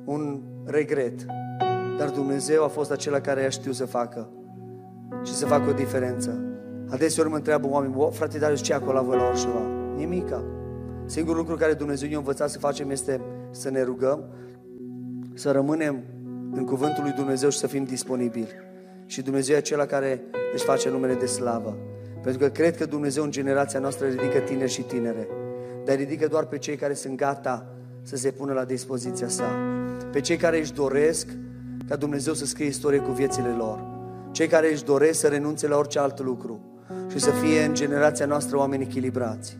un 0.05 0.41
regret. 0.65 1.25
Dar 1.99 2.11
Dumnezeu 2.11 2.65
a 2.65 2.69
fost 2.69 2.91
acela 2.91 3.21
care 3.21 3.45
a 3.45 3.49
știut 3.49 3.75
să 3.75 3.85
facă 3.85 4.29
și 5.25 5.33
să 5.33 5.47
facă 5.47 5.71
o 5.71 5.73
diferență. 5.73 6.39
Adeseori 6.89 7.29
mă 7.29 7.37
întreabă 7.37 7.69
oameni, 7.69 8.09
frate 8.11 8.39
Darius, 8.39 8.61
ce 8.61 8.75
acolo 8.75 8.93
la 8.93 9.03
voi 9.03 9.17
la 9.17 9.27
Orșova? 9.29 9.63
Nimica. 9.97 10.45
Singurul 11.05 11.39
lucru 11.39 11.57
care 11.57 11.73
Dumnezeu 11.73 12.09
ne-a 12.09 12.19
învățat 12.19 12.51
să 12.51 12.59
facem 12.59 12.91
este 12.91 13.21
să 13.51 13.71
ne 13.71 13.83
rugăm, 13.83 14.25
să 15.35 15.51
rămânem 15.51 16.03
în 16.53 16.65
cuvântul 16.65 17.03
lui 17.03 17.13
Dumnezeu 17.13 17.49
și 17.49 17.59
să 17.59 17.67
fim 17.67 17.85
disponibili. 17.85 18.69
Și 19.11 19.23
Dumnezeu 19.23 19.55
e 19.55 19.59
acela 19.59 19.87
care 19.87 20.23
își 20.55 20.65
face 20.65 20.91
numele 20.91 21.15
de 21.15 21.27
slavă. 21.27 21.77
Pentru 22.23 22.41
că 22.41 22.49
cred 22.49 22.77
că 22.77 22.85
Dumnezeu 22.85 23.23
în 23.23 23.31
generația 23.31 23.81
noastră 23.81 24.07
ridică 24.07 24.39
tineri 24.39 24.71
și 24.71 24.83
tinere. 24.83 25.29
Dar 25.85 25.97
ridică 25.97 26.27
doar 26.27 26.45
pe 26.45 26.59
cei 26.59 26.77
care 26.77 26.95
sunt 26.95 27.17
gata 27.17 27.67
să 28.03 28.17
se 28.17 28.31
pună 28.31 28.53
la 28.53 28.65
dispoziția 28.65 29.29
sa. 29.29 29.45
Pe 30.13 30.21
cei 30.21 30.37
care 30.37 30.59
își 30.59 30.73
doresc 30.73 31.29
ca 31.89 31.97
Dumnezeu 31.97 32.33
să 32.33 32.47
scrie 32.47 32.67
istorie 32.67 32.99
cu 32.99 33.11
viețile 33.11 33.49
lor. 33.49 33.85
Cei 34.31 34.47
care 34.47 34.71
își 34.71 34.85
doresc 34.85 35.21
să 35.21 35.29
renunțe 35.29 35.69
la 35.69 35.77
orice 35.77 35.99
alt 35.99 36.21
lucru 36.21 36.61
și 37.09 37.19
să 37.19 37.31
fie 37.31 37.65
în 37.65 37.75
generația 37.75 38.27
noastră 38.27 38.57
oameni 38.57 38.83
echilibrați. 38.83 39.59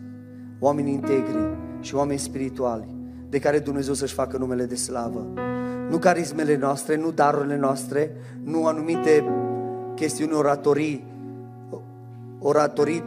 oameni 0.59 0.91
integri 0.91 1.57
și 1.79 1.95
oameni 1.95 2.19
spirituali, 2.19 2.87
de 3.29 3.39
care 3.39 3.59
Dumnezeu 3.59 3.93
să-și 3.93 4.13
facă 4.13 4.37
numele 4.37 4.65
de 4.65 4.75
slavă. 4.75 5.33
Nu 5.89 5.97
carismele 5.97 6.57
noastre, 6.57 6.95
nu 6.95 7.11
darurile 7.11 7.57
noastre, 7.57 8.11
nu 8.43 8.65
anumite 8.65 9.23
chestiuni 9.95 10.33
oratorii, 10.33 11.05
oratorii, 12.39 13.03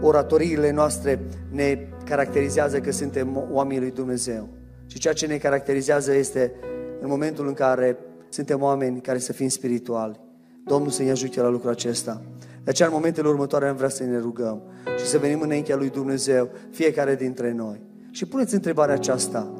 oratoriile 0.00 0.70
noastre 0.70 1.20
ne 1.50 1.88
caracterizează 2.04 2.80
că 2.80 2.90
suntem 2.90 3.46
oamenii 3.50 3.80
lui 3.80 3.90
Dumnezeu. 3.90 4.48
Și 4.86 4.98
ceea 4.98 5.14
ce 5.14 5.26
ne 5.26 5.36
caracterizează 5.36 6.14
este 6.14 6.52
în 7.00 7.08
momentul 7.08 7.46
în 7.46 7.54
care 7.54 7.96
suntem 8.28 8.62
oameni 8.62 9.00
care 9.00 9.18
să 9.18 9.32
fim 9.32 9.48
spirituali. 9.48 10.20
Domnul 10.64 10.90
să 10.90 11.02
ne 11.02 11.10
ajute 11.10 11.40
la 11.40 11.48
lucrul 11.48 11.70
acesta. 11.70 12.22
De 12.64 12.70
aceea, 12.70 12.88
în 12.88 12.94
momentele 12.94 13.28
următoare, 13.28 13.68
am 13.68 13.76
vrea 13.76 13.88
să 13.88 14.04
ne 14.04 14.18
rugăm 14.18 14.62
și 14.98 15.06
să 15.06 15.18
venim 15.18 15.40
înaintea 15.40 15.76
lui 15.76 15.90
Dumnezeu, 15.90 16.50
fiecare 16.70 17.14
dintre 17.14 17.52
noi. 17.52 17.80
Și 18.10 18.26
puneți 18.26 18.54
întrebarea 18.54 18.94
aceasta, 18.94 19.52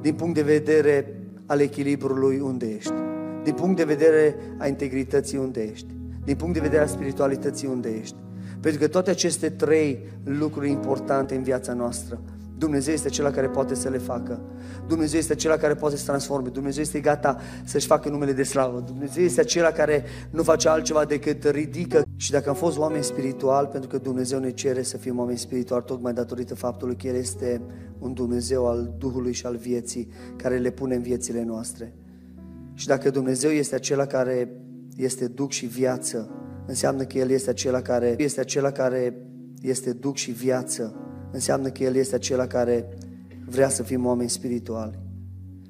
din 0.00 0.14
punct 0.14 0.34
de 0.34 0.42
vedere 0.42 1.22
al 1.46 1.60
echilibrului 1.60 2.40
unde 2.40 2.66
ești, 2.66 2.92
din 3.42 3.54
punct 3.54 3.76
de 3.76 3.84
vedere 3.84 4.36
a 4.58 4.66
integrității 4.66 5.38
unde 5.38 5.62
ești, 5.62 5.86
din 6.24 6.36
punct 6.36 6.54
de 6.54 6.60
vedere 6.60 6.82
a 6.82 6.86
spiritualității 6.86 7.68
unde 7.68 7.88
ești. 8.00 8.16
Pentru 8.60 8.80
că 8.80 8.88
toate 8.88 9.10
aceste 9.10 9.50
trei 9.50 10.06
lucruri 10.24 10.70
importante 10.70 11.34
în 11.34 11.42
viața 11.42 11.72
noastră 11.72 12.20
Dumnezeu 12.62 12.92
este 12.94 13.06
acela 13.06 13.30
care 13.30 13.48
poate 13.48 13.74
să 13.74 13.88
le 13.88 13.98
facă. 13.98 14.40
Dumnezeu 14.86 15.18
este 15.18 15.32
acela 15.32 15.56
care 15.56 15.74
poate 15.74 15.96
să 15.96 16.04
transforme. 16.04 16.48
Dumnezeu 16.48 16.82
este 16.82 17.00
gata 17.00 17.40
să-și 17.64 17.86
facă 17.86 18.08
numele 18.08 18.32
de 18.32 18.42
slavă. 18.42 18.82
Dumnezeu 18.86 19.24
este 19.24 19.40
acela 19.40 19.70
care 19.70 20.04
nu 20.30 20.42
face 20.42 20.68
altceva 20.68 21.04
decât 21.04 21.44
ridică. 21.44 22.02
Și 22.16 22.30
dacă 22.30 22.48
am 22.48 22.54
fost 22.54 22.78
oameni 22.78 23.04
spirituali, 23.04 23.68
pentru 23.68 23.88
că 23.88 23.98
Dumnezeu 23.98 24.38
ne 24.38 24.50
cere 24.50 24.82
să 24.82 24.96
fim 24.96 25.18
oameni 25.18 25.38
spirituali, 25.38 25.84
tocmai 25.86 26.12
datorită 26.12 26.54
faptului 26.54 26.96
că 26.96 27.06
El 27.06 27.14
este 27.14 27.60
un 27.98 28.12
Dumnezeu 28.12 28.66
al 28.66 28.94
Duhului 28.98 29.32
și 29.32 29.46
al 29.46 29.56
vieții, 29.56 30.08
care 30.36 30.56
le 30.58 30.70
pune 30.70 30.94
în 30.94 31.02
viețile 31.02 31.44
noastre. 31.44 31.94
Și 32.74 32.86
dacă 32.86 33.10
Dumnezeu 33.10 33.50
este 33.50 33.74
acela 33.74 34.06
care 34.06 34.56
este 34.96 35.26
Duh 35.26 35.50
și 35.50 35.66
viață, 35.66 36.30
înseamnă 36.66 37.04
că 37.04 37.18
El 37.18 37.30
este 37.30 37.50
acela 37.50 37.82
care 37.82 38.14
este 38.18 38.40
acela 38.40 38.70
care 38.70 39.26
este 39.60 39.92
Duh 39.92 40.14
și 40.14 40.30
viață 40.30 40.96
înseamnă 41.32 41.68
că 41.68 41.82
El 41.82 41.94
este 41.94 42.14
acela 42.14 42.46
care 42.46 42.88
vrea 43.46 43.68
să 43.68 43.82
fim 43.82 44.06
oameni 44.06 44.30
spirituali. 44.30 44.98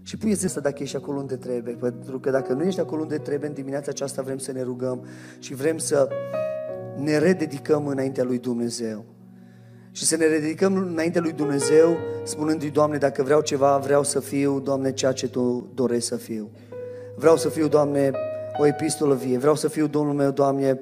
Și 0.03 0.16
puneți 0.16 0.46
să 0.46 0.61
dacă 0.61 0.82
ești 0.82 0.96
acolo 0.96 1.18
unde 1.18 1.36
trebuie, 1.36 1.74
pentru 1.74 2.20
că 2.20 2.30
dacă 2.30 2.53
nu 2.53 2.62
ești 2.62 2.80
acolo 2.80 3.03
unde 3.03 3.18
trebuie, 3.18 3.48
în 3.48 3.55
dimineața 3.55 3.90
aceasta 3.90 4.22
vrem 4.22 4.38
să 4.38 4.53
ne 4.53 4.62
rugăm 4.62 5.07
și 5.38 5.55
vrem 5.55 5.78
să 5.78 6.09
ne 6.96 7.18
rededicăm 7.18 7.86
înaintea 7.86 8.24
lui 8.24 8.38
Dumnezeu. 8.38 9.05
Și 9.90 10.05
să 10.05 10.16
ne 10.16 10.26
rededicăm 10.26 10.74
înaintea 10.74 11.20
lui 11.20 11.32
Dumnezeu, 11.32 11.96
spunându-i, 12.24 12.70
Doamne, 12.70 12.96
dacă 12.96 13.22
vreau 13.22 13.40
ceva, 13.40 13.78
vreau 13.78 14.03
să 14.03 14.20
fiu, 14.20 14.61
Doamne, 14.61 14.92
ceea 14.92 15.12
ce 15.12 15.28
Tu 15.28 15.70
dorești 15.74 16.09
să 16.09 16.16
fiu. 16.16 16.50
Vreau 17.16 17.36
să 17.36 17.48
fiu, 17.48 17.68
Doamne, 17.68 18.10
o 18.58 18.66
epistolă 18.66 19.14
vie. 19.14 19.38
Vreau 19.38 19.54
să 19.54 19.68
fiu, 19.68 19.86
Domnul 19.86 20.14
meu, 20.14 20.30
Doamne, 20.30 20.80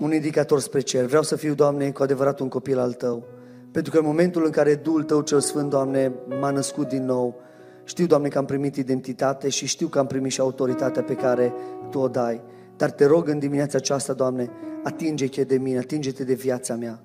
un 0.00 0.12
indicator 0.12 0.60
spre 0.60 0.80
cer. 0.80 1.04
Vreau 1.04 1.22
să 1.22 1.36
fiu, 1.36 1.54
Doamne, 1.54 1.90
cu 1.90 2.02
adevărat 2.02 2.40
un 2.40 2.48
copil 2.48 2.78
al 2.78 2.92
Tău. 2.92 3.24
Pentru 3.72 3.92
că 3.92 3.98
în 3.98 4.04
momentul 4.04 4.44
în 4.44 4.50
care 4.50 4.74
Duhul 4.74 5.02
Tău 5.02 5.20
cel 5.20 5.40
Sfânt, 5.40 5.70
Doamne, 5.70 6.12
m-a 6.40 6.50
născut 6.50 6.88
din 6.88 7.04
nou, 7.04 7.40
știu, 7.84 8.06
Doamne, 8.06 8.28
că 8.28 8.38
am 8.38 8.44
primit 8.44 8.76
identitate 8.76 9.48
și 9.48 9.66
știu 9.66 9.86
că 9.86 9.98
am 9.98 10.06
primit 10.06 10.32
și 10.32 10.40
autoritatea 10.40 11.02
pe 11.02 11.14
care 11.14 11.52
Tu 11.90 11.98
o 11.98 12.08
dai. 12.08 12.40
Dar 12.76 12.90
te 12.90 13.06
rog 13.06 13.28
în 13.28 13.38
dimineața 13.38 13.78
aceasta, 13.78 14.12
Doamne, 14.12 14.50
atinge-te 14.82 15.44
de 15.44 15.56
mine, 15.56 15.78
atinge-te 15.78 16.24
de 16.24 16.34
viața 16.34 16.74
mea. 16.74 17.02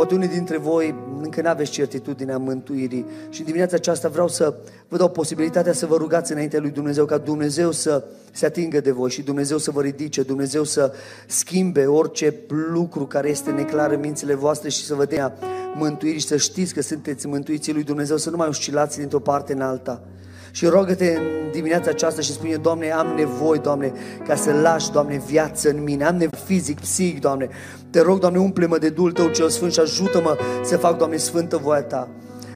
Poate 0.00 0.14
unii 0.14 0.28
dintre 0.28 0.56
voi 0.56 0.94
încă 1.22 1.42
nu 1.42 1.48
aveți 1.48 1.70
certitudinea 1.70 2.38
mântuirii 2.38 3.06
și 3.28 3.42
dimineața 3.42 3.76
aceasta 3.76 4.08
vreau 4.08 4.28
să 4.28 4.54
vă 4.88 4.96
dau 4.96 5.08
posibilitatea 5.08 5.72
să 5.72 5.86
vă 5.86 5.96
rugați 5.96 6.32
înainte 6.32 6.58
lui 6.58 6.70
Dumnezeu 6.70 7.04
ca 7.04 7.18
Dumnezeu 7.18 7.70
să 7.70 8.04
se 8.32 8.46
atingă 8.46 8.80
de 8.80 8.90
voi 8.90 9.10
și 9.10 9.22
Dumnezeu 9.22 9.58
să 9.58 9.70
vă 9.70 9.80
ridice, 9.80 10.22
Dumnezeu 10.22 10.64
să 10.64 10.92
schimbe 11.26 11.86
orice 11.86 12.34
lucru 12.72 13.06
care 13.06 13.28
este 13.28 13.50
neclar 13.50 13.90
în 13.90 14.00
mințile 14.00 14.34
voastre 14.34 14.68
și 14.68 14.84
să 14.84 14.94
vă 14.94 15.04
dea 15.04 15.34
mântuiri 15.74 16.18
și 16.18 16.26
să 16.26 16.36
știți 16.36 16.74
că 16.74 16.82
sunteți 16.82 17.26
mântuiții 17.26 17.72
lui 17.72 17.84
Dumnezeu, 17.84 18.16
să 18.16 18.30
nu 18.30 18.36
mai 18.36 18.48
oscilați 18.48 18.98
dintr-o 18.98 19.20
parte 19.20 19.52
în 19.52 19.60
alta. 19.60 20.02
Și 20.50 20.66
rogă-te 20.66 21.16
în 21.16 21.50
dimineața 21.52 21.90
aceasta 21.90 22.20
și 22.20 22.32
spune, 22.32 22.56
Doamne, 22.56 22.90
am 22.90 23.06
nevoie, 23.16 23.60
Doamne, 23.62 23.92
ca 24.26 24.34
să 24.34 24.52
lași, 24.52 24.90
Doamne, 24.90 25.22
viață 25.26 25.70
în 25.70 25.82
mine. 25.82 26.04
Am 26.04 26.16
nevoie 26.16 26.42
fizic, 26.44 26.80
psihic, 26.80 27.20
Doamne. 27.20 27.48
Te 27.90 28.00
rog, 28.00 28.18
Doamne, 28.18 28.38
umple-mă 28.38 28.78
de 28.78 28.88
Duhul 28.88 29.12
Tău 29.12 29.28
cel 29.28 29.48
Sfânt 29.48 29.72
și 29.72 29.80
ajută-mă 29.80 30.36
să 30.64 30.76
fac, 30.76 30.98
Doamne, 30.98 31.16
Sfântă 31.16 31.56
voia 31.56 31.82
Ta. 31.82 32.08